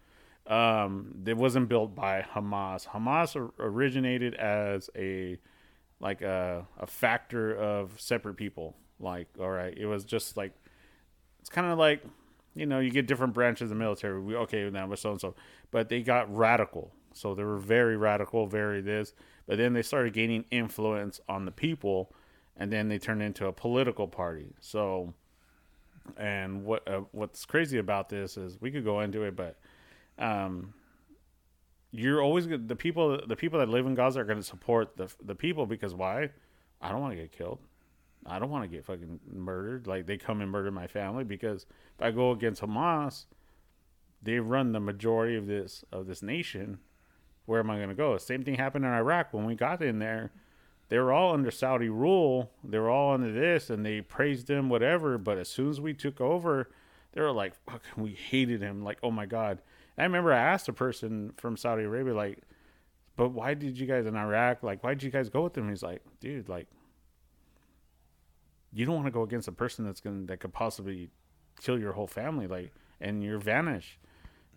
Um, 0.46 1.22
it 1.26 1.36
wasn't 1.36 1.68
built 1.68 1.94
by 1.94 2.24
Hamas. 2.34 2.86
Hamas 2.88 3.36
originated 3.58 4.34
as 4.34 4.88
a 4.96 5.38
like 5.98 6.22
a, 6.22 6.66
a 6.78 6.86
factor 6.86 7.52
of 7.54 8.00
separate 8.00 8.36
people. 8.36 8.76
Like, 9.00 9.28
all 9.40 9.50
right, 9.50 9.76
it 9.76 9.86
was 9.86 10.04
just 10.04 10.36
like 10.36 10.52
it's 11.40 11.50
kind 11.50 11.70
of 11.70 11.78
like 11.78 12.02
you 12.54 12.66
know 12.66 12.78
you 12.78 12.90
get 12.90 13.06
different 13.06 13.34
branches 13.34 13.64
of 13.64 13.68
the 13.70 13.74
military. 13.74 14.20
We 14.20 14.36
okay 14.36 14.70
now 14.70 14.86
we're 14.86 14.96
so 14.96 15.10
and 15.10 15.20
so, 15.20 15.34
but 15.70 15.88
they 15.88 16.02
got 16.02 16.34
radical. 16.34 16.92
So 17.12 17.34
they 17.34 17.44
were 17.44 17.56
very 17.58 17.96
radical, 17.96 18.46
very 18.46 18.80
this 18.80 19.14
but 19.46 19.58
then 19.58 19.72
they 19.72 19.82
started 19.82 20.12
gaining 20.12 20.44
influence 20.50 21.20
on 21.28 21.44
the 21.44 21.50
people, 21.50 22.12
and 22.56 22.72
then 22.72 22.88
they 22.88 22.98
turned 22.98 23.22
into 23.22 23.46
a 23.46 23.52
political 23.52 24.08
party. 24.08 24.54
So, 24.60 25.14
and 26.16 26.64
what 26.64 26.86
uh, 26.88 27.02
what's 27.12 27.44
crazy 27.44 27.78
about 27.78 28.08
this 28.08 28.36
is 28.36 28.60
we 28.60 28.70
could 28.70 28.84
go 28.84 29.00
into 29.00 29.22
it, 29.22 29.36
but 29.36 29.58
um, 30.18 30.74
you're 31.92 32.20
always 32.20 32.46
the 32.48 32.76
people 32.76 33.20
the 33.26 33.36
people 33.36 33.58
that 33.60 33.68
live 33.68 33.86
in 33.86 33.94
Gaza 33.94 34.20
are 34.20 34.24
going 34.24 34.38
to 34.38 34.44
support 34.44 34.96
the 34.96 35.12
the 35.24 35.34
people 35.34 35.66
because 35.66 35.94
why? 35.94 36.30
I 36.80 36.90
don't 36.90 37.00
want 37.00 37.12
to 37.12 37.20
get 37.20 37.32
killed. 37.32 37.60
I 38.28 38.38
don't 38.38 38.50
want 38.50 38.64
to 38.64 38.68
get 38.68 38.84
fucking 38.84 39.20
murdered. 39.32 39.86
Like 39.86 40.06
they 40.06 40.16
come 40.16 40.40
and 40.40 40.50
murder 40.50 40.70
my 40.70 40.88
family 40.88 41.24
because 41.24 41.66
if 41.94 42.02
I 42.02 42.10
go 42.10 42.32
against 42.32 42.60
Hamas, 42.60 43.26
they 44.22 44.40
run 44.40 44.72
the 44.72 44.80
majority 44.80 45.36
of 45.36 45.46
this 45.46 45.84
of 45.92 46.06
this 46.06 46.22
nation 46.22 46.78
where 47.46 47.60
am 47.60 47.70
I 47.70 47.76
going 47.76 47.88
to 47.88 47.94
go? 47.94 48.16
Same 48.18 48.42
thing 48.42 48.56
happened 48.56 48.84
in 48.84 48.90
Iraq 48.90 49.32
when 49.32 49.46
we 49.46 49.54
got 49.54 49.82
in 49.82 49.98
there. 49.98 50.30
They 50.88 50.98
were 50.98 51.12
all 51.12 51.32
under 51.32 51.50
Saudi 51.50 51.88
rule. 51.88 52.50
They 52.62 52.78
were 52.78 52.90
all 52.90 53.14
under 53.14 53.32
this, 53.32 53.70
and 53.70 53.84
they 53.84 54.00
praised 54.00 54.48
him, 54.48 54.68
whatever. 54.68 55.18
But 55.18 55.38
as 55.38 55.48
soon 55.48 55.70
as 55.70 55.80
we 55.80 55.94
took 55.94 56.20
over, 56.20 56.70
they 57.12 57.20
were 57.20 57.32
like, 57.32 57.54
"Fucking, 57.64 58.02
we 58.02 58.10
hated 58.10 58.60
him." 58.60 58.84
Like, 58.84 58.98
oh 59.02 59.10
my 59.10 59.26
god. 59.26 59.62
And 59.96 60.02
I 60.02 60.06
remember 60.06 60.32
I 60.32 60.38
asked 60.38 60.68
a 60.68 60.72
person 60.72 61.32
from 61.38 61.56
Saudi 61.56 61.84
Arabia, 61.84 62.14
like, 62.14 62.42
"But 63.16 63.30
why 63.30 63.54
did 63.54 63.78
you 63.78 63.86
guys 63.86 64.06
in 64.06 64.16
Iraq? 64.16 64.62
Like, 64.62 64.84
why 64.84 64.94
did 64.94 65.02
you 65.02 65.10
guys 65.10 65.28
go 65.28 65.42
with 65.42 65.56
him?" 65.56 65.68
He's 65.68 65.82
like, 65.82 66.02
"Dude, 66.20 66.48
like, 66.48 66.68
you 68.72 68.84
don't 68.84 68.94
want 68.94 69.06
to 69.06 69.12
go 69.12 69.22
against 69.22 69.48
a 69.48 69.52
person 69.52 69.84
that's 69.84 70.00
gonna 70.00 70.26
that 70.26 70.38
could 70.38 70.52
possibly 70.52 71.10
kill 71.60 71.78
your 71.78 71.92
whole 71.92 72.06
family, 72.06 72.46
like, 72.46 72.72
and 73.00 73.22
you're 73.24 73.38
vanished." 73.38 73.98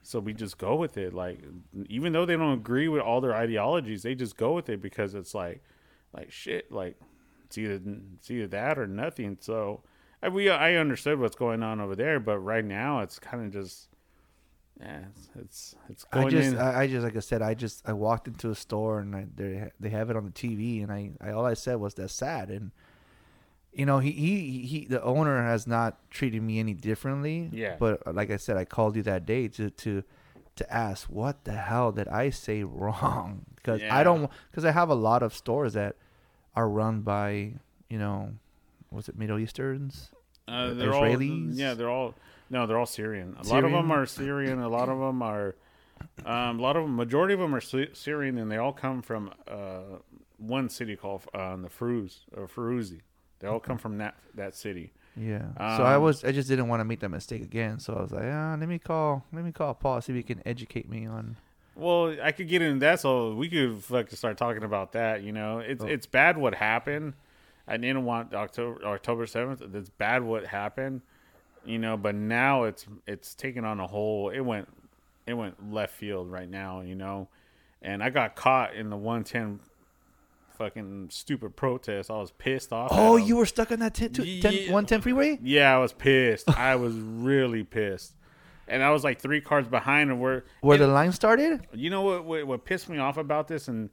So 0.01 0.19
we 0.19 0.33
just 0.33 0.57
go 0.57 0.75
with 0.75 0.97
it. 0.97 1.13
Like 1.13 1.39
even 1.87 2.13
though 2.13 2.25
they 2.25 2.35
don't 2.35 2.53
agree 2.53 2.87
with 2.87 3.01
all 3.01 3.21
their 3.21 3.35
ideologies, 3.35 4.03
they 4.03 4.15
just 4.15 4.37
go 4.37 4.53
with 4.53 4.69
it 4.69 4.81
because 4.81 5.13
it's 5.15 5.33
like 5.33 5.63
like 6.13 6.31
shit, 6.31 6.71
like 6.71 6.97
it's 7.45 7.57
either 7.57 7.79
it's 8.15 8.31
either 8.31 8.47
that 8.47 8.79
or 8.79 8.87
nothing. 8.87 9.37
So 9.41 9.83
I 10.21 10.29
we 10.29 10.49
I 10.49 10.75
understood 10.75 11.19
what's 11.19 11.35
going 11.35 11.63
on 11.63 11.79
over 11.79 11.95
there, 11.95 12.19
but 12.19 12.39
right 12.39 12.65
now 12.65 12.99
it's 13.01 13.19
kind 13.19 13.45
of 13.45 13.51
just 13.51 13.89
yeah, 14.79 14.99
it's 15.13 15.29
it's, 15.39 15.75
it's 15.89 16.03
going 16.05 16.27
I 16.27 16.29
just 16.29 16.53
in. 16.53 16.57
I, 16.57 16.79
I 16.81 16.87
just 16.87 17.03
like 17.03 17.15
I 17.17 17.19
said, 17.19 17.41
I 17.41 17.53
just 17.53 17.81
I 17.87 17.93
walked 17.93 18.27
into 18.27 18.49
a 18.49 18.55
store 18.55 18.99
and 18.99 19.15
I, 19.15 19.25
they 19.35 19.69
they 19.79 19.89
have 19.89 20.09
it 20.09 20.15
on 20.15 20.25
the 20.25 20.31
TV 20.31 20.81
and 20.81 20.91
I, 20.91 21.11
I 21.21 21.31
all 21.31 21.45
I 21.45 21.53
said 21.53 21.75
was 21.75 21.93
that's 21.93 22.13
sad 22.13 22.49
and 22.49 22.71
you 23.73 23.85
know, 23.85 23.99
he, 23.99 24.11
he 24.11 24.61
he 24.65 24.85
the 24.85 25.01
owner 25.03 25.43
has 25.43 25.67
not 25.67 25.97
treated 26.09 26.41
me 26.41 26.59
any 26.59 26.73
differently. 26.73 27.49
Yeah. 27.53 27.75
But 27.79 28.05
uh, 28.05 28.13
like 28.13 28.31
I 28.31 28.37
said, 28.37 28.57
I 28.57 28.65
called 28.65 28.95
you 28.95 29.03
that 29.03 29.25
day 29.25 29.47
to 29.49 29.69
to 29.69 30.03
to 30.55 30.73
ask 30.73 31.07
what 31.07 31.45
the 31.45 31.53
hell 31.53 31.91
did 31.91 32.07
I 32.07 32.29
say 32.29 32.63
wrong? 32.63 33.45
Because 33.59 33.81
yeah. 33.81 33.93
I 33.93 34.03
don't 34.03 34.31
because 34.49 34.63
I 34.63 34.71
have 34.71 34.89
a 34.89 34.95
lot 34.95 35.21
of 35.21 35.33
stores 35.33 35.73
that 35.73 35.97
are 36.55 36.69
run 36.69 37.01
by 37.01 37.55
you 37.89 37.99
know, 37.99 38.31
was 38.89 39.09
it 39.09 39.17
Middle 39.17 39.37
Easterns? 39.37 40.11
Uh, 40.47 40.73
they're 40.73 40.91
Israelis. 40.91 41.51
All, 41.51 41.59
yeah, 41.59 41.73
they're 41.73 41.89
all 41.89 42.15
no, 42.49 42.65
they're 42.65 42.77
all 42.77 42.85
Syrian. 42.85 43.35
A 43.39 43.43
Syrian? 43.43 43.63
lot 43.63 43.67
of 43.67 43.71
them 43.73 43.91
are 43.91 44.05
Syrian. 44.05 44.59
A 44.59 44.69
lot 44.69 44.89
of 44.89 44.99
them 44.99 45.21
are. 45.21 45.55
Um, 46.25 46.59
a 46.59 46.61
lot 46.61 46.77
of 46.77 46.83
them, 46.83 46.95
majority 46.95 47.33
of 47.33 47.39
them 47.41 47.53
are 47.53 47.61
Syrian, 47.61 48.37
and 48.37 48.49
they 48.49 48.57
all 48.57 48.71
come 48.71 49.01
from 49.01 49.33
uh, 49.47 49.99
one 50.37 50.69
city 50.69 50.95
called 50.95 51.23
uh, 51.33 51.57
the 51.57 51.67
Fruz 51.67 52.21
or 52.35 52.47
Feruzi. 52.47 53.01
They 53.39 53.47
all 53.47 53.59
come 53.59 53.77
from 53.77 53.97
that 53.97 54.15
that 54.35 54.55
city. 54.55 54.91
Yeah. 55.15 55.47
Um, 55.57 55.77
so 55.77 55.83
I 55.83 55.97
was 55.97 56.23
I 56.23 56.31
just 56.31 56.47
didn't 56.47 56.67
want 56.67 56.79
to 56.81 56.85
make 56.85 56.99
that 57.01 57.09
mistake 57.09 57.41
again. 57.41 57.79
So 57.79 57.93
I 57.93 58.01
was 58.01 58.11
like, 58.11 58.25
ah, 58.25 58.55
let 58.59 58.69
me 58.69 58.79
call 58.79 59.25
let 59.33 59.43
me 59.43 59.51
call 59.51 59.73
Paul 59.73 60.01
see 60.01 60.13
if 60.13 60.17
he 60.17 60.23
can 60.23 60.41
educate 60.45 60.89
me 60.89 61.05
on. 61.05 61.35
Well, 61.75 62.17
I 62.21 62.33
could 62.33 62.49
get 62.49 62.61
into 62.61 62.79
that, 62.79 62.99
so 62.99 63.33
we 63.33 63.47
could 63.47 63.89
like 63.89 64.11
start 64.11 64.37
talking 64.37 64.63
about 64.63 64.91
that. 64.93 65.23
You 65.23 65.31
know, 65.31 65.59
it's 65.59 65.83
oh. 65.83 65.87
it's 65.87 66.05
bad 66.05 66.37
what 66.37 66.53
happened. 66.53 67.13
I 67.67 67.77
didn't 67.77 68.05
want 68.05 68.33
October 68.33 68.85
October 68.85 69.25
seventh. 69.25 69.61
It's 69.73 69.89
bad 69.89 70.23
what 70.23 70.45
happened. 70.45 71.01
You 71.65 71.79
know, 71.79 71.97
but 71.97 72.15
now 72.15 72.63
it's 72.63 72.85
it's 73.07 73.33
taken 73.35 73.63
on 73.63 73.79
a 73.79 73.87
whole. 73.87 74.29
It 74.29 74.41
went 74.41 74.67
it 75.25 75.33
went 75.33 75.71
left 75.71 75.95
field 75.95 76.29
right 76.31 76.49
now. 76.49 76.81
You 76.81 76.95
know, 76.95 77.27
and 77.81 78.03
I 78.03 78.09
got 78.09 78.35
caught 78.35 78.73
in 78.73 78.89
the 78.89 78.97
one 78.97 79.23
ten 79.23 79.59
fucking 80.59 81.07
stupid 81.09 81.55
protest. 81.55 82.11
I 82.11 82.17
was 82.17 82.29
pissed 82.31 82.71
off. 82.71 82.89
Oh, 82.91 83.15
you 83.17 83.35
were 83.37 83.47
stuck 83.47 83.71
on 83.71 83.79
that 83.79 83.95
10, 83.95 84.13
two- 84.13 84.41
10 84.41 84.53
Yeah. 84.53 84.59
110 84.71 85.01
freeway? 85.01 85.39
Yeah, 85.41 85.75
I 85.75 85.79
was 85.79 85.93
pissed. 85.93 86.47
I 86.57 86.75
was 86.75 86.93
really 86.93 87.63
pissed, 87.63 88.13
and 88.67 88.83
I 88.83 88.91
was 88.91 89.03
like 89.03 89.19
three 89.19 89.41
cars 89.41 89.67
behind, 89.67 90.11
and 90.11 90.19
where 90.21 90.45
Where 90.61 90.75
and 90.75 90.83
the 90.83 90.87
line 90.93 91.11
started? 91.13 91.65
you 91.73 91.89
know 91.89 92.01
what, 92.03 92.25
what 92.25 92.45
what 92.45 92.65
pissed 92.65 92.89
me 92.89 92.99
off 92.99 93.17
about 93.17 93.47
this, 93.47 93.67
and 93.67 93.89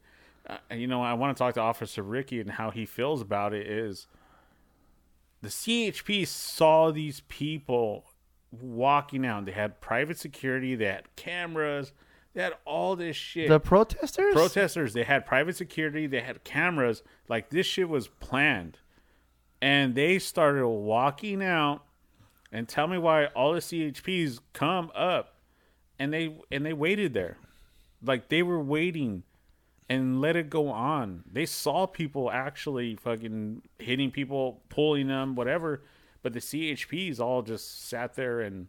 uh, 0.47 0.57
you 0.71 0.85
know 0.87 1.01
I 1.01 1.13
want 1.13 1.35
to 1.35 1.41
talk 1.41 1.55
to 1.55 1.61
Officer 1.61 2.03
Ricky 2.03 2.39
and 2.39 2.51
how 2.51 2.69
he 2.69 2.85
feels 2.85 3.21
about 3.21 3.53
it 3.53 3.65
is 3.65 4.05
the 5.41 5.49
CHP 5.49 6.27
saw 6.27 6.91
these 6.91 7.21
people 7.27 8.05
walking 8.51 9.25
out. 9.25 9.45
They 9.45 9.51
had 9.51 9.79
private 9.81 10.17
security, 10.17 10.75
they 10.75 10.85
had 10.85 11.15
cameras, 11.15 11.91
they 12.37 12.43
had 12.43 12.53
all 12.65 12.95
this 12.95 13.15
shit. 13.15 13.49
The 13.49 13.59
protesters? 13.59 14.31
protesters. 14.31 14.93
They 14.93 15.05
had 15.05 15.25
private 15.25 15.55
security. 15.55 16.05
They 16.05 16.21
had 16.21 16.43
cameras. 16.43 17.01
Like 17.27 17.49
this 17.49 17.65
shit 17.65 17.89
was 17.89 18.09
planned. 18.09 18.77
And 19.59 19.95
they 19.95 20.19
started 20.19 20.67
walking 20.67 21.41
out 21.41 21.83
and 22.51 22.67
tell 22.67 22.85
me 22.85 22.99
why 22.99 23.25
all 23.25 23.53
the 23.53 23.59
chps 23.59 24.39
come 24.53 24.91
up. 24.93 25.39
And 25.97 26.13
they 26.13 26.37
and 26.51 26.63
they 26.63 26.73
waited 26.73 27.15
there. 27.15 27.39
Like 28.03 28.29
they 28.29 28.43
were 28.43 28.61
waiting 28.61 29.23
and 29.89 30.21
let 30.21 30.35
it 30.35 30.51
go 30.51 30.69
on. 30.69 31.23
They 31.25 31.47
saw 31.47 31.87
people 31.87 32.29
actually 32.29 32.97
fucking 32.97 33.63
hitting 33.79 34.11
people 34.11 34.61
pulling 34.69 35.07
them 35.07 35.33
whatever. 35.33 35.81
But 36.21 36.33
the 36.33 36.39
chps 36.39 37.19
all 37.19 37.41
just 37.41 37.87
sat 37.89 38.13
there 38.13 38.41
and 38.41 38.67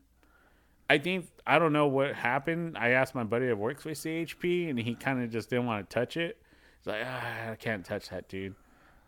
I 0.91 0.99
think 0.99 1.29
I 1.47 1.59
don't 1.59 1.73
know 1.73 1.87
what 1.87 2.15
happened. 2.15 2.77
I 2.79 2.91
asked 2.91 3.15
my 3.15 3.25
buddy 3.25 3.47
that 3.47 3.57
works 3.59 3.85
with 3.85 3.99
CHP, 3.99 4.71
and 4.71 4.79
he 4.79 4.95
kind 4.95 5.23
of 5.23 5.31
just 5.31 5.51
didn't 5.51 5.67
want 5.67 5.89
to 5.89 5.95
touch 5.95 6.17
it. 6.17 6.39
He's 6.79 6.87
like, 6.87 7.03
ah, 7.05 7.51
I 7.51 7.55
can't 7.57 7.85
touch 7.85 8.09
that, 8.11 8.29
dude. 8.29 8.55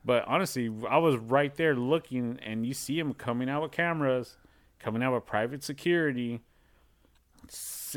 But 0.04 0.24
honestly, 0.26 0.70
I 0.88 0.98
was 0.98 1.16
right 1.16 1.54
there 1.56 1.74
looking, 1.74 2.38
and 2.42 2.66
you 2.66 2.74
see 2.74 2.98
him 2.98 3.14
coming 3.14 3.48
out 3.48 3.62
with 3.62 3.72
cameras, 3.72 4.36
coming 4.78 5.02
out 5.02 5.14
with 5.14 5.26
private 5.26 5.62
security, 5.62 6.40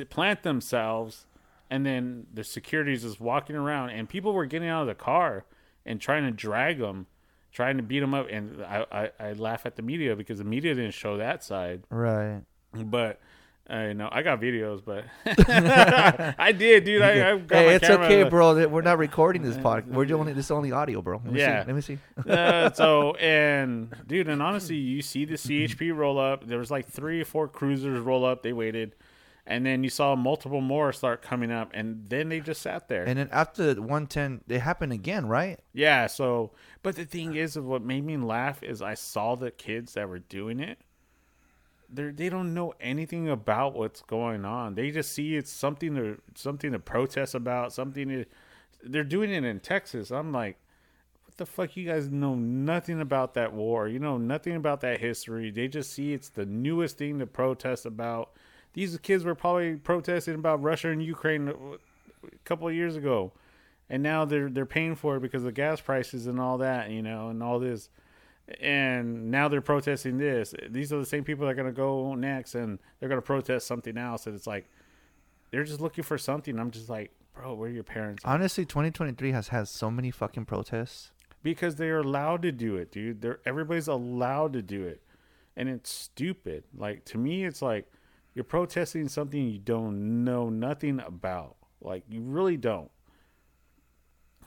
plant 0.10 0.44
themselves, 0.44 1.26
and 1.70 1.86
then 1.86 2.28
the 2.34 2.44
security 2.44 2.94
is 2.94 3.04
just 3.04 3.20
walking 3.20 3.56
around, 3.56 3.92
and 3.92 4.08
people 4.10 4.34
were 4.34 4.46
getting 4.46 4.68
out 4.70 4.82
of 4.82 4.88
the 4.88 4.96
car 4.96 5.46
and 5.86 6.00
trying 6.00 6.24
to 6.24 6.32
drag 6.32 6.80
them, 6.80 7.08
trying 7.52 7.78
to 7.78 7.84
beat 7.84 8.00
them 8.00 8.14
up. 8.14 8.28
And 8.30 8.64
I, 8.64 8.86
I, 8.92 9.12
I 9.20 9.34
laugh 9.34 9.66
at 9.66 9.76
the 9.76 9.82
media 9.82 10.16
because 10.16 10.38
the 10.38 10.44
media 10.44 10.74
didn't 10.76 10.94
show 10.94 11.18
that 11.18 11.44
side 11.44 11.84
Right. 11.90 12.42
but 12.74 13.20
I 13.74 13.94
know 13.94 14.08
I 14.12 14.22
got 14.22 14.40
videos, 14.40 14.84
but 14.86 15.06
I 16.38 16.52
did, 16.52 16.84
dude. 16.84 17.02
I, 17.02 17.32
I 17.32 17.38
got 17.38 17.50
my 17.50 17.58
Hey, 17.58 17.76
it's 17.76 17.90
okay, 17.90 18.24
bro. 18.24 18.68
We're 18.68 18.82
not 18.82 19.00
recording 19.00 19.42
this 19.42 19.58
podcast. 19.68 19.88
We're 19.88 20.16
only 20.16 20.34
this 20.34 20.46
is 20.46 20.52
only 20.52 20.72
audio, 20.72 21.02
bro. 21.02 21.22
Let 21.24 21.34
me 21.34 21.40
Yeah. 21.40 21.64
See. 21.64 21.68
Let 21.68 21.76
me 21.76 21.82
see. 21.82 21.98
uh, 22.30 22.72
so 22.72 23.16
and 23.16 23.96
dude, 24.06 24.30
and 24.30 24.44
honestly, 24.44 24.76
you 24.76 25.02
see 25.02 25.26
the 25.26 25.36
CHP 25.36 25.96
roll 25.96 26.20
up. 26.20 26.46
There 26.46 26.60
was 26.60 26.70
like 26.70 26.88
three 26.88 27.22
or 27.22 27.26
four 27.26 27.48
cruisers 27.48 28.00
roll 28.00 28.26
up. 28.26 28.44
They 28.44 28.54
waited, 28.54 28.96
and 29.48 29.66
then 29.66 29.84
you 29.84 29.90
saw 29.90 30.16
multiple 30.16 30.62
more 30.62 30.94
start 30.94 31.24
coming 31.24 31.52
up, 31.52 31.72
and 31.74 32.08
then 32.08 32.30
they 32.30 32.42
just 32.42 32.62
sat 32.62 32.90
there. 32.90 33.06
And 33.06 33.18
then 33.18 33.30
after 33.32 33.74
110, 33.74 34.42
it 34.48 34.60
happened 34.60 34.94
again, 34.94 35.26
right? 35.26 35.60
yeah. 35.74 36.06
So, 36.06 36.52
but 36.84 36.96
the 36.96 37.06
thing 37.06 37.36
is, 37.36 37.58
what 37.58 37.82
made 37.82 38.06
me 38.06 38.18
laugh 38.18 38.62
is 38.62 38.84
I 38.84 38.94
saw 38.94 39.36
the 39.36 39.50
kids 39.50 39.94
that 39.94 40.08
were 40.08 40.20
doing 40.20 40.60
it. 40.60 40.78
They 41.94 42.10
they 42.10 42.30
don't 42.30 42.54
know 42.54 42.74
anything 42.80 43.30
about 43.30 43.76
what's 43.76 44.02
going 44.02 44.46
on. 44.46 44.76
They 44.76 44.92
just 44.92 45.12
see 45.12 45.36
it's 45.36 45.52
something 45.52 45.96
to 45.96 46.20
something 46.36 46.72
to 46.72 46.80
protest 46.80 47.36
about. 47.36 47.74
Something 47.74 48.10
to, 48.10 48.26
they're 48.84 49.04
doing 49.04 49.32
it 49.32 49.44
in 49.44 49.60
Texas. 49.60 50.12
I'm 50.12 50.32
like, 50.32 50.58
what 51.26 51.38
the 51.38 51.46
fuck? 51.46 51.78
You 51.78 51.88
guys 51.88 52.10
know 52.10 52.36
nothing 52.36 53.00
about 53.00 53.36
that 53.36 53.54
war. 53.54 53.88
You 53.88 54.00
know 54.00 54.18
nothing 54.18 54.56
about 54.56 54.82
that 54.82 55.00
history. 55.00 55.52
They 55.52 55.68
just 55.68 55.92
see 55.92 56.14
it's 56.14 56.30
the 56.30 56.46
newest 56.46 56.98
thing 56.98 57.20
to 57.20 57.28
protest 57.28 57.86
about. 57.86 58.32
These 58.74 58.98
kids 59.00 59.24
were 59.24 59.36
probably 59.36 59.76
protesting 59.76 60.36
about 60.36 60.64
Russia 60.64 60.90
and 60.90 61.04
Ukraine 61.04 61.48
a 61.48 62.38
couple 62.44 62.68
of 62.68 62.74
years 62.74 62.96
ago, 62.96 63.34
and 63.90 64.02
now 64.02 64.26
they're 64.26 64.50
they're 64.50 64.66
paying 64.66 64.96
for 64.96 65.18
it 65.18 65.22
because 65.22 65.46
of 65.46 65.54
gas 65.54 65.80
prices 65.80 66.28
and 66.28 66.40
all 66.40 66.58
that. 66.58 66.90
You 66.90 67.04
know, 67.04 67.30
and 67.30 67.44
all 67.44 67.60
this 67.60 67.90
and 68.60 69.32
now 69.32 69.48
they're 69.48 69.62
protesting 69.62 70.18
this. 70.18 70.54
These 70.70 70.92
are 70.92 71.00
the 71.00 71.06
same 71.06 71.24
people 71.24 71.46
that 71.46 71.52
are 71.52 71.56
going 71.56 71.68
to 71.68 71.74
go 71.74 72.16
next, 72.16 72.56
and 72.56 72.80
they're 73.00 73.10
going 73.10 73.22
to 73.22 73.26
protest 73.26 73.68
something 73.68 73.98
else. 73.98 74.28
And 74.28 74.36
it's 74.36 74.48
like 74.48 74.70
they're 75.52 75.64
just 75.64 75.82
looking 75.82 76.04
for 76.04 76.18
something. 76.18 76.60
I'm 76.60 76.72
just 76.72 76.90
like, 76.90 77.12
bro, 77.34 77.54
where 77.54 77.70
are 77.70 77.72
your 77.72 77.84
parents? 77.84 78.24
Honestly, 78.26 78.66
2023 78.66 79.32
has 79.32 79.50
had 79.50 79.68
so 79.68 79.90
many 79.90 80.12
fucking 80.12 80.46
protests. 80.46 81.12
Because 81.42 81.76
they're 81.76 82.00
allowed 82.00 82.42
to 82.44 82.52
do 82.52 82.78
it, 82.78 82.92
dude. 82.92 83.22
They're 83.22 83.40
everybody's 83.46 83.90
allowed 83.90 84.54
to 84.54 84.62
do 84.62 84.84
it, 84.84 85.02
and 85.58 85.68
it's 85.68 85.90
stupid. 85.90 86.64
Like 86.74 87.04
to 87.06 87.18
me, 87.18 87.44
it's 87.44 87.62
like 87.62 87.92
you're 88.34 88.46
protesting 88.46 89.10
something 89.10 89.46
you 89.46 89.60
don't 89.60 90.24
know 90.24 90.50
nothing 90.50 91.02
about. 91.02 91.58
Like 91.82 92.04
you 92.10 92.22
really 92.22 92.56
don't. 92.56 92.90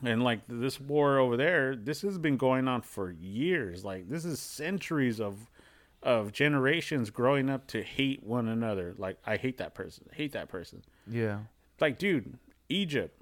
And 0.03 0.23
like 0.23 0.41
this 0.47 0.79
war 0.79 1.17
over 1.17 1.37
there, 1.37 1.75
this 1.75 2.01
has 2.01 2.17
been 2.17 2.37
going 2.37 2.67
on 2.67 2.81
for 2.81 3.11
years. 3.11 3.83
Like 3.83 4.09
this 4.09 4.25
is 4.25 4.39
centuries 4.39 5.19
of 5.19 5.49
of 6.03 6.31
generations 6.31 7.09
growing 7.09 7.49
up 7.49 7.67
to 7.67 7.81
hate 7.81 8.23
one 8.23 8.47
another. 8.47 8.93
Like 8.97 9.17
I 9.25 9.37
hate 9.37 9.57
that 9.57 9.73
person, 9.73 10.05
hate 10.13 10.33
that 10.33 10.49
person. 10.49 10.83
Yeah. 11.09 11.39
Like 11.79 11.97
dude, 11.97 12.37
Egypt, 12.69 13.19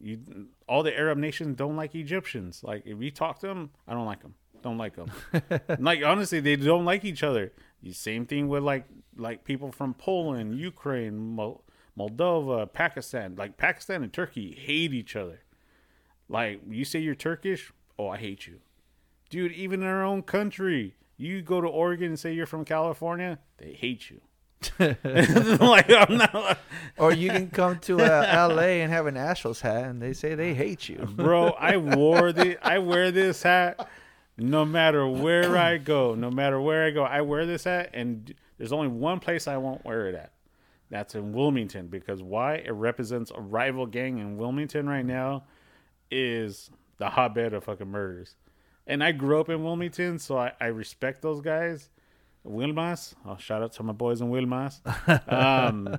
you 0.00 0.48
all 0.68 0.82
the 0.82 0.96
Arab 0.96 1.18
nations 1.18 1.56
don't 1.56 1.76
like 1.76 1.94
Egyptians. 1.94 2.62
Like 2.62 2.82
if 2.86 3.00
you 3.00 3.10
talk 3.10 3.38
to 3.40 3.46
them, 3.46 3.70
I 3.86 3.94
don't 3.94 4.06
like 4.06 4.22
them. 4.22 4.34
Don't 4.62 4.78
like 4.78 4.96
them. 4.96 5.10
like 5.78 6.02
honestly, 6.04 6.40
they 6.40 6.56
don't 6.56 6.84
like 6.84 7.04
each 7.04 7.22
other. 7.22 7.52
The 7.82 7.92
same 7.92 8.26
thing 8.26 8.48
with 8.48 8.62
like 8.62 8.84
like 9.16 9.44
people 9.44 9.72
from 9.72 9.94
Poland, 9.94 10.58
Ukraine, 10.58 11.16
Mol- 11.18 11.64
Moldova, 11.98 12.70
Pakistan. 12.72 13.34
Like 13.36 13.56
Pakistan 13.56 14.02
and 14.02 14.12
Turkey 14.12 14.52
hate 14.52 14.92
each 14.92 15.16
other. 15.16 15.40
Like 16.28 16.60
you 16.68 16.84
say 16.84 16.98
you're 16.98 17.14
Turkish, 17.14 17.72
oh 17.98 18.08
I 18.08 18.18
hate 18.18 18.46
you, 18.46 18.60
dude. 19.30 19.52
Even 19.52 19.82
in 19.82 19.88
our 19.88 20.04
own 20.04 20.22
country, 20.22 20.94
you 21.16 21.42
go 21.42 21.60
to 21.60 21.68
Oregon 21.68 22.08
and 22.08 22.18
say 22.18 22.32
you're 22.32 22.46
from 22.46 22.64
California, 22.64 23.38
they 23.56 23.72
hate 23.72 24.10
you. 24.10 24.20
like 24.78 25.90
I'm 25.90 26.16
not, 26.18 26.58
Or 26.98 27.12
you 27.12 27.30
can 27.30 27.48
come 27.48 27.78
to 27.80 28.00
uh, 28.00 28.48
LA 28.52 28.82
and 28.82 28.92
have 28.92 29.06
an 29.06 29.14
Astros 29.14 29.60
hat, 29.60 29.84
and 29.84 30.02
they 30.02 30.12
say 30.12 30.34
they 30.34 30.52
hate 30.54 30.88
you. 30.88 30.96
bro. 30.98 31.50
I 31.50 31.76
wore 31.76 32.32
the 32.32 32.58
I 32.66 32.78
wear 32.78 33.10
this 33.10 33.42
hat 33.42 33.88
no 34.36 34.64
matter 34.64 35.06
where 35.06 35.56
I 35.56 35.78
go. 35.78 36.14
No 36.14 36.30
matter 36.30 36.60
where 36.60 36.84
I 36.84 36.90
go, 36.90 37.02
I 37.04 37.20
wear 37.22 37.44
this 37.46 37.64
hat, 37.64 37.90
and 37.92 38.32
there's 38.56 38.72
only 38.72 38.88
one 38.88 39.20
place 39.20 39.48
I 39.48 39.56
won't 39.56 39.84
wear 39.84 40.08
it 40.08 40.14
at. 40.14 40.32
That's 40.90 41.14
in 41.14 41.32
Wilmington 41.32 41.88
because 41.88 42.22
why? 42.22 42.54
It 42.56 42.72
represents 42.72 43.30
a 43.34 43.40
rival 43.40 43.86
gang 43.86 44.18
in 44.18 44.38
Wilmington 44.38 44.88
right 44.88 45.04
now. 45.04 45.44
Is 46.10 46.70
the 46.98 47.10
hotbed 47.10 47.52
of 47.54 47.64
fucking 47.64 47.88
murders, 47.88 48.34
and 48.86 49.02
I 49.04 49.12
grew 49.12 49.40
up 49.40 49.48
in 49.48 49.62
Wilmington, 49.62 50.18
so 50.18 50.38
I, 50.38 50.52
I 50.60 50.66
respect 50.66 51.22
those 51.22 51.40
guys. 51.40 51.90
Wilmas, 52.46 53.14
I'll 53.26 53.36
shout 53.36 53.62
out 53.62 53.72
to 53.74 53.82
my 53.82 53.92
boys 53.92 54.20
in 54.20 54.30
Wilmas, 54.30 54.80
um, 55.32 55.98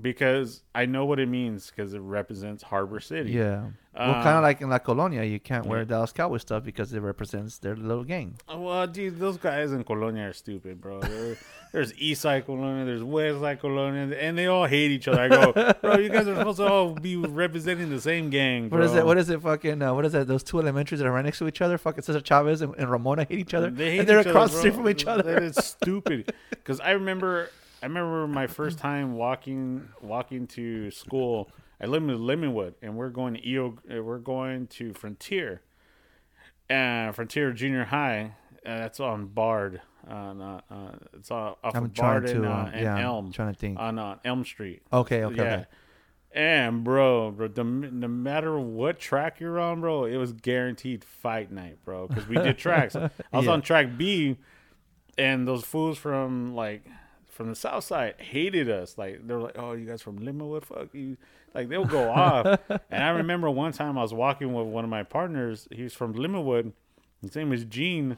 because 0.00 0.62
I 0.74 0.86
know 0.86 1.06
what 1.06 1.18
it 1.18 1.28
means 1.28 1.70
because 1.70 1.94
it 1.94 2.00
represents 2.00 2.62
Harbor 2.62 3.00
City. 3.00 3.32
Yeah. 3.32 3.68
Well, 3.98 4.14
Um, 4.14 4.22
kind 4.22 4.36
of 4.36 4.42
like 4.42 4.60
in 4.60 4.70
La 4.70 4.78
Colonia, 4.78 5.24
you 5.24 5.40
can't 5.40 5.66
wear 5.66 5.84
Dallas 5.84 6.12
Cowboy 6.12 6.36
stuff 6.38 6.62
because 6.64 6.92
it 6.92 7.00
represents 7.00 7.58
their 7.58 7.74
little 7.74 8.04
gang. 8.04 8.36
Well, 8.48 8.86
dude, 8.86 9.18
those 9.18 9.36
guys 9.38 9.72
in 9.72 9.82
Colonia 9.84 10.28
are 10.28 10.32
stupid, 10.32 10.80
bro. 10.80 11.00
There's 11.72 11.92
East 11.98 12.22
Side 12.22 12.46
Colonia, 12.46 12.86
there's 12.86 13.04
West 13.04 13.40
Side 13.40 13.60
Colonia, 13.60 14.16
and 14.16 14.38
they 14.38 14.46
all 14.46 14.64
hate 14.64 14.90
each 14.90 15.06
other. 15.06 15.20
I 15.20 15.28
go, 15.28 15.52
bro, 15.82 15.98
you 15.98 16.08
guys 16.08 16.26
are 16.26 16.34
supposed 16.34 16.56
to 16.58 16.66
all 16.66 16.94
be 16.94 17.14
representing 17.16 17.90
the 17.90 18.00
same 18.00 18.30
gang. 18.30 18.70
Bro. 18.70 18.78
What 18.78 18.86
is 18.86 18.94
it? 18.94 19.04
What 19.04 19.18
is 19.18 19.28
it? 19.28 19.42
Fucking 19.42 19.82
uh, 19.82 19.92
what 19.92 20.06
is 20.06 20.12
that? 20.12 20.26
Those 20.26 20.42
two 20.42 20.60
elementaries 20.60 21.00
that 21.00 21.06
are 21.06 21.12
right 21.12 21.22
next 21.24 21.38
to 21.40 21.46
each 21.46 21.60
other. 21.60 21.76
Fucking 21.76 22.02
Cesar 22.04 22.22
Chavez 22.22 22.62
and, 22.62 22.74
and 22.78 22.90
Ramona 22.90 23.26
hate 23.28 23.38
each 23.40 23.52
other, 23.52 23.68
They 23.68 23.90
hate 23.90 23.98
and 24.00 24.08
they're 24.08 24.20
each 24.20 24.26
across 24.28 24.52
the 24.52 24.58
street 24.60 24.74
from 24.74 24.88
each 24.88 25.04
other. 25.06 25.22
That 25.24 25.42
is 25.42 25.56
stupid. 25.56 26.32
Because 26.50 26.80
I 26.80 26.92
remember, 26.92 27.50
I 27.82 27.86
remember 27.86 28.26
my 28.28 28.46
first 28.46 28.78
time 28.78 29.14
walking 29.16 29.88
walking 30.00 30.46
to 30.48 30.90
school. 30.90 31.50
I 31.80 31.86
live 31.86 32.02
in 32.02 32.08
Lemonwood, 32.18 32.74
and 32.82 32.96
we're 32.96 33.10
going 33.10 33.34
to 33.34 33.48
EO. 33.48 33.76
uh, 33.90 34.02
We're 34.02 34.18
going 34.18 34.66
to 34.68 34.92
Frontier, 34.92 35.62
uh, 36.68 37.12
Frontier 37.12 37.52
Junior 37.52 37.84
High. 37.84 38.34
Uh, 38.66 38.78
that's 38.78 39.00
on 39.00 39.26
Bard. 39.26 39.80
On, 40.08 40.40
uh, 40.40 40.60
uh, 40.70 40.92
it's 41.14 41.30
off 41.30 41.58
I'm 41.62 41.84
of 41.84 41.94
Bard 41.94 42.26
to, 42.26 42.36
and, 42.36 42.46
uh, 42.46 42.48
uh, 42.50 42.70
and 42.72 42.82
yeah, 42.82 43.10
I'm 43.10 43.30
trying 43.32 43.52
to 43.52 43.58
think. 43.58 43.78
on 43.78 43.98
uh, 43.98 44.16
Elm 44.24 44.44
Street. 44.44 44.82
Okay, 44.92 45.24
okay, 45.24 45.36
yeah. 45.36 45.42
okay. 45.42 45.64
And 46.32 46.84
bro, 46.84 47.30
bro, 47.30 47.48
the, 47.48 47.64
no 47.64 48.08
matter 48.08 48.58
what 48.58 48.98
track 48.98 49.40
you're 49.40 49.58
on, 49.58 49.80
bro, 49.80 50.04
it 50.04 50.16
was 50.16 50.32
guaranteed 50.32 51.04
fight 51.04 51.50
night, 51.50 51.78
bro. 51.84 52.06
Because 52.06 52.26
we 52.28 52.36
did 52.36 52.58
tracks. 52.58 52.94
I 52.96 53.10
was 53.32 53.46
Yeah. 53.46 53.52
on 53.52 53.62
track 53.62 53.96
B, 53.96 54.36
and 55.16 55.46
those 55.48 55.64
fools 55.64 55.96
from 55.98 56.54
like 56.54 56.84
from 57.38 57.48
the 57.48 57.54
south 57.54 57.84
side 57.84 58.16
hated 58.18 58.68
us. 58.68 58.98
Like 58.98 59.24
they're 59.24 59.38
like, 59.38 59.56
"Oh, 59.56 59.72
you 59.72 59.86
guys 59.86 60.02
from 60.02 60.16
Linwood? 60.16 60.66
Fuck 60.66 60.88
you!" 60.92 61.16
Like 61.54 61.68
they'll 61.68 61.84
go 61.84 62.10
off. 62.10 62.58
And 62.90 63.04
I 63.04 63.10
remember 63.10 63.48
one 63.48 63.70
time 63.70 63.96
I 63.96 64.02
was 64.02 64.12
walking 64.12 64.52
with 64.52 64.66
one 64.66 64.82
of 64.82 64.90
my 64.90 65.04
partners. 65.04 65.68
He's 65.70 65.94
from 65.94 66.14
Linwood. 66.14 66.72
His 67.22 67.36
name 67.36 67.52
is 67.52 67.64
Gene. 67.64 68.16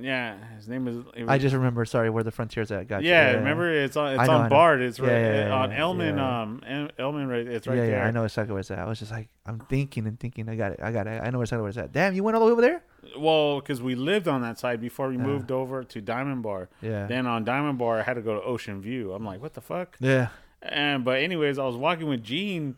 Yeah, 0.00 0.36
his 0.56 0.66
name 0.66 0.88
is. 0.88 0.96
it 1.14 1.28
I 1.28 1.38
just 1.38 1.54
remember. 1.54 1.84
Sorry, 1.84 2.10
where 2.10 2.24
the 2.24 2.32
frontier's 2.32 2.72
at. 2.72 2.88
Gotcha. 2.88 3.06
yeah, 3.06 3.32
remember 3.32 3.72
it's 3.72 3.96
on 3.96 4.18
it's 4.18 4.26
know, 4.26 4.38
on. 4.38 4.50
Bard. 4.50 4.80
It's 4.80 4.98
right 4.98 5.10
yeah, 5.12 5.46
yeah, 5.46 5.54
on 5.54 5.72
Elman. 5.72 6.16
yeah. 6.16 6.42
Um, 6.42 6.90
Elman. 6.98 7.28
Right, 7.28 7.46
it's 7.46 7.68
right 7.68 7.76
yeah, 7.76 7.86
there. 7.86 7.98
yeah, 7.98 8.06
I 8.06 8.10
know 8.10 8.24
exactly 8.24 8.52
where 8.52 8.60
it's 8.60 8.72
at. 8.72 8.80
I 8.80 8.86
was 8.86 8.98
just 8.98 9.12
like, 9.12 9.28
I'm 9.46 9.60
thinking 9.60 10.06
and 10.08 10.18
thinking. 10.18 10.48
I 10.48 10.56
got 10.56 10.72
it. 10.72 10.80
I 10.82 10.90
got 10.90 11.06
it. 11.06 11.22
I 11.22 11.30
know 11.30 11.40
exactly 11.42 11.62
where 11.62 11.68
it's 11.68 11.78
at. 11.78 11.92
Damn, 11.92 12.12
you 12.14 12.24
went 12.24 12.34
all 12.34 12.40
the 12.40 12.46
way 12.46 12.52
over 12.52 12.60
there? 12.60 12.82
Well, 13.16 13.60
because 13.60 13.80
we 13.80 13.94
lived 13.94 14.26
on 14.26 14.42
that 14.42 14.58
side 14.58 14.80
before 14.80 15.08
we 15.08 15.16
Yeah. 15.16 15.22
moved 15.22 15.52
over 15.52 15.84
to 15.84 16.00
Diamond 16.00 16.42
Bar. 16.42 16.70
Yeah. 16.82 17.06
Then 17.06 17.28
on 17.28 17.44
Diamond 17.44 17.78
Bar, 17.78 18.00
I 18.00 18.02
had 18.02 18.14
to 18.14 18.22
go 18.22 18.34
to 18.34 18.42
Ocean 18.42 18.80
View. 18.80 19.12
I'm 19.12 19.24
like, 19.24 19.40
what 19.40 19.54
the 19.54 19.60
fuck? 19.60 19.96
Yeah. 20.00 20.28
And 20.60 21.04
but 21.04 21.20
anyways, 21.20 21.56
I 21.58 21.64
was 21.66 21.76
walking 21.76 22.08
with 22.08 22.24
Gene, 22.24 22.74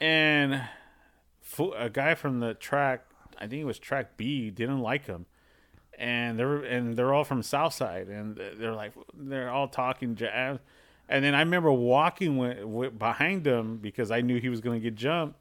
and 0.00 0.60
a 1.78 1.88
guy 1.88 2.14
from 2.14 2.40
the 2.40 2.54
track, 2.54 3.04
I 3.38 3.46
think 3.46 3.62
it 3.62 3.64
was 3.64 3.78
track 3.78 4.16
B, 4.16 4.50
didn't 4.50 4.80
like 4.80 5.06
him, 5.06 5.26
and 5.98 6.38
they're 6.38 6.56
and 6.58 6.96
they're 6.96 7.12
all 7.12 7.24
from 7.24 7.42
Southside, 7.42 8.08
and 8.08 8.40
they're 8.56 8.74
like 8.74 8.92
they're 9.14 9.50
all 9.50 9.68
talking 9.68 10.14
jazz. 10.14 10.58
And 11.08 11.24
then 11.24 11.34
I 11.34 11.40
remember 11.40 11.70
walking 11.70 12.38
with, 12.38 12.64
with 12.64 12.98
behind 12.98 13.46
him 13.46 13.76
because 13.78 14.10
I 14.10 14.20
knew 14.22 14.40
he 14.40 14.48
was 14.48 14.60
going 14.60 14.80
to 14.80 14.82
get 14.82 14.94
jumped. 14.94 15.38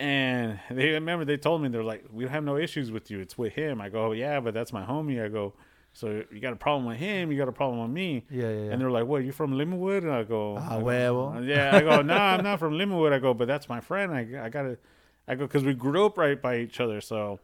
And 0.00 0.58
they 0.70 0.90
remember 0.90 1.24
they 1.24 1.36
told 1.36 1.62
me 1.62 1.68
they're 1.68 1.84
like, 1.84 2.04
we 2.12 2.24
don't 2.24 2.32
have 2.32 2.44
no 2.44 2.56
issues 2.56 2.90
with 2.90 3.10
you. 3.10 3.20
It's 3.20 3.36
with 3.36 3.52
him. 3.52 3.80
I 3.80 3.90
go, 3.90 4.12
yeah, 4.12 4.40
but 4.40 4.54
that's 4.54 4.72
my 4.72 4.84
homie. 4.84 5.22
I 5.24 5.28
go, 5.28 5.54
so 5.92 6.22
you 6.32 6.40
got 6.40 6.52
a 6.52 6.56
problem 6.56 6.84
with 6.86 6.98
him? 6.98 7.32
You 7.32 7.38
got 7.38 7.48
a 7.48 7.52
problem 7.52 7.80
with 7.80 7.90
me? 7.90 8.24
Yeah, 8.30 8.42
yeah, 8.42 8.48
yeah. 8.48 8.70
And 8.70 8.80
they're 8.80 8.90
like, 8.90 9.06
"What? 9.06 9.24
You 9.24 9.32
from 9.32 9.58
Linwood?" 9.58 10.04
And 10.04 10.12
I 10.12 10.22
go, 10.22 10.56
Ah, 10.56 10.76
I 10.76 10.78
go, 10.78 10.84
huevo. 10.84 11.46
Yeah, 11.48 11.74
I 11.74 11.80
go, 11.80 12.02
"No, 12.02 12.14
I'm 12.14 12.44
not 12.44 12.60
from 12.60 12.78
Linwood." 12.78 13.12
I 13.12 13.18
go, 13.18 13.34
"But 13.34 13.48
that's 13.48 13.68
my 13.68 13.80
friend. 13.80 14.12
I, 14.12 14.44
I 14.44 14.48
gotta." 14.48 14.78
I 15.26 15.34
go 15.34 15.46
because 15.46 15.64
we 15.64 15.74
grew 15.74 16.06
up 16.06 16.16
right 16.16 16.40
by 16.40 16.58
each 16.58 16.78
other. 16.78 17.00
So, 17.00 17.40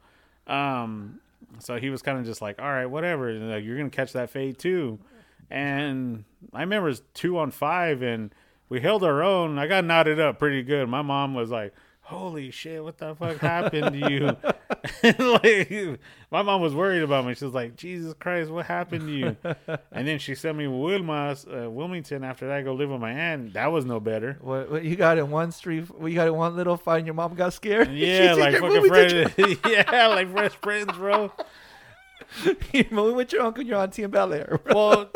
um, 0.46 1.20
so 1.58 1.76
he 1.78 1.90
was 1.90 2.02
kind 2.02 2.18
of 2.18 2.24
just 2.24 2.42
like, 2.42 2.60
"All 2.60 2.68
right, 2.68 2.86
whatever. 2.86 3.32
Like, 3.32 3.64
you're 3.64 3.76
gonna 3.76 3.90
catch 3.90 4.12
that 4.12 4.30
fade 4.30 4.58
too." 4.58 4.98
And 5.50 6.24
I 6.52 6.60
remember 6.60 6.88
it 6.88 6.90
was 6.90 7.02
two 7.14 7.38
on 7.38 7.50
five, 7.50 8.02
and 8.02 8.34
we 8.68 8.80
held 8.80 9.04
our 9.04 9.22
own. 9.22 9.58
I 9.58 9.66
got 9.66 9.84
knotted 9.84 10.18
up 10.20 10.38
pretty 10.38 10.62
good. 10.62 10.88
My 10.88 11.02
mom 11.02 11.34
was 11.34 11.50
like. 11.50 11.72
Holy 12.04 12.50
shit! 12.50 12.84
What 12.84 12.98
the 12.98 13.14
fuck 13.14 13.38
happened 13.38 13.94
to 13.94 14.10
you? 14.10 14.26
like, 15.18 16.00
my 16.30 16.42
mom 16.42 16.60
was 16.60 16.74
worried 16.74 17.02
about 17.02 17.24
me. 17.24 17.34
She 17.34 17.46
was 17.46 17.54
like, 17.54 17.76
"Jesus 17.76 18.12
Christ, 18.20 18.50
what 18.50 18.66
happened 18.66 19.06
to 19.06 19.10
you?" 19.10 19.36
and 19.90 20.06
then 20.06 20.18
she 20.18 20.34
sent 20.34 20.58
me 20.58 20.64
to 20.64 20.70
Wilmas, 20.70 21.46
uh, 21.46 21.70
Wilmington. 21.70 22.22
After 22.22 22.46
that, 22.46 22.56
I 22.58 22.62
go 22.62 22.74
live 22.74 22.90
with 22.90 23.00
my 23.00 23.10
aunt. 23.10 23.54
That 23.54 23.72
was 23.72 23.86
no 23.86 24.00
better. 24.00 24.36
What, 24.42 24.70
what 24.70 24.84
you 24.84 24.96
got 24.96 25.16
in 25.16 25.30
one 25.30 25.50
street? 25.50 25.84
What 25.98 26.08
you 26.08 26.16
got 26.16 26.28
in 26.28 26.34
one 26.34 26.54
little 26.54 26.76
fight? 26.76 26.98
and 26.98 27.06
Your 27.06 27.14
mom 27.14 27.34
got 27.34 27.54
scared. 27.54 27.88
Yeah, 27.94 28.34
like 28.34 28.58
fucking 28.58 28.86
friends. 28.86 29.58
yeah, 29.66 30.06
like 30.08 30.30
fresh 30.30 30.52
friends, 30.56 30.92
bro. 30.92 31.32
You're 32.72 32.84
moving 32.90 33.16
with 33.16 33.32
your 33.32 33.42
uncle 33.42 33.60
and 33.62 33.68
your 33.68 33.80
auntie 33.80 34.02
in 34.02 34.10
Bel 34.10 34.32
Air. 34.34 34.60
Well, 34.66 35.10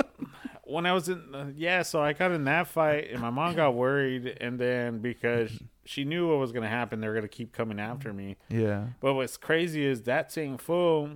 when 0.64 0.86
I 0.86 0.93
was 0.93 1.09
in, 1.09 1.34
uh, 1.34 1.51
yeah, 1.55 1.82
so 1.82 2.01
I 2.01 2.12
got 2.14 2.32
in 2.32 2.45
that 2.45 2.66
fight, 2.66 3.09
and 3.11 3.20
my 3.20 3.30
mom 3.30 3.55
got 3.55 3.74
worried, 3.74 4.39
and 4.41 4.59
then 4.59 4.99
because 5.01 5.51
she 5.89 6.05
knew 6.05 6.28
what 6.28 6.39
was 6.39 6.53
gonna 6.53 6.68
happen, 6.68 7.01
they 7.01 7.09
were 7.09 7.14
gonna 7.14 7.28
keep 7.28 7.53
coming 7.53 7.80
after 7.80 8.12
me. 8.12 8.36
Yeah. 8.51 8.89
But 9.01 9.14
what's 9.14 9.39
crazy 9.39 9.84
is 9.86 10.03
that 10.03 10.30
same 10.30 10.59
fool, 10.59 11.11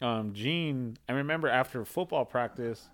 um, 0.00 0.32
Gene. 0.32 0.96
I 1.08 1.12
remember 1.12 1.48
after 1.48 1.84
football 1.84 2.24
practice, 2.24 2.88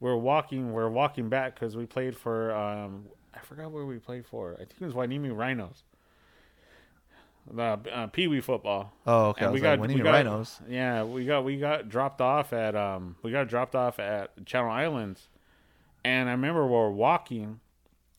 we're 0.00 0.16
walking. 0.16 0.72
We're 0.72 0.88
walking 0.90 1.28
back 1.28 1.54
because 1.54 1.76
we 1.76 1.86
played 1.86 2.16
for. 2.16 2.52
Um, 2.52 3.06
I 3.32 3.38
forgot 3.38 3.70
where 3.70 3.84
we 3.86 3.98
played 3.98 4.26
for. 4.26 4.54
I 4.54 4.64
think 4.64 4.72
it 4.80 4.84
was 4.84 4.94
Hueneme 4.94 5.36
Rhinos. 5.36 5.84
The 7.52 7.78
uh, 7.92 8.06
Pee 8.08 8.26
Wee 8.26 8.40
football. 8.40 8.92
Oh, 9.06 9.26
okay. 9.28 9.46
We 9.46 9.52
like, 9.54 9.62
got- 9.62 9.78
winning 9.78 9.98
we 9.98 10.02
got- 10.02 10.10
rhinos. 10.12 10.60
Yeah, 10.68 11.04
we 11.04 11.24
got 11.26 11.44
we 11.44 11.58
got 11.58 11.88
dropped 11.88 12.20
off 12.20 12.52
at 12.52 12.74
um 12.74 13.16
we 13.22 13.30
got 13.30 13.46
dropped 13.48 13.74
off 13.76 13.98
at 14.00 14.44
Channel 14.46 14.70
Islands, 14.70 15.28
and 16.04 16.28
I 16.28 16.32
remember 16.32 16.66
we 16.66 16.72
were 16.72 16.90
walking, 16.90 17.60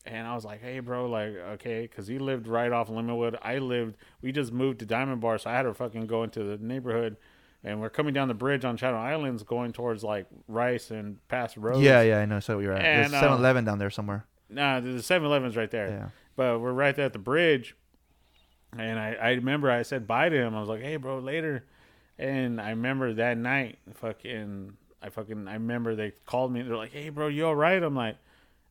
and 0.04 0.26
I 0.26 0.34
was 0.34 0.44
like, 0.44 0.60
"Hey, 0.60 0.80
bro, 0.80 1.06
like, 1.06 1.34
okay," 1.54 1.82
because 1.82 2.06
he 2.06 2.18
lived 2.18 2.46
right 2.46 2.72
off 2.72 2.88
Linwood. 2.88 3.38
I 3.42 3.58
lived. 3.58 3.96
We 4.20 4.32
just 4.32 4.52
moved 4.52 4.80
to 4.80 4.86
Diamond 4.86 5.20
Bar, 5.20 5.38
so 5.38 5.50
I 5.50 5.54
had 5.54 5.62
to 5.62 5.74
fucking 5.74 6.06
go 6.06 6.22
into 6.22 6.42
the 6.42 6.58
neighborhood, 6.58 7.16
and 7.62 7.80
we're 7.80 7.90
coming 7.90 8.12
down 8.12 8.28
the 8.28 8.34
bridge 8.34 8.64
on 8.64 8.76
Channel 8.76 8.98
Islands, 8.98 9.42
going 9.42 9.72
towards 9.72 10.02
like 10.02 10.26
Rice 10.48 10.90
and 10.90 11.26
past 11.28 11.56
roads. 11.56 11.80
Yeah, 11.80 12.02
yeah, 12.02 12.18
I 12.18 12.26
know. 12.26 12.40
So 12.40 12.58
you're 12.58 12.72
at. 12.72 12.84
And, 12.84 13.12
There's 13.12 13.22
uh, 13.22 13.26
7 13.26 13.38
Eleven 13.38 13.64
down 13.64 13.78
there 13.78 13.90
somewhere. 13.90 14.26
Nah, 14.52 14.80
the 14.80 14.88
7-Eleven's 14.88 15.56
right 15.56 15.70
there. 15.70 15.88
Yeah. 15.88 16.08
But 16.36 16.60
we're 16.60 16.72
right 16.72 16.94
there 16.94 17.06
at 17.06 17.12
the 17.12 17.18
bridge. 17.18 17.74
And 18.76 18.98
I, 18.98 19.14
I 19.14 19.30
remember 19.32 19.70
I 19.70 19.82
said 19.82 20.06
bye 20.06 20.28
to 20.28 20.36
him. 20.36 20.54
I 20.54 20.60
was 20.60 20.68
like, 20.68 20.82
hey, 20.82 20.96
bro, 20.96 21.18
later. 21.18 21.64
And 22.18 22.60
I 22.60 22.70
remember 22.70 23.14
that 23.14 23.36
night, 23.36 23.78
fucking, 23.94 24.74
I 25.02 25.08
fucking, 25.08 25.48
I 25.48 25.54
remember 25.54 25.94
they 25.94 26.12
called 26.26 26.52
me. 26.52 26.62
They're 26.62 26.76
like, 26.76 26.92
hey, 26.92 27.08
bro, 27.08 27.28
you 27.28 27.46
all 27.46 27.56
right? 27.56 27.82
I'm 27.82 27.96
like, 27.96 28.16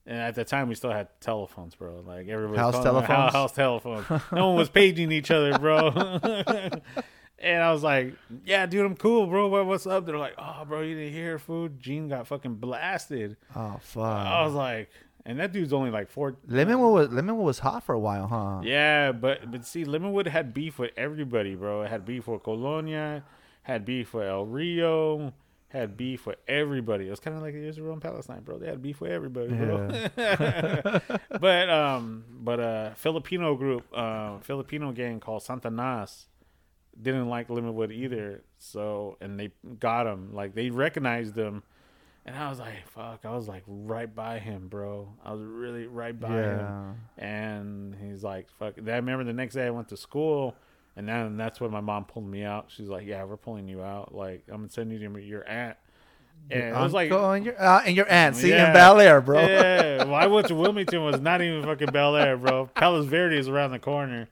and 0.06 0.18
at 0.18 0.36
the 0.36 0.44
time 0.44 0.68
we 0.70 0.76
still 0.76 0.92
had 0.92 1.08
telephones, 1.20 1.76
bro. 1.76 2.04
Like 2.06 2.28
everybody 2.28 2.58
House 2.58 2.74
telephones? 2.84 3.08
house, 3.08 3.34
house 3.34 3.52
telephones. 3.54 4.06
no 4.32 4.48
one 4.50 4.58
was 4.58 4.70
paging 4.70 5.12
each 5.12 5.32
other, 5.32 5.58
bro. 5.60 5.88
and 7.40 7.64
I 7.64 7.72
was 7.72 7.84
like, 7.84 8.16
yeah, 8.46 8.66
dude, 8.66 8.86
I'm 8.86 8.96
cool, 8.96 9.28
bro. 9.28 9.48
What, 9.48 9.66
what's 9.66 9.88
up? 9.88 10.06
They're 10.06 10.18
like, 10.18 10.36
oh, 10.38 10.64
bro, 10.68 10.82
you 10.82 10.96
didn't 10.96 11.14
hear 11.14 11.40
food. 11.40 11.80
Gene 11.80 12.08
got 12.08 12.28
fucking 12.28 12.56
blasted. 12.56 13.38
Oh, 13.56 13.80
fuck. 13.82 14.04
I 14.04 14.44
was 14.44 14.54
like, 14.54 14.90
and 15.26 15.40
that 15.40 15.52
dude's 15.52 15.74
only 15.74 15.92
like 15.92 16.10
four. 16.10 16.34
Lemonwood 16.50 16.94
was, 16.94 17.08
Lemonwood 17.10 17.44
was 17.44 17.60
hot 17.60 17.84
for 17.84 17.94
a 17.94 18.00
while, 18.00 18.28
huh? 18.28 18.62
Yeah, 18.64 19.12
but 19.12 19.52
but 19.52 19.66
see, 19.66 19.86
Lemonwood 19.86 20.28
had 20.28 20.54
beef 20.54 20.80
with 20.80 20.92
everybody, 20.98 21.56
bro. 21.56 21.84
It 21.84 21.90
had 21.90 22.06
beef 22.06 22.28
with 22.28 22.44
Colonia, 22.44 23.24
had 23.64 23.86
beef 23.86 24.14
with 24.14 24.26
El 24.28 24.46
Rio, 24.46 25.34
had 25.72 25.96
beef 25.96 26.26
with 26.26 26.38
everybody. 26.48 27.08
It 27.08 27.12
was 27.12 27.20
kind 27.20 27.36
of 27.36 27.42
like 27.42 27.54
the 27.54 27.66
Israel 27.66 27.94
and 27.94 28.02
Palestine, 28.02 28.42
bro. 28.42 28.58
They 28.58 28.68
had 28.68 28.82
beef 28.82 29.00
with 29.00 29.12
everybody, 29.12 29.54
bro. 29.54 29.90
but 31.40 31.70
um, 31.70 32.26
but 32.30 32.60
a 32.60 32.94
Filipino 32.98 33.56
group, 33.56 33.86
uh, 33.94 34.40
Filipino 34.40 34.92
gang 34.92 35.20
called 35.20 35.44
Santa 35.44 35.70
Nas, 35.70 36.28
didn't 37.02 37.30
like 37.30 37.48
Lemonwood 37.48 37.92
either. 37.94 38.44
So 38.58 39.18
and 39.22 39.40
they 39.40 39.52
got 39.80 40.08
him, 40.08 40.34
like 40.36 40.56
they 40.56 40.70
recognized 40.70 41.38
him. 41.38 41.64
And 42.26 42.36
I 42.36 42.50
was 42.50 42.60
like, 42.60 42.88
fuck, 42.90 43.22
I 43.24 43.32
was 43.32 43.48
like 43.48 43.64
right 43.66 44.14
by 44.14 44.38
him, 44.40 44.68
bro. 44.68 45.12
I 45.26 45.32
was 45.32 45.42
really 45.42 45.88
right 45.88 46.18
by 46.20 46.28
him. 46.28 46.96
And 47.18 47.96
he's 47.96 48.24
like, 48.24 48.48
fuck. 48.60 48.76
I 48.78 48.82
remember 48.98 49.24
the 49.24 49.34
next 49.34 49.56
day 49.56 49.66
I 49.66 49.72
went 49.72 49.88
to 49.88 49.98
school, 49.98 50.54
and 50.96 51.08
then 51.08 51.38
that's 51.38 51.60
when 51.62 51.72
my 51.72 51.82
mom 51.82 52.06
pulled 52.06 52.28
me 52.28 52.44
out. 52.44 52.66
She's 52.70 52.88
like, 52.88 53.06
yeah, 53.06 53.24
we're 53.24 53.38
pulling 53.38 53.68
you 53.68 53.82
out. 53.82 54.14
Like, 54.14 54.44
I'm 54.52 54.70
sending 54.70 55.02
you 55.02 55.10
to 55.10 55.22
your 55.22 55.48
aunt. 55.48 55.78
And 56.50 56.76
it 56.76 56.80
was 56.80 56.92
like, 56.94 57.12
and 57.12 57.46
your, 57.46 57.62
uh, 57.62 57.84
and 57.86 57.96
your 57.96 58.10
aunt. 58.12 58.36
See, 58.36 58.50
Yeah. 58.50 58.68
in 58.68 58.74
Bel 58.74 59.00
Air, 59.00 59.22
bro. 59.22 59.40
yeah. 59.42 60.04
Well, 60.06 60.16
I 60.16 60.26
went 60.28 60.48
to 60.48 60.56
Wilmington, 60.56 61.04
was 61.04 61.22
not 61.22 61.42
even 61.42 61.64
fucking 61.64 61.92
Bel 61.92 62.16
Air, 62.16 62.36
bro. 62.36 62.66
Palos 62.74 63.06
Verde 63.06 63.38
is 63.38 63.48
around 63.48 63.72
the 63.72 63.80
corner. 63.80 64.28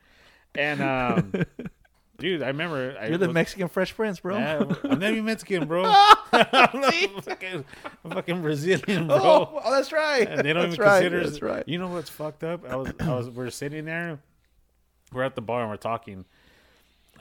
And, 0.55 0.81
um, 0.81 1.31
dude, 2.17 2.41
I 2.41 2.47
remember. 2.47 2.97
I 2.99 3.07
You're 3.07 3.19
the 3.19 3.27
was- 3.27 3.35
Mexican 3.35 3.67
Fresh 3.67 3.95
Prince, 3.95 4.19
bro. 4.19 4.37
Yeah, 4.39 4.63
I'm 4.83 4.99
not 4.99 5.11
even 5.11 5.25
Mexican, 5.25 5.67
bro. 5.67 5.83
I'm, 6.33 7.21
fucking, 7.21 7.63
I'm 8.03 8.11
fucking 8.11 8.41
Brazilian, 8.41 9.07
bro. 9.07 9.17
Oh, 9.21 9.61
oh, 9.63 9.71
that's 9.71 9.91
right. 9.91 10.27
And 10.27 10.41
they 10.41 10.51
don't 10.53 10.63
that's 10.63 10.73
even 10.73 10.85
right. 10.85 11.01
consider. 11.01 11.23
That's 11.29 11.41
right. 11.43 11.63
You 11.67 11.77
know 11.77 11.87
what's 11.89 12.09
fucked 12.09 12.43
up? 12.43 12.65
I 12.67 12.75
was, 12.75 12.91
I 12.99 13.15
was, 13.15 13.29
we're 13.29 13.49
sitting 13.51 13.85
there, 13.85 14.19
we're 15.13 15.23
at 15.23 15.35
the 15.35 15.41
bar 15.41 15.61
and 15.61 15.69
we're 15.69 15.77
talking, 15.77 16.25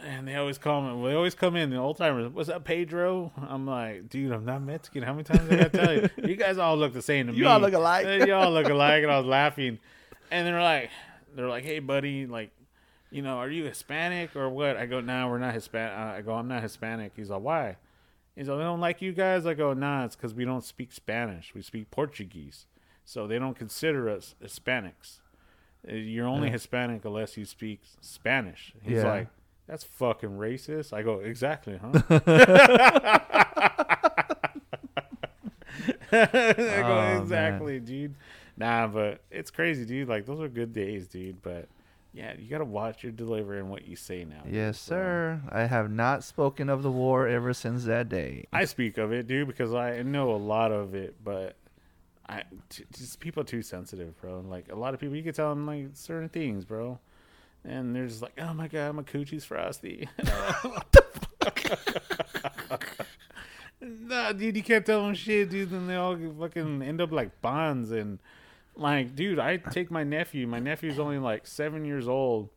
and 0.04 0.26
they 0.28 0.34
always 0.36 0.58
call 0.58 0.80
me. 0.82 1.08
They 1.08 1.14
always 1.14 1.34
come 1.34 1.56
in. 1.56 1.70
The 1.70 1.76
old 1.76 1.96
timers, 1.96 2.28
what's 2.32 2.48
up, 2.48 2.64
Pedro? 2.64 3.32
I'm 3.48 3.66
like, 3.66 4.08
dude, 4.08 4.32
I'm 4.32 4.44
not 4.44 4.62
Mexican. 4.62 5.02
How 5.02 5.12
many 5.12 5.24
times 5.24 5.48
did 5.48 5.60
I 5.60 5.68
tell 5.68 5.92
you? 5.94 6.08
You 6.24 6.36
guys 6.36 6.58
all 6.58 6.76
look 6.76 6.92
the 6.92 7.02
same 7.02 7.26
to 7.26 7.32
me. 7.32 7.38
You 7.38 7.46
all 7.48 7.60
look 7.60 7.74
alike. 7.74 8.26
You 8.26 8.34
all 8.34 8.50
look 8.50 8.68
alike, 8.68 9.02
and 9.02 9.12
I 9.12 9.18
was 9.18 9.26
laughing. 9.38 9.78
And 10.30 10.46
they're 10.46 10.62
like, 10.62 10.90
they're 11.34 11.48
like, 11.48 11.64
hey, 11.64 11.78
buddy, 11.80 12.26
like. 12.26 12.50
You 13.10 13.22
know, 13.22 13.38
are 13.38 13.48
you 13.48 13.64
Hispanic 13.64 14.36
or 14.36 14.50
what? 14.50 14.76
I 14.76 14.84
go, 14.84 15.00
nah, 15.00 15.26
we're 15.30 15.38
not 15.38 15.54
Hispanic. 15.54 15.96
Uh, 15.98 16.18
I 16.18 16.20
go, 16.20 16.34
I'm 16.34 16.46
not 16.46 16.62
Hispanic. 16.62 17.12
He's 17.16 17.30
like, 17.30 17.40
why? 17.40 17.76
He's 18.36 18.48
like, 18.50 18.58
they 18.58 18.64
don't 18.64 18.82
like 18.82 19.00
you 19.00 19.12
guys. 19.12 19.46
I 19.46 19.54
go, 19.54 19.72
nah, 19.72 20.04
it's 20.04 20.14
because 20.14 20.34
we 20.34 20.44
don't 20.44 20.62
speak 20.62 20.92
Spanish. 20.92 21.54
We 21.54 21.62
speak 21.62 21.90
Portuguese. 21.90 22.66
So 23.06 23.26
they 23.26 23.38
don't 23.38 23.56
consider 23.56 24.10
us 24.10 24.34
Hispanics. 24.44 25.20
Uh, 25.90 25.94
You're 25.94 26.26
only 26.26 26.48
Yeah. 26.48 26.52
Hispanic 26.52 27.02
unless 27.06 27.38
you 27.38 27.46
speak 27.46 27.80
Spanish. 28.02 28.74
He's 28.82 28.98
Yeah. 28.98 29.10
like, 29.10 29.28
that's 29.68 29.84
fucking 29.84 30.30
racist. 30.30 30.92
I 30.92 31.02
go, 31.02 31.20
exactly, 31.20 31.78
huh? 31.80 32.00
I 36.10 36.82
go, 36.82 36.98
Oh, 36.98 37.18
exactly, 37.22 37.80
dude. 37.80 38.14
Nah, 38.56 38.86
but 38.88 39.20
it's 39.30 39.50
crazy, 39.50 39.84
dude. 39.84 40.08
Like, 40.08 40.26
those 40.26 40.40
are 40.40 40.48
good 40.48 40.72
days, 40.72 41.06
dude. 41.06 41.40
But 41.42 41.68
yeah, 42.12 42.32
you 42.36 42.48
got 42.48 42.58
to 42.58 42.64
watch 42.64 43.02
your 43.02 43.12
delivery 43.12 43.60
and 43.60 43.70
what 43.70 43.86
you 43.86 43.94
say 43.94 44.24
now. 44.24 44.42
Yes, 44.50 44.80
sir. 44.80 45.40
I 45.50 45.66
have 45.66 45.90
not 45.90 46.24
spoken 46.24 46.68
of 46.68 46.82
the 46.82 46.90
war 46.90 47.28
ever 47.28 47.52
since 47.52 47.84
that 47.84 48.08
day. 48.08 48.46
I 48.52 48.64
speak 48.64 48.98
of 48.98 49.12
it, 49.12 49.26
dude, 49.26 49.46
because 49.46 49.74
I 49.74 50.02
know 50.02 50.32
a 50.32 50.36
lot 50.36 50.72
of 50.72 50.94
it, 50.94 51.16
but 51.22 51.56
I 52.28 52.42
t- 52.70 52.84
just 52.96 53.20
people 53.20 53.42
are 53.42 53.46
too 53.46 53.62
sensitive, 53.62 54.18
bro. 54.20 54.40
Like 54.40 54.72
a 54.72 54.76
lot 54.76 54.94
of 54.94 55.00
people, 55.00 55.14
you 55.14 55.22
can 55.22 55.34
tell 55.34 55.50
them 55.50 55.66
like 55.66 55.90
certain 55.92 56.28
things, 56.28 56.64
bro, 56.64 56.98
and 57.64 57.94
they're 57.94 58.06
just 58.06 58.22
like, 58.22 58.38
"Oh 58.38 58.54
my 58.54 58.68
god, 58.68 58.94
my 58.94 59.02
coochie's 59.02 59.44
frosty." 59.44 60.08
what 60.62 60.92
the 60.92 61.04
fuck? 61.40 62.88
nah, 63.80 64.32
dude, 64.32 64.56
you 64.56 64.62
can't 64.62 64.84
tell 64.84 65.04
them 65.04 65.14
shit, 65.14 65.50
dude. 65.50 65.70
Then 65.70 65.86
they 65.86 65.96
all 65.96 66.16
fucking 66.38 66.82
end 66.82 67.00
up 67.00 67.12
like 67.12 67.40
bonds 67.40 67.90
and 67.90 68.18
like, 68.78 69.14
dude, 69.14 69.38
I 69.38 69.56
take 69.56 69.90
my 69.90 70.04
nephew. 70.04 70.46
My 70.46 70.60
nephew's 70.60 70.98
only 70.98 71.18
like 71.18 71.46
seven 71.46 71.84
years 71.84 72.08
old. 72.08 72.50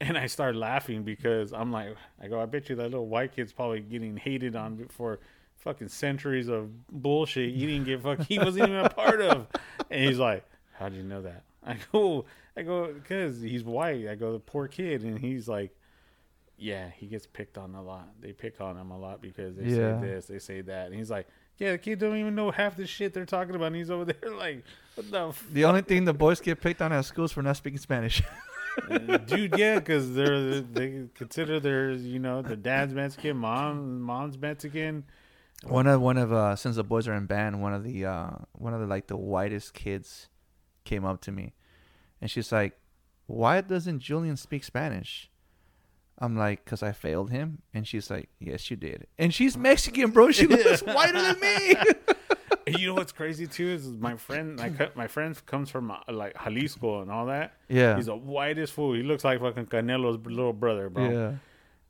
And 0.00 0.18
I 0.18 0.26
start 0.26 0.56
laughing 0.56 1.02
because 1.02 1.52
I'm 1.52 1.70
like, 1.70 1.96
I 2.20 2.26
go, 2.28 2.40
I 2.40 2.46
bet 2.46 2.68
you 2.68 2.76
that 2.76 2.90
little 2.90 3.06
white 3.06 3.34
kid's 3.34 3.52
probably 3.52 3.80
getting 3.80 4.16
hated 4.16 4.56
on 4.56 4.86
for 4.88 5.20
fucking 5.58 5.88
centuries 5.88 6.48
of 6.48 6.68
bullshit 6.90 7.54
he 7.54 7.66
didn't 7.66 7.84
get 7.84 8.02
fuck 8.02 8.20
he 8.20 8.38
wasn't 8.38 8.68
even 8.68 8.84
a 8.84 8.90
part 8.90 9.22
of. 9.22 9.46
And 9.90 10.04
he's 10.04 10.18
like, 10.18 10.44
How 10.74 10.88
do 10.88 10.96
you 10.96 11.04
know 11.04 11.22
that? 11.22 11.44
I 11.66 11.76
go, 11.92 12.24
I 12.56 12.62
go, 12.62 12.92
because 12.92 13.40
he's 13.40 13.64
white. 13.64 14.06
I 14.08 14.14
go, 14.14 14.32
the 14.32 14.38
poor 14.40 14.68
kid, 14.68 15.02
and 15.02 15.18
he's 15.18 15.48
like, 15.48 15.74
Yeah, 16.58 16.90
he 16.90 17.06
gets 17.06 17.26
picked 17.26 17.58
on 17.58 17.74
a 17.74 17.82
lot. 17.82 18.08
They 18.20 18.32
pick 18.32 18.60
on 18.60 18.76
him 18.76 18.90
a 18.90 18.98
lot 18.98 19.20
because 19.20 19.56
they 19.56 19.64
Yeah. 19.64 20.00
say 20.00 20.06
this, 20.06 20.26
they 20.26 20.38
say 20.38 20.60
that, 20.62 20.86
and 20.86 20.94
he's 20.94 21.10
like. 21.10 21.26
Yeah, 21.56 21.70
the 21.70 21.78
kid 21.78 22.00
don't 22.00 22.16
even 22.16 22.34
know 22.34 22.50
half 22.50 22.76
the 22.76 22.84
shit 22.84 23.14
they're 23.14 23.24
talking 23.24 23.54
about. 23.54 23.66
And 23.66 23.76
he's 23.76 23.88
over 23.88 24.04
there 24.12 24.34
like, 24.34 24.64
what 24.96 25.08
the 25.08 25.28
f- 25.28 25.46
The 25.52 25.64
only 25.66 25.82
thing 25.82 26.04
the 26.04 26.12
boys 26.12 26.40
get 26.40 26.60
picked 26.60 26.82
on 26.82 26.92
at 26.92 27.04
schools 27.04 27.30
for 27.30 27.42
not 27.42 27.56
speaking 27.56 27.78
Spanish. 27.78 28.22
Uh, 28.90 29.18
dude 29.18 29.56
yeah 29.56 29.76
because 29.78 30.14
they're 30.16 30.60
they 30.60 31.04
consider 31.14 31.60
their 31.60 31.92
you 31.92 32.18
know 32.18 32.42
their 32.42 32.56
dad's 32.56 32.92
mexican 32.92 33.36
mom 33.36 34.00
mom's 34.00 34.36
mexican 34.36 35.04
one 35.62 35.86
of 35.86 36.00
one 36.00 36.16
of 36.16 36.32
uh 36.32 36.56
since 36.56 36.74
the 36.74 36.82
boys 36.82 37.06
are 37.06 37.14
in 37.14 37.24
band, 37.26 37.62
one 37.62 37.72
of 37.72 37.84
the 37.84 38.04
uh 38.04 38.30
one 38.50 38.74
of 38.74 38.80
the 38.80 38.86
like 38.88 39.06
the 39.06 39.16
whitest 39.16 39.74
kids 39.74 40.28
came 40.84 41.04
up 41.04 41.20
to 41.22 41.32
me, 41.32 41.54
and 42.20 42.30
she's 42.30 42.52
like, 42.52 42.78
"Why 43.26 43.60
doesn't 43.60 44.00
Julian 44.00 44.36
speak 44.36 44.64
Spanish?" 44.64 45.30
I'm 46.18 46.36
like, 46.36 46.64
"Cause 46.64 46.82
I 46.82 46.92
failed 46.92 47.30
him," 47.30 47.62
and 47.72 47.86
she's 47.86 48.10
like, 48.10 48.28
"Yes, 48.38 48.70
you 48.70 48.76
did." 48.76 49.06
And 49.18 49.34
she's 49.34 49.56
Mexican, 49.56 50.10
bro. 50.10 50.30
She 50.30 50.46
looks 50.46 50.82
whiter 50.82 51.20
than 51.20 51.40
me. 51.40 51.74
you 52.66 52.88
know 52.88 52.94
what's 52.94 53.12
crazy 53.12 53.46
too 53.46 53.68
is 53.68 53.86
my 53.88 54.16
friend 54.16 54.56
my, 54.56 54.72
my 54.94 55.06
friend 55.06 55.40
comes 55.46 55.70
from 55.70 55.90
uh, 55.90 55.98
like 56.08 56.34
jalisco 56.44 57.02
and 57.02 57.10
all 57.10 57.26
that 57.26 57.54
yeah, 57.68 57.96
he's 57.96 58.06
the 58.06 58.16
whitest 58.16 58.72
fool 58.72 58.94
he 58.94 59.02
looks 59.02 59.24
like 59.24 59.40
fucking 59.40 59.66
canelo's 59.66 60.18
little 60.26 60.52
brother 60.52 60.88
bro 60.88 61.10
yeah. 61.10 61.32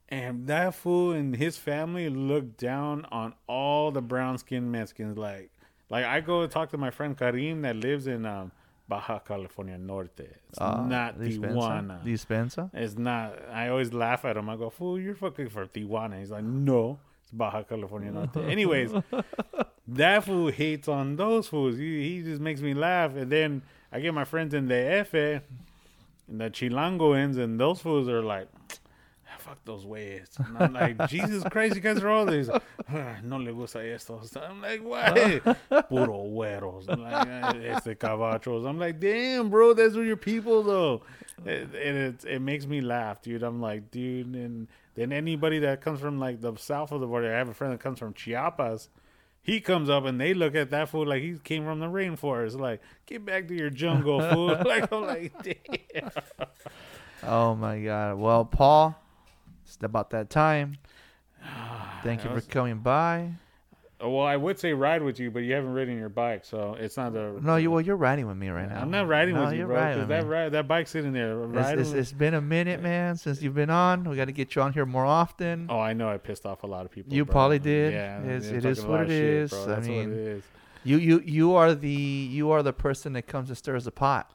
and 0.08 0.46
that 0.46 0.74
fool 0.74 1.12
and 1.12 1.36
his 1.36 1.56
family 1.56 2.08
look 2.08 2.56
down 2.56 3.04
on 3.10 3.34
all 3.46 3.90
the 3.90 4.02
brown 4.02 4.36
skinned 4.38 4.70
mexicans 4.70 5.16
like 5.16 5.50
like 5.90 6.04
i 6.04 6.20
go 6.20 6.46
talk 6.46 6.70
to 6.70 6.78
my 6.78 6.90
friend 6.90 7.16
karim 7.16 7.62
that 7.62 7.76
lives 7.76 8.06
in 8.06 8.26
um, 8.26 8.50
baja 8.88 9.18
california 9.20 9.78
norte 9.78 10.20
it's 10.48 10.58
Uh, 10.58 10.84
not 10.86 11.18
tijuana 11.18 12.02
Dispensa. 12.04 12.70
It's 12.74 12.96
not. 12.98 13.34
I 13.50 13.68
always 13.68 13.92
laugh 13.92 14.24
at 14.24 14.36
him. 14.36 14.48
I 14.48 14.56
go, 14.56 14.68
"Fool, 14.70 14.98
you're 15.00 15.14
fucking 15.14 15.48
from 15.48 15.68
Tijuana." 15.68 16.18
He's 16.20 16.30
like, 16.30 16.44
"No, 16.44 16.98
it's 17.22 17.32
Baja 17.32 17.62
California 17.62 18.10
Norte." 18.12 18.36
Anyways, 18.56 18.92
that 19.88 20.24
fool 20.24 20.50
hates 20.50 20.86
on 20.88 21.16
those 21.16 21.48
fools. 21.48 21.76
He 21.76 21.90
he 22.08 22.22
just 22.22 22.40
makes 22.40 22.60
me 22.60 22.74
laugh. 22.74 23.14
And 23.16 23.30
then 23.32 23.62
I 23.92 24.00
get 24.00 24.12
my 24.14 24.24
friends 24.24 24.52
in 24.54 24.68
the 24.68 24.76
F 24.76 25.14
and 25.14 25.40
the 26.28 26.50
Chilangoans, 26.50 27.36
and 27.38 27.58
those 27.58 27.80
fools 27.80 28.08
are 28.08 28.22
like, 28.22 28.48
"Ah, 28.54 28.76
"Fuck 29.44 29.64
those 29.64 29.84
ways." 29.84 30.28
And 30.38 30.58
I'm 30.58 30.72
like, 30.72 31.08
"Jesus 31.08 31.44
Christ, 31.50 31.74
you 31.74 31.80
guys 31.80 32.02
are 32.02 32.08
all 32.08 32.26
these." 32.26 32.48
"Ah, 32.50 33.16
No 33.22 33.36
le 33.36 33.52
gusta 33.52 33.78
esto. 33.80 34.20
I'm 34.40 34.60
like, 34.62 34.80
"Why?" 34.80 35.40
Puro 35.88 36.24
güeros. 36.24 36.86
I'm 36.88 37.02
like, 37.02 37.26
"Ah, 37.28 37.52
este 37.56 37.98
cabachos. 37.98 38.66
I'm 38.66 38.78
like, 38.78 39.00
"Damn, 39.00 39.50
bro, 39.50 39.74
those 39.74 39.96
are 39.96 40.04
your 40.04 40.16
people, 40.16 40.62
though." 40.62 41.02
It, 41.44 41.68
and 41.74 41.96
it 41.98 42.24
it 42.24 42.40
makes 42.40 42.66
me 42.66 42.80
laugh, 42.80 43.20
dude. 43.22 43.42
I'm 43.42 43.60
like, 43.60 43.90
dude, 43.90 44.34
and 44.34 44.68
then 44.94 45.12
anybody 45.12 45.58
that 45.60 45.80
comes 45.80 46.00
from 46.00 46.18
like 46.18 46.40
the 46.40 46.54
south 46.56 46.92
of 46.92 47.00
the 47.00 47.06
border, 47.06 47.34
I 47.34 47.38
have 47.38 47.48
a 47.48 47.54
friend 47.54 47.72
that 47.72 47.80
comes 47.80 47.98
from 47.98 48.14
Chiapas. 48.14 48.88
He 49.42 49.60
comes 49.60 49.90
up 49.90 50.06
and 50.06 50.18
they 50.18 50.32
look 50.32 50.54
at 50.54 50.70
that 50.70 50.88
fool 50.88 51.06
like 51.06 51.20
he 51.22 51.36
came 51.42 51.64
from 51.64 51.78
the 51.78 51.86
rainforest. 51.86 52.58
Like, 52.58 52.80
get 53.04 53.26
back 53.26 53.46
to 53.48 53.54
your 53.54 53.68
jungle, 53.68 54.22
fool. 54.30 54.46
like, 54.64 54.90
I'm 54.90 55.02
like, 55.02 55.32
damn. 55.42 56.10
Oh 57.22 57.54
my 57.54 57.80
god. 57.80 58.16
Well, 58.16 58.46
Paul, 58.46 58.96
it's 59.76 59.84
about 59.84 60.10
that 60.10 60.30
time. 60.30 60.76
Ah, 61.42 62.00
Thank 62.02 62.24
you 62.24 62.30
for 62.30 62.40
coming 62.40 62.78
by. 62.78 63.30
Uh, 64.02 64.08
well, 64.08 64.26
I 64.26 64.36
would 64.36 64.58
say 64.58 64.72
ride 64.72 65.02
with 65.02 65.20
you, 65.20 65.30
but 65.30 65.40
you 65.40 65.54
haven't 65.54 65.72
ridden 65.72 65.96
your 65.96 66.08
bike, 66.08 66.44
so 66.44 66.76
it's 66.78 66.96
not 66.96 67.12
the. 67.12 67.38
No, 67.40 67.56
you 67.56 67.70
well, 67.70 67.80
you're 67.80 67.96
riding 67.96 68.26
with 68.26 68.36
me 68.36 68.48
right 68.48 68.68
now. 68.68 68.80
I'm 68.80 68.90
not 68.90 69.06
riding 69.08 69.34
No, 69.34 69.44
with 69.44 69.54
you, 69.54 69.66
bro. 69.66 69.76
riding 69.76 69.92
'cause 70.00 70.08
with 70.08 70.08
that 70.08 70.26
ride, 70.26 70.48
that 70.52 70.66
bike's 70.68 70.90
sitting 70.90 71.12
there. 71.12 71.42
It's, 71.44 71.52
Riding 71.52 71.80
it's, 71.80 71.92
it's 71.92 72.12
been 72.12 72.34
a 72.34 72.40
minute, 72.40 72.82
man, 72.82 73.16
since 73.16 73.40
you've 73.40 73.54
been 73.54 73.70
on. 73.70 74.04
We 74.04 74.16
got 74.16 74.24
to 74.26 74.32
get 74.32 74.54
you 74.56 74.62
on 74.62 74.72
here 74.72 74.84
more 74.84 75.06
often. 75.06 75.66
oh, 75.70 75.78
I 75.78 75.92
know. 75.92 76.08
I 76.08 76.18
pissed 76.18 76.44
off 76.44 76.64
a 76.64 76.66
lot 76.66 76.84
of 76.84 76.90
people. 76.90 77.14
You 77.14 77.24
bro. 77.24 77.32
probably 77.32 77.58
did. 77.60 77.92
Yeah, 77.92 78.20
It's- 78.22 78.46
it 78.46 78.64
is 78.64 78.84
what 78.84 79.02
it 79.02 79.08
shit, 79.08 79.22
is. 79.22 79.50
bro. 79.50 79.62
I 79.62 79.66
That's 79.66 79.78
what 79.80 79.96
mean, 79.96 80.12
it 80.12 80.18
is. 80.18 80.44
You 80.82 80.98
you 80.98 81.20
you 81.24 81.54
are 81.54 81.74
the 81.74 81.88
you 81.90 82.50
are 82.50 82.62
the 82.62 82.72
person 82.74 83.12
that 83.14 83.26
comes 83.26 83.48
and 83.48 83.56
stirs 83.56 83.84
the 83.86 83.90
pot 83.92 84.30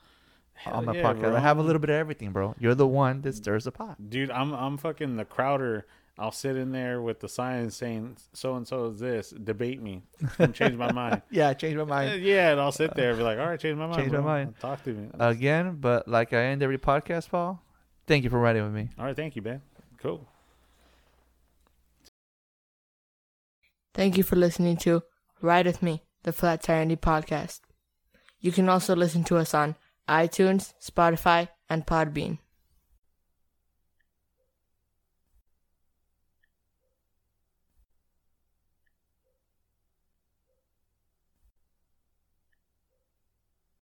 on 0.66 0.86
the 0.86 0.94
yeah, 0.94 1.04
podcast. 1.04 1.20
bro. 1.22 1.36
I 1.36 1.40
have 1.40 1.58
a 1.58 1.62
little 1.62 1.80
bit 1.80 1.90
of 1.90 1.96
everything, 1.96 2.32
bro. 2.32 2.56
You're 2.60 2.76
the 2.76 2.88
one 2.88 3.22
that 3.22 3.36
stirs 3.36 3.64
the 3.66 3.72
pot. 3.72 3.98
Dude, 4.10 4.32
I'm 4.32 4.54
I'm 4.54 4.78
fucking 4.78 5.16
the 5.18 5.26
Crowder. 5.26 5.86
I'll 6.18 6.32
sit 6.34 6.58
in 6.58 6.74
there 6.74 7.02
with 7.02 7.22
the 7.22 7.30
sign 7.30 7.70
saying 7.72 8.18
so 8.34 8.56
and 8.56 8.68
so 8.68 8.88
is 8.88 9.00
this. 9.00 9.30
Debate 9.30 9.82
me. 9.82 10.04
And 10.38 10.54
change 10.54 10.76
my 10.76 10.92
mind. 10.92 11.22
Yeah, 11.32 11.54
change 11.54 11.76
my 11.78 11.84
Uh, 11.84 11.86
mind 11.86 12.22
yeah, 12.24 12.52
and 12.52 12.60
I'll 12.60 12.74
sit 12.74 12.94
there 12.94 13.12
and 13.12 13.18
be 13.18 13.24
like, 13.24 13.40
all 13.40 13.46
right, 13.48 13.60
change 13.60 13.78
my 13.78 13.86
mind. 13.88 14.02
Change 14.02 14.12
my 14.12 14.20
mind. 14.20 14.56
Talk 14.60 14.84
to 14.84 14.90
me. 14.94 15.08
again. 15.18 15.78
But 15.80 16.08
like 16.10 16.34
I 16.34 16.44
end 16.46 16.62
every 16.62 16.78
podcast, 16.78 17.30
Paul. 17.30 17.64
Thank 18.06 18.26
you 18.26 18.30
for 18.30 18.40
riding 18.40 18.64
with 18.64 18.74
me. 18.74 18.90
all 19.00 19.06
right, 19.06 19.16
thank 19.16 19.36
you, 19.38 19.42
man. 19.42 19.62
Cool. 19.98 20.28
Thank 23.94 24.18
you 24.18 24.24
for 24.24 24.36
listening 24.36 24.78
to 24.78 25.04
Ride 25.42 25.66
With 25.66 25.82
Me, 25.82 26.04
the 26.24 26.32
Flat 26.34 26.64
Tire 26.64 26.82
Andy 26.82 26.96
Podcast. 26.96 27.60
You 28.40 28.52
can 28.52 28.70
also 28.70 28.96
listen 28.96 29.24
to 29.26 29.38
us 29.38 29.54
on 29.54 29.76
iTunes, 30.10 30.74
Spotify, 30.82 31.50
and 31.70 31.86
Podbean. 31.86 32.40